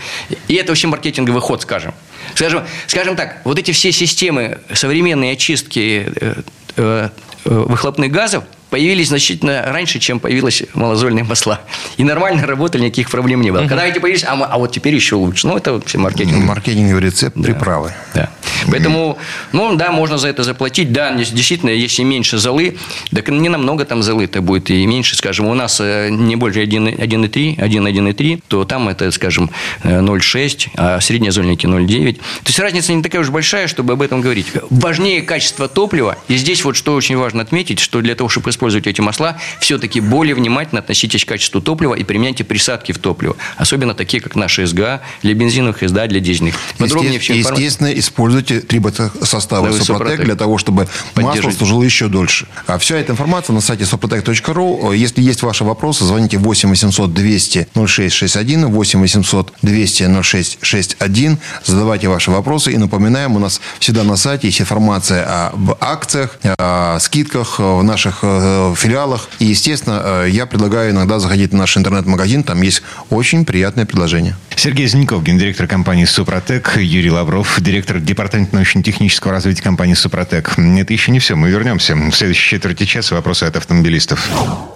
И 0.48 0.54
это 0.54 0.72
вообще 0.72 0.88
маркетинговый 0.88 1.40
ход, 1.40 1.62
скажем. 1.62 1.94
Скажем, 2.34 2.64
скажем 2.88 3.14
так, 3.14 3.40
вот 3.44 3.56
эти 3.56 3.70
все 3.70 3.92
системы 3.92 4.58
современной 4.72 5.30
очистки 5.30 6.08
э, 6.08 6.34
э, 6.76 7.08
э, 7.44 7.48
выхлопных 7.48 8.10
газов 8.10 8.42
появились 8.70 9.08
значительно 9.08 9.62
раньше, 9.66 9.98
чем 9.98 10.20
появилась 10.20 10.62
малозольные 10.74 11.24
масла. 11.24 11.60
И 11.96 12.04
нормально 12.04 12.46
работали, 12.46 12.84
никаких 12.84 13.10
проблем 13.10 13.40
не 13.40 13.50
было. 13.50 13.66
Когда 13.66 13.86
эти 13.86 13.98
появились, 13.98 14.24
а, 14.24 14.32
а 14.32 14.58
вот 14.58 14.72
теперь 14.72 14.94
еще 14.94 15.16
лучше. 15.16 15.46
Ну, 15.46 15.56
это 15.56 15.72
вообще 15.72 15.98
маркетинг. 15.98 16.44
Маркетинговый 16.44 17.02
рецепт 17.02 17.36
приправы. 17.40 17.92
Да. 18.14 18.30
Поэтому, 18.70 19.18
ну 19.52 19.76
да, 19.76 19.92
можно 19.92 20.18
за 20.18 20.28
это 20.28 20.42
заплатить. 20.42 20.92
Да, 20.92 21.14
действительно, 21.14 21.70
если 21.70 22.02
меньше 22.02 22.38
золы, 22.38 22.76
так 23.14 23.28
не 23.28 23.48
намного 23.48 23.84
там 23.84 24.02
золы-то 24.02 24.40
будет 24.40 24.70
и 24.70 24.84
меньше, 24.86 25.16
скажем, 25.16 25.46
у 25.46 25.54
нас 25.54 25.80
э, 25.80 26.08
не 26.10 26.36
больше 26.36 26.62
1,3, 26.62 27.56
1,1,3, 27.56 28.42
то 28.48 28.64
там 28.64 28.88
это, 28.88 29.10
скажем, 29.10 29.50
э, 29.82 30.00
0,6, 30.00 30.68
а 30.76 31.00
средние 31.00 31.32
зольники 31.32 31.66
0,9. 31.66 32.14
То 32.14 32.20
есть 32.46 32.58
разница 32.58 32.92
не 32.92 33.02
такая 33.02 33.22
уж 33.22 33.30
большая, 33.30 33.68
чтобы 33.68 33.94
об 33.94 34.02
этом 34.02 34.20
говорить. 34.20 34.46
Важнее 34.70 35.22
качество 35.22 35.68
топлива. 35.68 36.16
И 36.28 36.36
здесь 36.36 36.64
вот 36.64 36.76
что 36.76 36.94
очень 36.94 37.16
важно 37.16 37.42
отметить, 37.42 37.78
что 37.78 38.00
для 38.00 38.14
того, 38.14 38.28
чтобы 38.28 38.50
использовать 38.56 38.86
эти 38.86 39.00
масла, 39.00 39.36
все-таки 39.60 40.00
более 40.00 40.34
внимательно 40.34 40.80
относитесь 40.80 41.24
к 41.24 41.28
качеству 41.28 41.60
топлива 41.60 41.94
и 41.94 42.04
применяйте 42.04 42.42
присадки 42.42 42.92
в 42.92 42.98
топливо. 42.98 43.36
Особенно 43.56 43.94
такие, 43.94 44.22
как 44.22 44.34
наши 44.34 44.66
СГА, 44.66 45.02
для 45.22 45.34
бензиновых 45.34 45.78
СДА, 45.86 46.06
для 46.06 46.20
дизельных. 46.20 46.54
Подробнее 46.78 47.14
Есте- 47.14 47.38
информацию. 47.38 47.64
Естественно, 47.64 47.98
используйте 47.98 48.60
три 48.60 48.80
составы 49.22 49.70
Да, 49.70 49.84
Супротек. 49.84 50.24
для 50.24 50.34
того, 50.36 50.58
чтобы 50.58 50.88
масло 51.16 51.50
служило 51.50 51.82
еще 51.82 52.08
дольше. 52.08 52.46
А 52.66 52.78
вся 52.78 52.96
эта 52.96 53.12
информация 53.12 53.52
на 53.54 53.60
сайте 53.60 53.84
suprotec.ru. 53.84 54.96
Если 54.96 55.22
есть 55.22 55.42
ваши 55.42 55.64
вопросы, 55.64 56.04
звоните 56.04 56.38
8 56.38 56.70
800 56.70 57.12
200 57.12 57.68
0661, 57.74 58.66
8 58.66 59.00
800 59.00 59.52
200 59.62 60.22
0661. 60.22 61.38
Задавайте 61.64 62.08
ваши 62.08 62.30
вопросы. 62.30 62.72
И 62.72 62.76
напоминаем, 62.78 63.36
у 63.36 63.38
нас 63.38 63.60
всегда 63.80 64.04
на 64.04 64.16
сайте 64.16 64.46
есть 64.48 64.60
информация 64.60 65.48
об 65.48 65.76
акциях, 65.80 66.38
о 66.58 66.98
скидках 67.00 67.58
в 67.58 67.82
наших 67.82 68.22
э, 68.46 68.72
э, 68.72 68.74
филиалах. 68.76 69.28
И, 69.38 69.46
естественно, 69.46 70.02
э, 70.04 70.28
я 70.30 70.46
предлагаю 70.46 70.92
иногда 70.92 71.18
заходить 71.18 71.52
в 71.52 71.54
наш 71.54 71.76
интернет-магазин. 71.76 72.42
Там 72.42 72.62
есть 72.62 72.82
очень 73.10 73.44
приятное 73.44 73.86
предложение. 73.86 74.36
Сергей 74.54 74.86
Зеленков, 74.86 75.22
гендиректор 75.22 75.66
компании 75.66 76.04
«Супротек», 76.04 76.76
Юрий 76.76 77.10
Лавров, 77.10 77.60
директор 77.60 78.00
департамента 78.00 78.54
научно-технического 78.54 79.32
развития 79.32 79.62
компании 79.62 79.94
«Супротек». 79.94 80.58
Это 80.58 80.92
еще 80.92 81.12
не 81.12 81.18
все. 81.18 81.34
Мы 81.36 81.50
вернемся. 81.50 81.94
В 81.94 82.12
следующей 82.12 82.50
четверти 82.50 82.84
часа 82.84 83.14
вопросы 83.14 83.44
от 83.44 83.56
автомобилистов. 83.56 84.28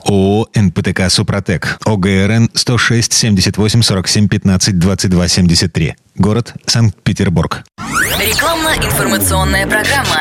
ООО 0.05 0.49
«НПТК 0.55 1.09
Супротек». 1.09 1.79
ОГРН 1.85 2.51
106 2.55 3.13
78 3.13 3.83
47 3.83 4.29
15 4.29 4.79
22 4.79 5.29
73. 5.29 5.95
Город 6.17 6.55
Санкт-Петербург. 6.67 7.65
Рекламно-информационная 8.19 9.67
программа. 9.67 10.21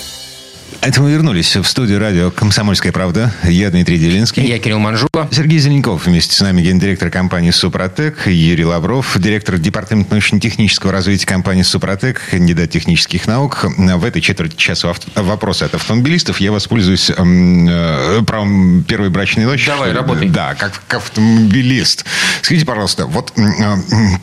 Это 0.81 0.99
мы 0.99 1.11
вернулись 1.11 1.55
в 1.55 1.63
студию 1.65 1.99
радио 1.99 2.31
«Комсомольская 2.31 2.91
правда». 2.91 3.31
Я 3.43 3.69
Дмитрий 3.69 3.99
Делинский. 3.99 4.43
Я 4.43 4.57
Кирилл 4.57 4.79
Манжула. 4.79 5.29
Сергей 5.31 5.59
Зеленков 5.59 6.07
вместе 6.07 6.33
с 6.33 6.41
нами, 6.41 6.63
гендиректор 6.63 7.11
компании 7.11 7.51
«Супротек», 7.51 8.25
Юрий 8.25 8.65
Лавров, 8.65 9.15
директор 9.19 9.59
департамента 9.59 10.09
научно-технического 10.09 10.91
развития 10.91 11.27
компании 11.27 11.61
«Супротек», 11.61 12.19
кандидат 12.31 12.71
технических 12.71 13.27
наук. 13.27 13.63
В 13.77 14.03
этой 14.03 14.23
четверти 14.23 14.55
часа 14.55 14.91
вопросы 15.13 15.65
от 15.65 15.75
автомобилистов. 15.75 16.39
Я 16.39 16.51
воспользуюсь 16.51 17.11
э, 17.11 18.21
правом 18.25 18.83
первой 18.83 19.09
брачной 19.09 19.45
ночи. 19.45 19.67
Давай, 19.67 19.93
работай. 19.93 20.29
Да, 20.29 20.55
как, 20.55 20.81
как 20.87 21.01
автомобилист. 21.01 22.05
Скажите, 22.41 22.65
пожалуйста, 22.65 23.05
вот 23.05 23.33
э, 23.37 23.43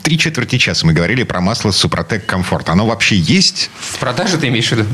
три 0.03 0.17
четверти 0.17 0.57
часа 0.57 0.85
мы 0.85 0.91
говорили 0.91 1.23
про 1.23 1.39
масло 1.39 1.71
«Супротек 1.71 2.25
Комфорт». 2.25 2.67
Оно 2.67 2.85
вообще 2.85 3.15
есть? 3.15 3.69
В 3.79 3.97
продаже 3.97 4.37
ты 4.37 4.49
имеешь 4.49 4.67
в 4.67 4.71
виду? 4.73 4.85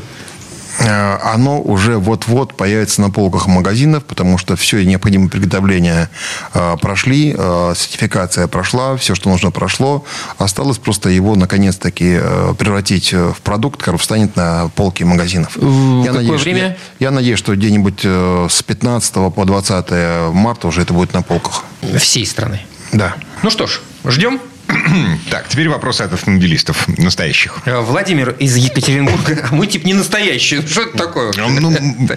Э, 0.79 1.17
оно 1.21 1.61
уже 1.61 1.97
вот-вот 1.97 2.55
появится 2.55 3.01
на 3.01 3.09
полках 3.09 3.47
магазинов, 3.47 4.03
потому 4.03 4.37
что 4.37 4.55
все 4.55 4.83
необходимые 4.83 5.29
приготовления 5.29 6.09
э, 6.53 6.77
прошли, 6.81 7.35
э, 7.37 7.73
сертификация 7.75 8.47
прошла, 8.47 8.97
все, 8.97 9.15
что 9.15 9.29
нужно, 9.29 9.51
прошло. 9.51 10.05
Осталось 10.37 10.77
просто 10.77 11.09
его, 11.09 11.35
наконец-таки, 11.35 12.19
превратить 12.57 13.13
в 13.13 13.35
продукт, 13.43 13.79
который 13.79 13.97
встанет 13.97 14.35
на 14.35 14.69
полки 14.75 15.03
магазинов. 15.03 15.55
В 15.55 16.01
я 16.01 16.07
какое 16.07 16.21
надеюсь, 16.21 16.41
время? 16.41 16.77
Я, 16.99 17.07
я 17.07 17.11
надеюсь, 17.11 17.39
что 17.39 17.55
где-нибудь 17.55 18.01
с 18.01 18.63
15 18.63 19.33
по 19.33 19.45
20 19.45 20.33
марта 20.33 20.67
уже 20.67 20.81
это 20.81 20.93
будет 20.93 21.13
на 21.13 21.21
полках. 21.21 21.63
Всей 21.97 22.25
страны? 22.25 22.61
Да. 22.91 23.15
Ну 23.43 23.49
что 23.49 23.67
ж, 23.67 23.81
ждем. 24.05 24.39
Так, 25.29 25.47
теперь 25.47 25.69
вопросы 25.69 26.01
от 26.01 26.13
автомобилистов 26.13 26.87
настоящих. 26.97 27.59
Э, 27.65 27.79
Владимир 27.79 28.29
из 28.39 28.55
Екатеринбурга. 28.55 29.49
Мы 29.51 29.67
типа 29.67 29.85
не 29.85 29.93
настоящие. 29.93 30.65
Что 30.65 30.83
это 30.83 30.97
такое? 30.97 31.31
Ну, 31.35 31.73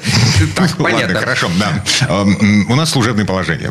так, 0.55 0.76
понятно. 0.76 1.18
хорошо, 1.18 1.51
да. 1.59 1.84
Эм, 2.09 2.70
у 2.70 2.74
нас 2.74 2.90
служебное 2.90 3.24
положение. 3.24 3.70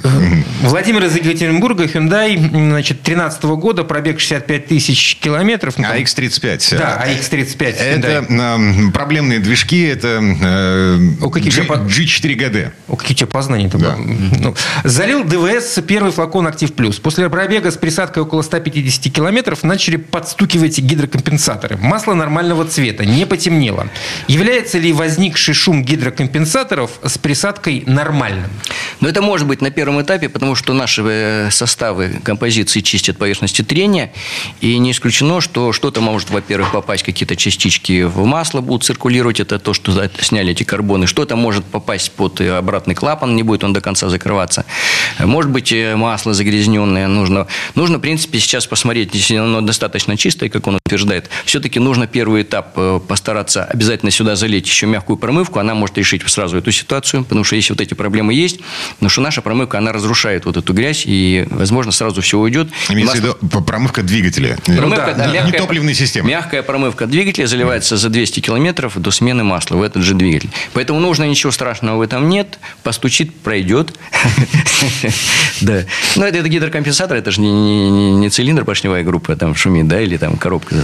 Владимир 0.61 1.05
из 1.05 1.15
Екатеринбурга, 1.15 1.85
Hyundai, 1.85 2.37
значит, 2.37 3.01
13 3.01 3.43
года, 3.43 3.83
пробег 3.83 4.19
65 4.19 4.67
тысяч 4.67 5.17
километров. 5.17 5.77
Ну, 5.77 5.85
AX35. 5.85 6.77
Да, 6.77 7.05
AX35. 7.07 7.63
Это 7.63 8.25
эм, 8.27 8.91
проблемные 8.91 9.39
движки, 9.39 9.83
это 9.83 10.19
э, 10.21 10.97
G4GD. 11.21 12.71
О, 12.87 12.95
какие 12.95 13.13
у 13.13 13.17
тебя 13.17 13.27
познания 13.27 13.69
да. 13.73 13.95
ну, 13.97 14.55
Залил 14.83 15.23
ДВС 15.23 15.79
первый 15.87 16.11
флакон 16.11 16.47
Актив 16.47 16.73
Плюс. 16.73 16.99
После 16.99 17.29
пробега 17.29 17.71
с 17.71 17.77
присадкой 17.77 18.23
около 18.23 18.41
150 18.41 18.66
150 18.67 19.13
километров 19.13 19.63
начали 19.63 19.95
подстукивать 19.97 20.79
гидрокомпенсаторы. 20.79 21.77
Масло 21.77 22.13
нормального 22.13 22.65
цвета, 22.65 23.05
не 23.05 23.25
потемнело. 23.25 23.87
Является 24.27 24.77
ли 24.77 24.93
возникший 24.93 25.53
шум 25.53 25.83
гидрокомпенсаторов 25.83 26.91
с 27.03 27.17
присадкой 27.17 27.83
нормальным? 27.85 28.49
Но 28.99 29.07
это 29.07 29.21
может 29.21 29.47
быть 29.47 29.61
на 29.61 29.71
первом 29.71 30.01
этапе, 30.01 30.29
потому 30.29 30.55
что 30.55 30.73
наши 30.73 31.01
э, 31.05 31.49
составы 31.51 32.19
композиции 32.23 32.81
чистят 32.81 33.17
поверхности 33.17 33.61
трения, 33.61 34.11
и 34.61 34.77
не 34.79 34.91
исключено, 34.91 35.41
что 35.41 35.71
что-то 35.71 36.01
может, 36.01 36.29
во-первых, 36.29 36.71
попасть, 36.71 37.03
какие-то 37.03 37.35
частички 37.35 38.03
в 38.03 38.25
масло 38.25 38.61
будут 38.61 38.83
циркулировать, 38.83 39.39
это 39.39 39.59
то, 39.59 39.73
что 39.73 40.09
сняли 40.21 40.51
эти 40.51 40.63
карбоны, 40.63 41.07
что-то 41.07 41.35
может 41.35 41.63
попасть 41.65 42.11
под 42.11 42.41
э, 42.41 42.57
обратный 42.57 42.95
клапан, 42.95 43.35
не 43.35 43.43
будет 43.43 43.63
он 43.63 43.73
до 43.73 43.81
конца 43.81 44.09
закрываться. 44.09 44.65
Может 45.19 45.51
быть, 45.51 45.71
э, 45.71 45.95
масло 45.95 46.33
загрязненное, 46.33 47.07
нужно, 47.07 47.47
нужно 47.75 47.97
в 47.97 48.01
принципе, 48.01 48.39
сейчас 48.39 48.56
посмотреть, 48.65 49.13
если 49.13 49.35
оно 49.35 49.61
достаточно 49.61 50.17
чистое, 50.17 50.49
как 50.49 50.67
он 50.67 50.79
утверждает, 50.83 51.29
все-таки 51.45 51.79
нужно 51.79 52.07
первый 52.07 52.43
этап 52.43 52.73
э, 52.75 52.99
постараться 53.07 53.65
обязательно 53.65 54.11
сюда 54.11 54.35
залить 54.35 54.67
еще 54.67 54.85
мягкую 54.85 55.17
промывку, 55.17 55.59
она 55.59 55.75
может 55.75 55.97
решить 55.97 56.27
сразу 56.29 56.57
эту 56.57 56.71
ситуацию, 56.71 57.23
потому 57.23 57.43
что 57.43 57.55
если 57.55 57.73
вот 57.73 57.81
эти 57.81 57.93
проблемы 57.93 58.33
есть, 58.33 58.59
потому 58.95 59.09
что 59.09 59.21
наша 59.21 59.41
промывка, 59.41 59.77
она 59.77 59.91
разрушает 59.91 60.45
вот 60.45 60.57
эту 60.57 60.73
грязь, 60.73 61.03
и, 61.05 61.47
возможно, 61.49 61.91
сразу 61.91 62.21
все 62.21 62.37
уйдет. 62.37 62.69
Имеется 62.89 63.17
в 63.17 63.19
виду 63.19 63.35
промывка 63.63 64.03
двигателя? 64.03 64.57
Промывка, 64.65 65.13
да, 65.17 65.25
да, 65.25 65.31
мягкая, 65.31 65.51
не 65.51 65.57
топливной 65.57 65.93
системы. 65.93 66.29
Мягкая 66.29 66.63
промывка 66.63 67.05
двигателя 67.05 67.47
заливается 67.47 67.97
за 67.97 68.09
200 68.09 68.39
километров 68.39 68.99
до 68.99 69.11
смены 69.11 69.43
масла 69.43 69.75
в 69.77 69.81
этот 69.81 70.03
же 70.03 70.13
двигатель. 70.13 70.49
Поэтому 70.73 70.99
нужно, 70.99 71.23
ничего 71.25 71.51
страшного 71.51 71.97
в 71.97 72.01
этом 72.01 72.29
нет, 72.29 72.59
постучит, 72.83 73.35
пройдет. 73.35 73.93
Да. 75.61 75.85
Но 76.15 76.25
это 76.25 76.47
гидрокомпенсатор, 76.47 77.17
это 77.17 77.31
же 77.31 77.41
не 77.41 78.29
цилиндр 78.47 78.63
поршневая 78.63 79.03
группа 79.03 79.35
там 79.35 79.55
шумит, 79.55 79.89
да, 79.89 79.99
или 79.99 80.15
там 80.15 80.37
коробка. 80.37 80.75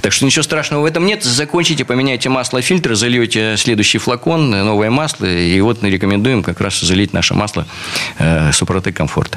Так 0.00 0.10
что 0.10 0.24
ничего 0.24 0.42
страшного 0.42 0.80
в 0.80 0.84
этом 0.86 1.04
нет. 1.04 1.22
Закончите, 1.22 1.84
поменяйте 1.84 2.30
масло, 2.30 2.62
фильтр, 2.62 2.94
зальете 2.94 3.56
следующий 3.58 3.98
флакон, 3.98 4.48
новое 4.48 4.88
масло, 4.88 5.26
и 5.26 5.60
вот 5.60 5.82
мы 5.82 5.90
рекомендуем 5.90 6.42
как 6.42 6.62
раз 6.62 6.80
залить 6.80 7.12
наше 7.12 7.34
масло 7.34 7.66
э, 8.18 8.52
Супротек 8.52 8.96
Комфорт. 8.96 9.36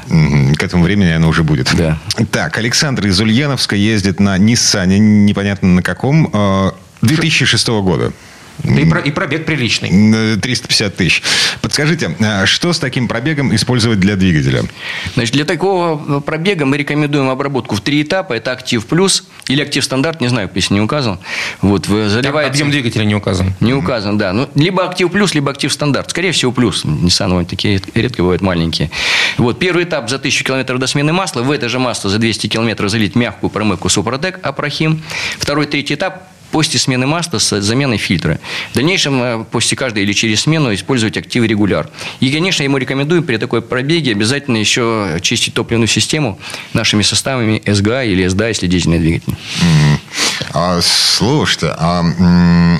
К 0.56 0.62
этому 0.62 0.82
времени 0.84 1.10
оно 1.10 1.28
уже 1.28 1.42
будет. 1.42 1.70
Да. 1.76 1.98
Так, 2.30 2.56
Александр 2.56 3.06
из 3.06 3.20
Ульяновска 3.20 3.76
ездит 3.76 4.18
на 4.18 4.38
Ниссане, 4.38 4.98
непонятно 4.98 5.68
на 5.68 5.82
каком, 5.82 6.32
2006 7.02 7.68
э, 7.68 7.80
года. 7.82 8.12
Да 8.64 8.80
и, 8.80 8.88
про, 8.88 9.00
и 9.00 9.10
пробег 9.10 9.44
приличный. 9.44 10.36
350 10.36 10.96
тысяч. 10.96 11.22
Подскажите, 11.60 12.14
а 12.20 12.46
что 12.46 12.72
с 12.72 12.78
таким 12.78 13.08
пробегом 13.08 13.54
использовать 13.54 13.98
для 13.98 14.16
двигателя? 14.16 14.64
Значит, 15.14 15.34
для 15.34 15.44
такого 15.44 16.20
пробега 16.20 16.64
мы 16.64 16.76
рекомендуем 16.76 17.28
обработку 17.28 17.74
в 17.76 17.80
три 17.80 18.02
этапа. 18.02 18.34
Это 18.34 18.52
актив 18.52 18.84
плюс 18.86 19.24
или 19.48 19.62
актив 19.62 19.84
стандарт, 19.84 20.20
не 20.20 20.28
знаю, 20.28 20.50
если 20.54 20.74
не 20.74 20.80
указан. 20.80 21.18
Вот, 21.60 21.88
вы 21.88 22.08
заливаете... 22.08 22.50
Объем 22.50 22.70
двигателя 22.70 23.04
не 23.04 23.14
указан. 23.14 23.54
Не 23.60 23.74
указан, 23.74 24.16
да. 24.16 24.32
Ну, 24.32 24.48
либо 24.54 24.84
актив 24.84 25.10
плюс, 25.10 25.34
либо 25.34 25.50
актив 25.50 25.72
стандарт. 25.72 26.10
Скорее 26.10 26.32
всего, 26.32 26.52
плюс. 26.52 26.84
Nissan 26.84 27.44
такие 27.44 27.80
редко 27.94 28.22
бывают 28.22 28.42
маленькие. 28.42 28.90
Вот, 29.38 29.58
первый 29.58 29.84
этап 29.84 30.08
за 30.08 30.16
1000 30.16 30.44
километров 30.44 30.78
до 30.78 30.86
смены 30.86 31.12
масла. 31.12 31.42
В 31.42 31.50
это 31.50 31.68
же 31.68 31.78
масло 31.78 32.10
за 32.10 32.18
200 32.18 32.46
километров 32.46 32.90
залить 32.90 33.16
мягкую 33.16 33.50
промывку 33.50 33.88
Супротек 33.88 34.38
Апрахим. 34.42 35.02
Второй, 35.38 35.66
третий 35.66 35.94
этап 35.94 36.22
после 36.52 36.78
смены 36.78 37.06
масла 37.06 37.38
с 37.38 37.60
заменой 37.60 37.98
фильтра. 37.98 38.38
В 38.70 38.74
дальнейшем, 38.74 39.22
э, 39.22 39.44
после 39.50 39.76
каждой 39.76 40.04
или 40.04 40.12
через 40.12 40.42
смену, 40.42 40.72
использовать 40.72 41.16
актив 41.16 41.44
регуляр. 41.44 41.90
И, 42.20 42.30
конечно, 42.30 42.62
ему 42.62 42.76
рекомендую 42.76 43.22
при 43.22 43.38
такой 43.38 43.62
пробеге 43.62 44.12
обязательно 44.12 44.58
еще 44.58 45.18
чистить 45.22 45.54
топливную 45.54 45.88
систему 45.88 46.38
нашими 46.74 47.02
составами 47.02 47.62
СГА 47.66 48.04
или 48.04 48.28
СДА, 48.28 48.48
если 48.48 48.66
дизельный 48.66 48.98
двигатель. 48.98 49.34
А, 50.52 50.80
слушайте, 50.82 51.74
а 51.78 52.02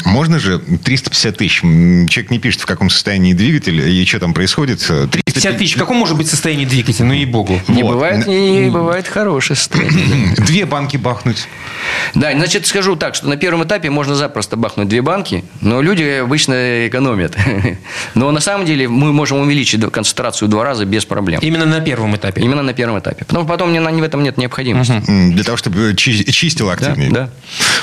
можно 0.04 0.38
же 0.38 0.58
350 0.58 1.36
тысяч? 1.36 1.60
Человек 1.60 2.30
не 2.30 2.38
пишет, 2.38 2.62
в 2.62 2.66
каком 2.66 2.90
состоянии 2.90 3.32
двигатель 3.32 3.80
и 3.80 4.04
что 4.04 4.20
там 4.20 4.34
происходит. 4.34 4.78
350 4.80 5.58
тысяч. 5.58 5.74
В 5.76 5.78
каком 5.78 5.96
может 5.96 6.16
быть 6.16 6.28
состоянии 6.28 6.64
двигатель? 6.64 7.04
Ну, 7.04 7.12
ей-богу. 7.12 7.60
Не 7.68 7.82
вот. 7.82 7.94
бывает, 7.94 8.26
не 8.26 8.70
бывает 8.70 9.08
хорошее 9.08 9.56
состояние. 9.56 10.34
Две 10.36 10.66
банки 10.66 10.96
бахнуть. 10.96 11.48
Да, 12.14 12.32
значит, 12.32 12.66
скажу 12.66 12.96
так, 12.96 13.14
что 13.14 13.28
на 13.28 13.36
первом 13.36 13.64
этапе 13.64 13.90
можно 13.90 14.14
запросто 14.14 14.56
бахнуть 14.56 14.88
две 14.88 15.02
банки, 15.02 15.44
но 15.60 15.80
люди 15.80 16.02
обычно 16.02 16.88
экономят. 16.88 17.36
Но 18.14 18.30
на 18.30 18.40
самом 18.40 18.66
деле 18.66 18.88
мы 18.88 19.12
можем 19.12 19.38
увеличить 19.38 19.80
концентрацию 19.90 20.48
в 20.48 20.50
два 20.50 20.64
раза 20.64 20.84
без 20.84 21.04
проблем. 21.04 21.40
Именно 21.40 21.66
на 21.66 21.80
первом 21.80 22.14
этапе? 22.16 22.42
Именно 22.42 22.62
на 22.62 22.74
первом 22.74 22.98
этапе. 22.98 23.24
Потому 23.24 23.44
что 23.44 23.48
потом 23.48 23.72
в 23.72 24.02
этом 24.02 24.22
нет 24.22 24.36
необходимости. 24.36 25.02
Для 25.06 25.44
того, 25.44 25.56
чтобы 25.56 25.94
чистил 25.96 26.70
активнее. 26.70 27.10
Да, 27.10 27.20
да. 27.26 27.30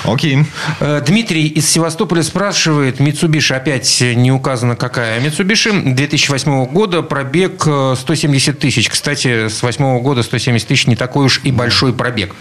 Окей. 0.04 0.46
Э, 0.80 1.02
Дмитрий 1.06 1.48
из 1.48 1.70
Севастополя 1.70 2.24
спрашивает, 2.24 3.00
Mitsubishi, 3.00 3.56
опять 3.56 4.02
не 4.02 4.32
указано 4.32 4.76
какая. 4.76 5.20
Mitsubishi 5.20 5.94
2008 5.94 6.66
года, 6.68 7.02
пробег 7.02 7.64
э, 7.66 7.96
170 7.98 8.60
тысяч. 8.60 8.90
Кстати, 8.90 9.48
с 9.48 9.60
2008 9.60 10.00
года 10.02 10.24
170 10.24 10.68
тысяч 10.68 10.88
не 10.88 10.96
такой 10.96 11.26
уж 11.26 11.42
и 11.44 11.52
большой 11.52 11.94
пробег. 11.94 12.36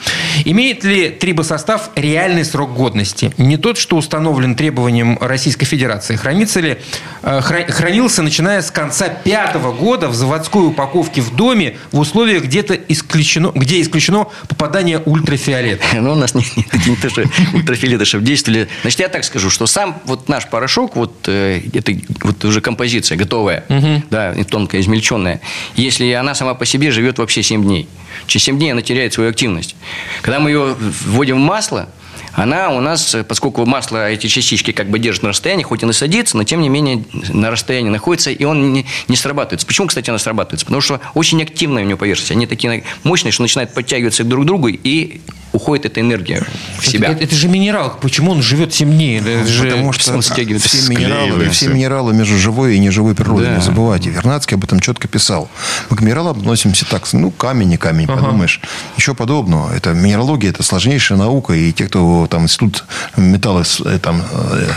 Имеет 0.45 0.85
ли 0.85 1.11
трибосостав 1.11 1.91
реальный 1.95 2.45
срок 2.45 2.75
годности? 2.75 3.33
Не 3.39 3.57
тот, 3.57 3.79
что 3.79 3.97
установлен 3.97 4.55
требованием 4.55 5.19
Российской 5.21 5.67
Федерации. 5.67 6.17
Хранится 6.17 6.61
ли, 6.61 6.79
э, 7.23 7.41
хра- 7.41 7.71
хранился, 7.71 8.23
начиная 8.23 8.63
с 8.63 8.71
конца 8.71 9.09
пятого 9.09 9.73
года 9.73 10.09
в 10.09 10.15
заводской 10.15 10.67
упаковке 10.67 11.21
в 11.21 11.35
доме 11.35 11.77
в 11.93 11.99
условиях 11.99 12.45
где-то 12.45 12.75
исключено, 12.75 13.53
где 13.55 13.81
исключено 13.81 14.29
попадание 14.49 14.99
ультрафиолета. 15.05 15.85
Ну, 15.95 16.13
у 16.13 16.15
нас 16.15 16.35
не, 16.35 16.45
не, 16.57 16.91
не 16.91 16.97
то, 17.23 17.33
что 17.33 17.57
ультрафиолеты, 17.57 18.05
чтобы 18.05 18.25
действовали. 18.25 18.69
Значит, 18.83 19.01
я 19.01 19.09
так 19.09 19.25
скажу, 19.25 19.51
что 19.51 19.67
сам 19.67 20.01
вот 20.05 20.29
наш 20.29 20.47
порошок, 20.49 20.97
вот 20.97 21.29
э, 21.29 21.61
это 21.73 21.93
вот 22.23 22.45
уже 22.45 22.61
композиция 22.61 23.17
готовая, 23.17 23.65
да, 24.11 24.33
и 24.33 24.45
тонкая, 24.45 24.81
измельченная, 24.81 25.41
если 25.77 26.11
она 26.13 26.35
сама 26.35 26.55
по 26.55 26.67
себе 26.67 26.91
живет 26.91 27.19
вообще 27.19 27.43
7 27.43 27.63
дней. 27.63 27.89
Через 28.27 28.45
7 28.45 28.59
дней 28.59 28.73
она 28.73 28.83
теряет 28.83 29.13
свою 29.13 29.31
активность. 29.31 29.77
Когда 30.23 30.41
мы 30.41 30.51
ее 30.51 30.77
вводим 30.79 31.37
в 31.37 31.45
масло, 31.45 31.89
она 32.35 32.71
у 32.71 32.81
нас, 32.81 33.15
э, 33.15 33.25
поскольку 33.25 33.65
масло, 33.67 34.09
эти 34.11 34.27
частички 34.27 34.73
как 34.73 34.89
бы 34.89 34.99
держит 34.99 35.23
на 35.23 35.31
расстоянии, 35.31 35.63
хоть 35.65 35.83
и 35.83 35.87
насадится, 35.87 36.37
но 36.37 36.45
тем 36.45 36.61
не 36.61 36.69
менее 36.69 37.05
на 37.29 37.51
расстоянии 37.51 37.91
находится, 37.91 38.31
и 38.31 38.45
он 38.45 38.73
не, 38.73 38.87
не 39.09 39.17
срабатывается. 39.17 39.67
Почему, 39.67 39.87
кстати, 39.89 40.11
она 40.11 40.19
срабатывается? 40.19 40.67
Потому 40.67 40.81
что 40.81 41.01
очень 41.15 41.43
активная 41.43 41.85
у 41.85 41.87
него 41.87 41.99
поверхность. 41.99 42.31
Они 42.31 42.47
такие 42.47 42.85
мощные, 43.05 43.33
что 43.33 43.43
начинают 43.43 43.75
подтягиваться 43.75 44.25
друг 44.25 44.45
к 44.45 44.47
другу, 44.47 44.69
и 44.69 45.21
уходит 45.53 45.87
эта 45.87 46.01
энергия 46.01 46.45
в 46.79 46.87
себя. 46.87 47.09
Это, 47.09 47.25
это 47.25 47.35
же 47.35 47.49
минерал. 47.49 47.97
Почему 48.01 48.33
он 48.33 48.43
живет 48.43 48.71
темнее? 48.71 49.21
Это 49.21 49.47
же- 49.47 49.65
Потому 49.65 49.93
что 49.93 50.13
он 50.15 50.23
стягивается, 50.23 50.69
все 50.69 50.89
минералы, 50.91 51.49
все 51.49 51.69
минералы 51.69 52.13
между 52.13 52.37
живой 52.37 52.77
и 52.77 52.79
неживой 52.79 53.15
природой. 53.15 53.47
Да. 53.47 53.57
Не 53.57 53.63
забывайте. 53.63 54.11
Вернадский 54.11 54.57
об 54.57 54.65
этом 54.65 54.79
четко 54.81 55.09
писал. 55.09 55.49
Мы 55.89 55.97
к 55.97 56.01
минералам 56.03 56.39
относимся 56.39 56.85
так. 56.85 57.11
Ну, 57.13 57.31
камень, 57.31 57.69
не 57.71 57.77
камень, 57.79 58.07
подумаешь. 58.07 58.61
Ничего 58.97 59.15
подобного. 59.15 59.75
Это 59.75 59.95
минералогия, 59.95 60.51
это 60.51 60.63
сложнейшая 60.63 61.17
наука. 61.19 61.55
И 61.55 61.73
те, 61.73 61.87
кто 61.87 62.18
там 62.27 62.45
институт 62.45 62.85
металла 63.17 63.65
э, 63.85 63.99
там, 64.01 64.23
э, 64.31 64.71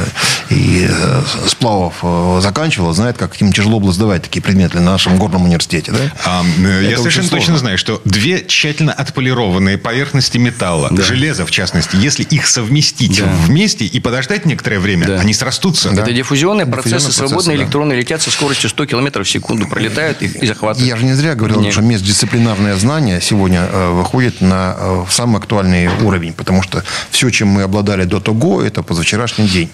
и 0.49 0.87
э, 0.89 1.21
сплавов 1.47 2.03
заканчивал, 2.41 2.93
знают, 2.93 3.17
как 3.17 3.39
им 3.41 3.51
тяжело 3.51 3.79
было 3.79 3.91
сдавать 3.91 4.23
такие 4.23 4.41
предметы 4.41 4.79
на 4.79 4.91
нашем 4.91 5.17
горном 5.17 5.45
университете. 5.45 5.91
Да? 5.91 5.99
А, 6.25 6.43
я 6.81 6.97
совершенно 6.97 7.29
точно 7.29 7.57
знаю, 7.57 7.77
что 7.77 8.01
две 8.05 8.43
тщательно 8.45 8.93
отполированные 8.93 9.77
поверхности 9.77 10.37
металла, 10.37 10.89
железа 11.01 11.45
в 11.45 11.51
частности, 11.51 11.95
если 11.95 12.23
их 12.23 12.47
совместить 12.47 13.19
Да. 13.19 13.25
вместе 13.45 13.85
и 13.85 13.99
подождать 13.99 14.45
некоторое 14.45 14.79
время, 14.79 15.07
Да. 15.07 15.19
они 15.19 15.33
срастутся. 15.33 15.89
Это 15.89 16.11
диффузионные 16.11 16.51
Диффузионные 16.51 16.65
процессы, 16.65 17.05
процессы, 17.05 17.17
свободные 17.17 17.57
да. 17.57 17.63
электроны 17.63 17.93
летят 17.93 18.21
со 18.21 18.31
скоростью 18.31 18.69
100 18.69 18.85
км 18.85 19.23
в 19.23 19.29
секунду, 19.29 19.67
пролетают 19.67 20.21
и, 20.21 20.25
и 20.25 20.47
захватывают. 20.47 20.87
Я 20.87 20.97
же 20.97 21.05
не 21.05 21.13
зря 21.13 21.35
говорил, 21.35 21.61
Нет. 21.61 21.73
что 21.73 21.81
междисциплинарное 21.81 22.75
знание 22.75 23.21
сегодня 23.21 23.61
э, 23.71 23.91
выходит 23.91 24.41
на 24.41 24.75
э, 24.77 25.05
самый 25.09 25.37
актуальный 25.37 25.87
уровень, 26.01 26.33
потому 26.33 26.63
что 26.63 26.83
все, 27.09 27.30
чем 27.31 27.47
мы 27.49 27.63
обладали 27.63 28.03
до 28.05 28.19
того, 28.19 28.61
это 28.61 28.83
позавчерашний 28.83 29.47
день. 29.47 29.69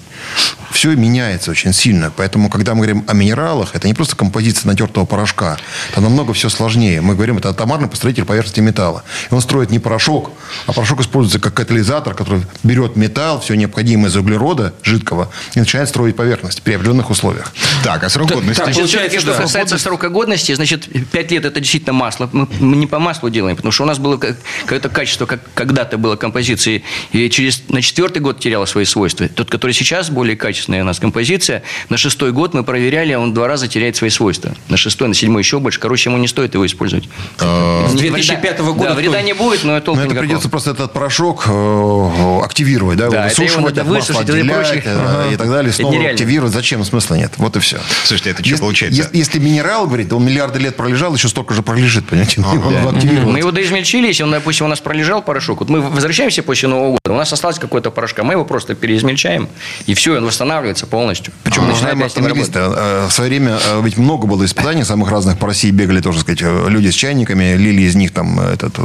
Все 0.72 0.95
меняется 0.95 1.51
очень 1.51 1.74
сильно. 1.74 2.12
Поэтому, 2.16 2.49
когда 2.49 2.74
мы 2.74 2.82
говорим 2.82 3.03
о 3.08 3.14
минералах, 3.14 3.76
это 3.76 3.88
не 3.88 3.93
просто 3.93 4.16
композиция 4.16 4.68
натертого 4.68 5.05
порошка. 5.05 5.58
Это 5.91 6.01
намного 6.01 6.34
все 6.34 6.49
сложнее. 6.49 7.01
Мы 7.01 7.16
говорим, 7.16 7.38
это 7.38 7.49
атомарный 7.49 7.88
построитель 7.88 8.26
поверхности 8.26 8.60
металла. 8.60 9.03
И 9.32 9.34
он 9.34 9.41
строит 9.41 9.72
не 9.72 9.80
порошок, 9.80 10.32
а 10.66 10.74
порошок 10.74 11.01
используется 11.01 11.39
как 11.39 11.53
катализатор, 11.53 12.14
который 12.14 12.43
берет 12.64 12.95
металл, 12.95 13.39
все 13.39 13.55
необходимое 13.55 14.10
из 14.10 14.16
углерода 14.16 14.74
жидкого, 14.84 15.30
и 15.55 15.60
начинает 15.60 15.89
строить 15.89 16.16
поверхность 16.16 16.62
при 16.62 16.74
определенных 16.74 17.10
условиях. 17.10 17.53
Так, 17.84 18.03
а 18.03 18.10
срок 18.10 18.32
годности? 18.32 18.64
так, 18.64 18.74
получается, 18.76 19.20
что 19.20 19.32
да. 19.34 19.41
касается 19.41 19.78
срока 19.78 20.10
годности, 20.10 20.53
значит, 20.53 20.88
5 21.12 21.32
лет 21.32 21.45
это 21.45 21.60
действительно 21.60 21.93
масло. 21.93 22.30
Мы, 22.32 22.47
не 22.60 22.88
по 22.88 22.99
маслу 22.99 23.30
делаем, 23.30 23.55
потому 23.55 23.72
что 23.72 23.84
у 23.84 23.88
нас 23.88 23.97
было 23.97 24.18
как- 24.18 24.38
какое-то 24.64 24.89
качество, 24.89 25.26
как 25.26 25.39
когда-то 25.53 25.97
было 25.97 26.16
композиции, 26.16 26.84
и 27.12 27.30
через, 27.30 27.46
на 27.69 27.81
четвертый 27.81 28.19
год 28.19 28.39
теряло 28.39 28.65
свои 28.65 28.85
свойства. 28.85 29.27
Тот, 29.27 29.49
который 29.49 29.71
сейчас 29.73 30.09
более 30.09 30.35
качественная 30.35 30.81
у 30.81 30.85
нас 30.85 30.99
композиция, 30.99 31.63
на 31.89 31.97
шестой 31.97 32.31
год 32.31 32.53
мы 32.53 32.63
проверяли, 32.63 33.11
а 33.13 33.19
он 33.19 33.33
два 33.33 33.47
раза 33.47 33.67
теряет 33.67 33.95
свои 33.95 34.09
свойства. 34.09 34.55
На 34.69 34.77
шестой, 34.77 35.07
на 35.07 35.13
седьмой 35.13 35.41
еще 35.41 35.59
больше. 35.59 35.79
Короче, 35.79 36.09
ему 36.09 36.17
не 36.19 36.27
стоит 36.27 36.53
его 36.53 36.65
использовать. 36.65 37.05
С 37.37 37.41
Вреда- 37.43 38.15
2005 38.15 38.59
года 38.73 38.89
Да, 38.89 38.95
вреда 38.95 39.21
не 39.21 39.33
будет, 39.33 39.63
но 39.63 39.79
толку 39.79 39.99
Но 39.99 40.05
это 40.05 40.11
никакого. 40.13 40.19
придется 40.27 40.49
просто 40.49 40.71
этот 40.71 40.93
порошок 40.93 41.45
э, 41.47 42.39
активировать, 42.43 42.97
да, 42.97 43.07
это 43.07 43.83
высушивать, 43.83 44.29
и 44.29 44.31
отделять 44.31 44.81
э, 44.85 45.29
и 45.33 45.37
так 45.37 45.49
далее. 45.49 45.69
Это 45.69 45.77
Снова 45.77 46.09
активировать. 46.09 46.53
Зачем? 46.53 46.83
Смысла 46.83 47.15
нет. 47.15 47.33
Вот 47.37 47.55
и 47.55 47.59
все. 47.59 47.77
Слушайте, 48.03 48.31
это 48.31 48.43
что 48.45 48.57
получается? 48.57 49.09
если- 49.13 49.37
минерал, 49.37 49.85
говорит, 49.87 50.11
он 50.13 50.25
миллиарды 50.25 50.59
лет 50.59 50.75
пролежал, 50.75 51.13
еще 51.15 51.27
столько 51.27 51.53
же 51.53 51.61
пролежит, 51.61 52.07
понимаете? 52.07 52.41
Мы 52.41 53.39
его 53.39 53.51
доизмельчили, 53.51 54.07
если 54.07 54.23
он, 54.23 54.31
допустим, 54.31 54.65
у 54.65 54.69
нас 54.69 54.79
пролежал 54.79 55.21
порошок, 55.21 55.59
вот 55.59 55.69
мы 55.69 55.81
возвращаемся 55.81 56.43
после 56.43 56.67
Нового 56.67 56.91
года, 56.91 57.13
у 57.13 57.15
нас 57.15 57.31
осталось 57.38 57.59
какое-то 57.59 57.91
порошка, 57.91 58.23
мы 58.23 58.33
его 58.33 58.45
просто 58.45 58.75
переизмельчаем, 58.75 59.47
и 59.85 59.93
все, 59.93 60.17
он 60.17 60.25
восстанавливается 60.25 60.88
полностью. 60.88 61.33
Причем 61.43 61.63
А, 61.63 61.67
начинает 61.67 61.95
мы 61.95 62.05
опять 62.05 62.49
э, 62.53 63.07
В 63.07 63.11
свое 63.11 63.29
время 63.29 63.57
э, 63.63 63.81
ведь 63.83 63.97
много 63.97 64.27
было 64.27 64.43
испытаний 64.43 64.83
самых 64.83 65.11
разных 65.11 65.38
по 65.38 65.47
России. 65.47 65.71
Бегали 65.71 66.01
тоже, 66.01 66.19
сказать, 66.19 66.41
э, 66.41 66.65
люди 66.69 66.89
с 66.89 66.93
чайниками, 66.93 67.55
лили 67.55 67.81
из 67.81 67.95
них 67.95 68.11
там 68.11 68.39
этот, 68.39 68.77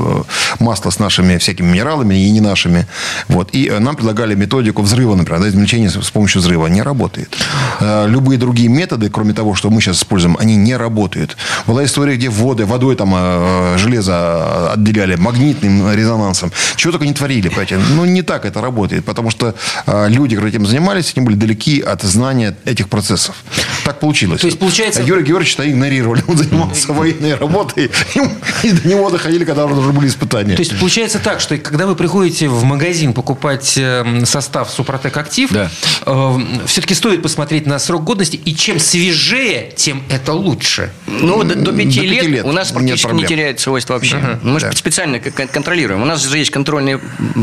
масло 0.59 0.91
с 0.91 0.99
нашими 0.99 1.39
всякими 1.39 1.67
минералами 1.67 2.15
и 2.15 2.31
не 2.31 2.41
нашими. 2.41 2.87
Вот. 3.29 3.51
И 3.53 3.71
нам 3.71 3.97
предлагали 3.97 4.35
методику 4.35 4.83
взрыва, 4.83 5.15
например, 5.15 5.43
да, 5.43 5.49
измельчения 5.49 5.89
с 5.89 6.11
помощью 6.11 6.41
взрыва. 6.41 6.67
Не 6.67 6.83
работает. 6.83 7.37
Любые 7.81 8.39
другие 8.39 8.69
методы, 8.69 9.11
кроме 9.11 9.33
того, 9.33 9.55
что 9.55 9.71
мы 9.71 9.81
сейчас 9.81 9.99
используем, 9.99 10.37
они 10.39 10.57
не 10.57 10.77
работают. 10.77 11.37
Была 11.67 11.85
история, 11.85 12.17
где 12.17 12.29
воды, 12.29 12.65
водой 12.67 12.97
там 12.97 13.79
железо 13.79 14.73
отделяли, 14.73 15.17
магнитным 15.17 15.93
резонансом. 15.93 16.53
Чего 16.77 16.93
только 16.93 17.07
не 17.07 17.15
творили, 17.15 17.49
понимаете. 17.49 17.79
Ну, 17.91 18.05
не 18.05 18.23
так 18.23 18.42
это 18.45 18.61
работает, 18.61 19.05
потому 19.05 19.31
что 19.31 19.55
э, 19.87 20.09
люди, 20.09 20.35
которые 20.37 20.51
этим 20.55 20.67
занимались, 20.67 21.13
они 21.17 21.25
были 21.27 21.37
далеки 21.37 21.81
от 21.81 22.03
знания 22.03 22.57
этих 22.65 22.89
процессов. 22.89 23.37
Так 23.85 24.01
получилось. 24.01 24.41
То 24.41 24.47
есть, 24.47 24.59
получается- 24.59 25.01
А 25.01 25.05
Юрий 25.05 25.23
Георгиевич-то 25.23 25.69
игнорировали. 25.69 26.23
Он 26.29 26.37
занимался 26.37 26.93
военной 26.93 27.35
работой. 27.35 27.91
И 28.63 28.71
до 28.71 28.89
него 28.89 29.11
доходили, 29.11 29.45
когда 29.45 29.67
уже 29.67 29.93
были 29.93 30.09
испытания. 30.09 30.55
То 30.55 30.63
есть 30.63 30.79
получается 30.79 31.19
так, 31.19 31.41
что 31.41 31.57
когда 31.59 31.87
вы 31.87 31.97
приходите 31.97 32.49
в 32.49 32.63
магазин 32.65 33.13
покупать 33.13 33.75
э, 33.77 34.25
состав 34.25 34.71
Супротек 34.71 35.17
Актив, 35.17 35.51
Да. 35.53 35.71
все-таки 36.67 36.95
стоит 36.95 37.23
посмотреть 37.23 37.67
на 37.67 37.79
срок 37.79 38.05
годности, 38.05 38.37
и 38.37 38.55
чем 38.55 38.79
свежее, 38.79 39.73
тем 39.77 40.03
это 40.09 40.33
лучше. 40.33 40.91
Ну, 41.07 41.43
до, 41.45 41.55
до 41.55 41.73
пяти 41.73 42.01
До 42.01 42.03
пяти 42.03 42.07
лет, 42.07 42.25
лет 42.27 42.45
у 42.45 42.53
нас 42.53 42.71
практически 42.73 43.13
не 43.13 43.25
теряет 43.25 43.61
свойства 43.61 43.95
вообще. 43.95 44.39
Мы 44.43 44.61
же 44.61 44.67
да. 44.67 44.73
специально 44.73 45.21
контролируем. 45.21 46.03
У 46.03 46.05
нас 46.05 46.23
же 46.23 46.37
есть 46.39 46.51
контрольные, 46.51 47.01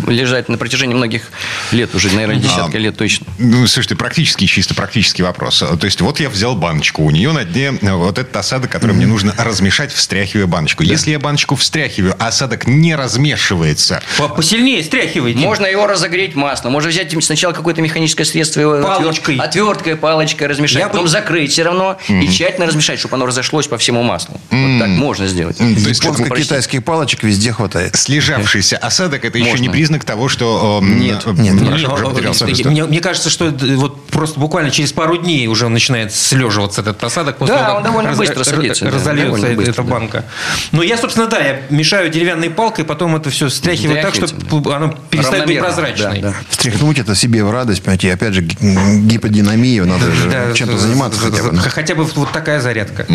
лежат 0.08 0.50
на 0.50 0.58
протяжении 0.58 0.89
многих 0.96 1.24
лет, 1.72 1.94
уже, 1.96 2.10
наверное, 2.14 2.38
десятка 2.38 2.78
лет 2.78 2.98
точно. 2.98 3.28
Ну, 3.38 3.68
слушайте, 3.68 3.96
практически, 3.96 4.46
чисто 4.46 4.74
практический 4.76 5.24
вопрос. 5.24 5.60
То 5.60 5.86
есть, 5.86 6.02
вот 6.02 6.20
я 6.20 6.30
взял 6.30 6.56
баночку, 6.56 7.04
у 7.04 7.12
нее 7.12 7.32
на 7.32 7.44
дне 7.46 7.74
э, 7.82 7.92
вот 7.94 8.18
этот 8.18 8.36
осадок, 8.36 8.72
который 8.72 8.96
мне 8.96 9.06
нужно 9.08 9.34
размешать, 9.38 9.92
встряхивая 9.92 10.48
баночку. 10.48 10.84
Если 10.84 11.12
я 11.12 11.20
баночку 11.20 11.56
встряхиваю, 11.56 12.16
а 12.20 12.28
осадок 12.28 12.68
не 12.68 12.96
размешивается, 12.96 14.02
По- 14.18 14.30
Посильнее 14.30 14.84
стряхивайте. 14.84 15.40
Можно 15.40 15.66
его 15.66 15.88
разогреть 15.88 16.36
маслом. 16.36 16.74
Можно 16.74 16.90
взять 16.90 17.14
сначала 17.24 17.54
какое-то 17.54 17.82
механическое 17.82 18.26
средство, 18.26 18.62
его 18.62 18.82
Палочкой. 18.82 19.36
отвер- 19.36 19.44
отверткой, 19.50 19.96
палочкой 19.96 20.48
размешать, 20.48 20.80
Я 20.80 20.86
бы- 20.88 20.92
потом 20.94 21.08
закрыть 21.08 21.52
все 21.52 21.64
равно 21.64 21.98
и 22.08 22.28
тщательно 22.30 22.66
размешать, 22.66 23.00
чтобы 23.00 23.16
оно 23.16 23.26
разошлось 23.26 23.68
по 23.68 23.78
всему 23.78 24.04
маслу. 24.04 24.40
Вот 24.50 24.80
так 24.80 24.90
можно 24.90 25.28
сделать. 25.28 25.58
то 25.58 25.64
есть, 25.64 25.80
Чтобы 25.80 26.16
упростить. 26.16 26.26
Японско-китайских 26.28 26.84
палочек 26.84 27.24
везде 27.24 27.52
хватает. 27.52 27.96
слежавшийся 27.96 28.78
осадок, 28.78 29.26
это 29.26 29.38
еще 29.38 29.60
не 29.60 29.70
признак 29.70 30.04
того, 30.06 30.30
что... 30.30 30.79
э, 30.82 30.86
Нет. 30.86 31.24
э, 31.26 31.32
Нет, 31.34 31.60
порошок 31.66 31.90
Не, 31.90 31.94
уже 31.94 32.06
э, 32.06 32.10
потерял 32.10 32.34
свое 32.34 32.52
э, 32.54 32.56
свойство. 32.56 32.70
мне, 32.70 32.86
мне 32.86 33.00
кажется, 33.02 33.30
что 33.30 33.48
это 33.48 33.66
вот 33.78 34.08
просто 34.08 34.40
буквально 34.40 34.72
через 34.72 34.92
пару 34.92 35.18
дней 35.18 35.48
уже 35.48 35.68
начинает 35.70 36.14
слеживаться 36.14 36.82
этот 36.82 37.04
осадок. 37.04 37.38
после 37.38 37.56
Да, 37.56 37.62
того, 37.62 37.70
как 37.70 37.78
он 37.78 37.84
довольно 37.92 38.14
быстро 38.18 38.44
садится, 38.44 38.86
да, 38.86 38.92
Разольется 38.92 39.48
эта 39.48 39.56
быстро, 39.56 39.84
да. 39.84 39.90
банка. 39.92 40.26
Ну, 40.72 40.82
я, 40.82 40.98
собственно, 40.98 41.28
да, 41.28 41.40
я 41.40 41.62
мешаю 41.70 42.10
деревянной 42.10 42.50
палкой, 42.50 42.86
потом 42.86 43.16
это 43.16 43.30
все 43.30 43.50
стряхиваю 43.50 44.02
так, 44.02 44.16
Стряхиваете, 44.16 44.46
чтобы 44.48 44.74
оно 44.76 44.96
перестает 45.10 45.46
быть 45.48 45.60
прозрачной. 45.60 46.22
Да, 46.22 46.30
да. 46.30 46.36
Встряхнуть 46.50 47.00
это 47.00 47.16
себе 47.16 47.44
в 47.44 47.52
радость, 47.52 47.84
понимаете, 47.84 48.08
и 48.08 48.12
опять 48.12 48.34
же, 48.34 48.42
г- 48.42 48.56
гиподинамия, 49.02 49.84
надо 49.86 50.12
же 50.12 50.30
Да, 50.30 50.54
чем-то 50.54 50.78
за- 50.78 50.88
заниматься 50.88 51.20
за- 51.22 51.32
хотя 51.32 51.44
бы. 51.44 51.52
ну. 51.54 51.62
Хотя 51.68 51.96
бы 51.96 52.04
вот 52.04 52.32
такая 52.32 52.60
зарядка. 52.60 53.06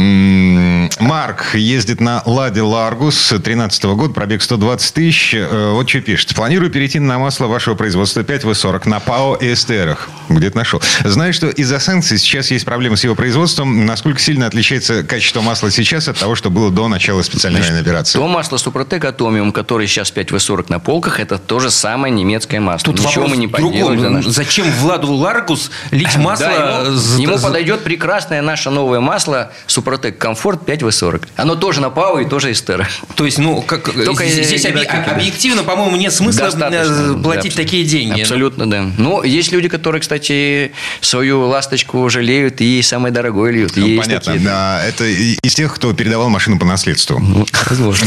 Марк 1.00 1.54
ездит 1.54 2.00
на 2.00 2.22
Ладе 2.24 2.62
Ларгус 2.62 3.32
13 3.42 3.84
года, 3.94 4.12
пробег 4.14 4.42
120 4.42 4.94
тысяч. 4.94 5.34
Э, 5.34 5.72
Вот 5.72 5.88
что 5.88 6.00
пишет. 6.00 6.34
Планирую 6.34 6.70
перейти 6.70 6.98
на 7.00 7.18
масло 7.18 7.46
вашего 7.54 7.74
производства 7.76 8.20
5W40 8.22 8.88
на 8.88 8.98
ПАО 9.00 9.36
и 9.36 9.54
эстерах. 9.54 10.08
Где-то 10.28 10.56
нашел. 10.56 10.82
Знаю, 11.04 11.32
что 11.32 11.48
из-за 11.48 11.78
санкций 11.78 12.18
сейчас 12.18 12.50
есть 12.50 12.64
проблемы 12.64 12.96
с 12.96 13.04
его 13.04 13.14
производством. 13.14 13.86
Насколько 13.86 14.20
сильно 14.20 14.46
отличается 14.46 15.04
качество 15.04 15.40
масла 15.40 15.70
сейчас 15.70 16.08
от 16.08 16.18
того, 16.18 16.34
что 16.34 16.50
было 16.50 16.70
до 16.72 16.88
начала 16.88 17.22
специальной 17.22 17.60
военной 17.60 17.80
операции? 17.82 18.18
То 18.18 18.26
масло 18.26 18.56
Супротек 18.56 19.04
Атомиум, 19.04 19.52
которое 19.52 19.86
сейчас 19.86 20.12
5W40 20.12 20.66
на 20.68 20.80
полках, 20.80 21.20
это 21.20 21.38
то 21.38 21.60
же 21.60 21.70
самое 21.70 22.12
немецкое 22.12 22.60
масло. 22.60 22.92
Тут 22.92 23.04
Ничего 23.06 23.28
мы 23.28 23.36
не 23.36 23.46
другом. 23.46 23.70
поделаем. 23.72 24.12
наших- 24.14 24.32
Зачем 24.32 24.70
Владу 24.80 25.12
Ларгус 25.12 25.70
лить 25.92 26.16
масло? 26.16 26.46
Да, 26.48 26.80
ему, 26.80 27.32
ему 27.34 27.38
подойдет 27.38 27.84
прекрасное 27.84 28.42
наше 28.42 28.70
новое 28.70 28.98
масло 29.00 29.52
Супротек 29.68 30.18
Комфорт 30.18 30.68
5W40. 30.68 31.22
Оно 31.36 31.54
тоже 31.54 31.80
на 31.80 31.90
ПАО 31.90 32.18
и 32.20 32.24
тоже 32.28 32.50
эстеры. 32.50 32.88
То 33.14 33.24
есть, 33.24 33.38
ну, 33.38 33.62
как, 33.62 33.92
Только 34.04 34.26
здесь 34.26 34.66
объективно, 34.66 35.62
по-моему, 35.62 35.96
нет 35.96 36.12
смысла 36.12 36.46
Достаточно, 36.46 37.12
э, 37.12 37.14
платить 37.44 37.56
такие 37.56 37.84
деньги. 37.84 38.20
Абсолютно, 38.22 38.68
да. 38.68 38.90
Но 38.98 39.22
есть 39.24 39.52
люди, 39.52 39.68
которые, 39.68 40.00
кстати, 40.00 40.72
свою 41.00 41.40
ласточку 41.46 42.08
жалеют 42.08 42.60
и 42.60 42.80
самое 42.82 43.12
дорогое 43.12 43.52
льют. 43.52 43.72
Ну, 43.76 43.86
Есть 43.86 44.02
понятно. 44.04 44.32
такие. 44.32 44.44
Да, 44.46 44.82
это 44.84 45.04
из 45.06 45.54
тех, 45.54 45.74
кто 45.74 45.92
передавал 45.92 46.28
машину 46.30 46.58
по 46.58 46.64
наследству. 46.66 47.18
Ну, 47.18 47.46
возможно. 47.68 48.06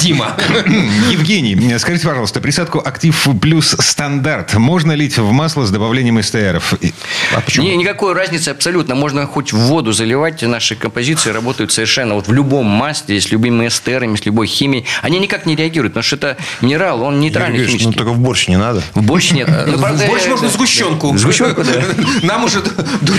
Дима. 0.00 0.36
Евгений, 1.10 1.78
скажите, 1.78 2.06
пожалуйста, 2.06 2.40
присадку 2.40 2.78
«Актив 2.84 3.28
плюс 3.40 3.76
стандарт» 3.78 4.54
можно 4.54 4.92
лить 4.92 5.18
в 5.18 5.30
масло 5.30 5.64
с 5.66 5.70
добавлением 5.70 6.20
эстеров? 6.20 6.74
И- 6.80 6.92
А 7.34 7.40
почему? 7.40 7.66
Не, 7.66 7.76
никакой 7.76 8.14
разницы 8.14 8.48
абсолютно. 8.50 8.94
Можно 8.94 9.26
хоть 9.26 9.52
в 9.52 9.58
воду 9.58 9.92
заливать. 9.92 10.42
Наши 10.42 10.74
композиции 10.74 11.30
работают 11.30 11.72
совершенно 11.72 12.14
вот 12.14 12.26
в 12.28 12.32
любом 12.32 12.66
масле, 12.66 13.20
с 13.20 13.30
любыми 13.30 13.68
эстерами, 13.68 14.16
с 14.16 14.24
любой 14.26 14.46
химией. 14.46 14.84
Они 15.02 15.18
никак 15.18 15.46
не 15.46 15.54
реагируют, 15.54 15.92
потому 15.94 16.02
что 16.04 16.16
это 16.16 16.36
минерал, 16.60 17.02
он 17.02 17.20
нейтральный 17.20 17.58
Юрий 17.60 17.72
ну 17.90 17.96
только 17.96 18.12
в 18.12 18.18
борщ 18.18 18.48
не 18.48 18.56
надо. 18.56 18.82
В 18.94 19.02
борщ 19.02 19.32
нет. 19.32 19.48
Ну, 19.66 19.78
Больше 19.78 20.26
э, 20.26 20.30
можно 20.30 20.48
сгущенку. 20.48 21.16
Сгущенку, 21.16 21.62
да. 21.64 21.72
Нам 22.22 22.44
уже 22.44 22.62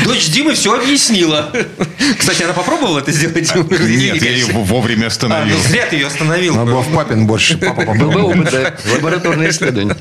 дочь 0.06 0.28
Димы 0.30 0.54
все 0.54 0.74
объяснила. 0.74 1.52
Кстати, 2.18 2.44
она 2.44 2.54
попробовала 2.54 3.00
это 3.00 3.12
сделать? 3.12 3.54
Нет, 3.56 4.22
я 4.22 4.32
ее 4.32 4.46
вовремя 4.48 5.06
А, 5.06 5.08
остановил. 5.08 5.56
ну 5.58 5.64
зря 5.70 5.86
ты 5.88 5.96
ее 5.98 6.08
остановил. 6.08 6.56
Надо 6.56 6.72
было 6.72 6.82
в 6.82 6.94
папин 6.94 7.28
борщ. 7.28 7.54
Папа 7.60 7.82
Был 7.86 7.94
бы 7.94 8.00
попробовал. 8.00 8.30
опыт, 8.30 8.52
да. 8.52 8.74
Лабораторное 8.96 9.50
исследование. 9.50 9.96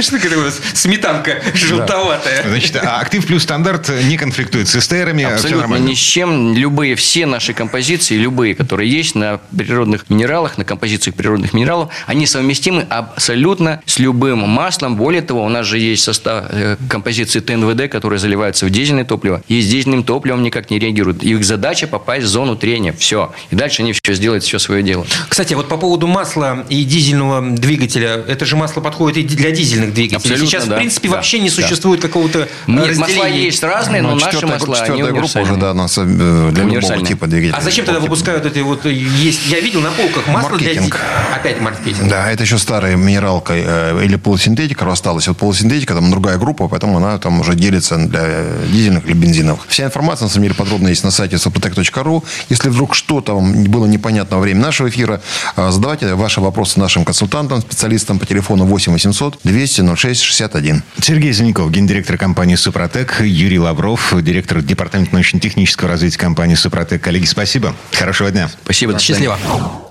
Что 0.00 0.18
такое 0.18 0.38
вот 0.44 0.54
сметанка 0.74 1.42
желтоватая? 1.54 2.48
Значит, 2.48 2.76
а 2.76 3.00
«Актив 3.00 3.26
плюс 3.26 3.42
стандарт» 3.42 3.90
не 4.04 4.16
конфликтует 4.16 4.68
с 4.68 4.76
эстерами, 4.76 5.24
Абсолютно 5.24 5.60
нормально. 5.62 5.88
ни 5.88 5.94
с 5.94 5.98
чем. 5.98 6.54
Любые, 6.54 6.94
все 6.94 7.26
наши 7.26 7.52
композиции, 7.52 8.16
любые, 8.16 8.54
которые 8.54 8.90
есть 8.90 9.14
на 9.14 9.40
природных 9.56 10.10
минералах, 10.10 10.58
на 10.58 10.64
композициях 10.64 11.16
природных 11.16 11.52
минералов, 11.52 11.92
они 12.06 12.26
совместимы 12.26 12.86
абсолютно 12.88 13.82
с 13.86 13.98
любым 13.98 14.40
маслом. 14.40 14.96
Более 14.96 15.22
того, 15.22 15.44
у 15.44 15.48
нас 15.48 15.66
же 15.66 15.78
есть 15.78 16.02
состав 16.02 16.46
э, 16.50 16.76
композиции 16.88 17.40
ТНВД, 17.40 17.90
которые 17.90 18.18
заливаются 18.18 18.66
в 18.66 18.70
дизельное 18.70 19.04
топливо, 19.04 19.42
и 19.48 19.60
с 19.60 19.66
дизельным 19.66 20.02
топливом 20.04 20.42
никак 20.42 20.70
не 20.70 20.78
реагируют. 20.78 21.22
Их 21.22 21.44
задача 21.44 21.86
попасть 21.86 22.24
в 22.24 22.28
зону 22.28 22.56
трения. 22.56 22.92
Все. 22.92 23.32
И 23.50 23.56
дальше 23.56 23.82
они 23.82 23.92
все 23.92 24.14
сделают 24.14 24.44
все 24.44 24.58
свое 24.58 24.82
дело. 24.82 25.06
Кстати, 25.28 25.54
вот 25.54 25.68
по 25.68 25.76
поводу 25.76 26.06
масла 26.06 26.64
и 26.68 26.84
дизельного 26.84 27.40
двигателя, 27.56 28.24
это 28.26 28.44
же 28.44 28.56
масло 28.56 28.80
подходит 28.80 29.32
и 29.32 29.36
для 29.36 29.50
дизельных 29.60 29.94
двигателей. 29.94 30.16
Абсолютно, 30.34 30.46
Сейчас, 30.46 30.66
да. 30.66 30.74
в 30.74 30.78
принципе, 30.78 31.08
Да, 31.08 31.16
вообще 31.16 31.38
не 31.40 31.48
да. 31.48 31.54
существует 31.54 32.00
какого-то 32.00 32.40
э, 32.40 32.46
разделения. 32.66 32.98
масла 32.98 33.26
есть 33.26 33.62
разные, 33.62 34.02
но 34.02 34.10
Ну, 34.10 34.16
наши 34.16 34.46
масла, 34.46 34.76
они 34.76 34.86
четвертая 34.86 35.12
группа 35.12 35.38
уже, 35.38 35.56
да, 35.56 35.74
нас 35.74 35.98
э, 35.98 36.04
для 36.52 36.64
любого 36.64 37.06
типа 37.06 37.26
двигателя. 37.26 37.56
А 37.58 37.60
зачем 37.60 37.84
тогда 37.84 38.00
выпускают 38.00 38.46
эти 38.46 38.60
вот 38.60 38.86
э, 38.86 38.92
есть? 38.92 39.46
Я 39.48 39.60
видел 39.60 39.80
на 39.80 39.90
полках 39.90 40.26
масло 40.28 40.56
для 40.58 40.68
Маркетинг. 40.68 40.94
ди- 40.96 41.34
опять 41.34 41.60
маркетинг. 41.60 42.08
Да, 42.08 42.30
это 42.30 42.42
еще 42.44 42.58
старая 42.58 42.96
минералка 42.96 43.52
э, 43.56 44.04
или 44.04 44.16
полусинтетика 44.16 44.90
осталась. 44.90 45.28
Вот 45.28 45.36
полусинтетика, 45.36 45.94
там 45.94 46.10
другая 46.10 46.38
группа, 46.38 46.68
поэтому 46.68 46.96
она 46.96 47.18
там 47.18 47.40
уже 47.40 47.54
делится 47.54 47.96
для 47.96 48.44
дизельных 48.72 49.04
или 49.06 49.12
бензиновых. 49.14 49.60
Вся 49.68 49.84
информация, 49.84 50.26
на 50.26 50.30
самом 50.30 50.44
деле, 50.44 50.54
подробно 50.54 50.88
есть 50.88 51.04
на 51.04 51.10
сайте 51.10 51.36
sopotec.ru. 51.36 52.22
Если 52.48 52.68
вдруг 52.68 52.94
что-то 52.94 53.34
вам 53.34 53.64
было 53.64 53.86
непонятно 53.86 54.36
во 54.36 54.42
время 54.42 54.60
нашего 54.60 54.88
эфира, 54.88 55.20
задавайте 55.56 56.14
ваши 56.14 56.40
вопросы 56.40 56.80
нашим 56.80 57.04
консультантам, 57.04 57.60
специалистам 57.60 58.18
по 58.18 58.26
телефону 58.26 58.64
8 58.64 58.92
800 58.92 59.38
200 59.50 59.96
06 59.96 60.22
61. 60.22 60.82
Сергей 61.02 61.32
Зеленков, 61.32 61.70
гендиректор 61.72 62.16
компании 62.16 62.54
«Супротек», 62.54 63.20
Юрий 63.20 63.58
Лавров, 63.58 64.14
директор 64.22 64.62
департамента 64.62 65.12
научно-технического 65.14 65.90
развития 65.90 66.18
компании 66.18 66.54
«Супротек». 66.54 67.02
Коллеги, 67.02 67.24
спасибо. 67.24 67.74
Хорошего 67.92 68.30
дня. 68.30 68.48
Спасибо. 68.62 68.98
Счастливо. 68.98 69.38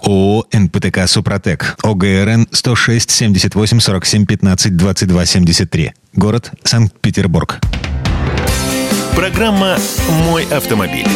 ООО 0.03 0.45
«НПТК 0.53 1.07
Супротек». 1.07 1.76
ОГРН 1.84 2.47
106 2.51 3.12
78 3.12 3.80
47 3.82 4.26
15 4.26 4.78
22 4.78 5.26
73. 5.26 5.93
Город 6.14 6.51
Санкт-Петербург. 6.64 7.60
Программа 9.16 9.78
«Мой 10.26 10.45
автомобиль». 10.45 11.07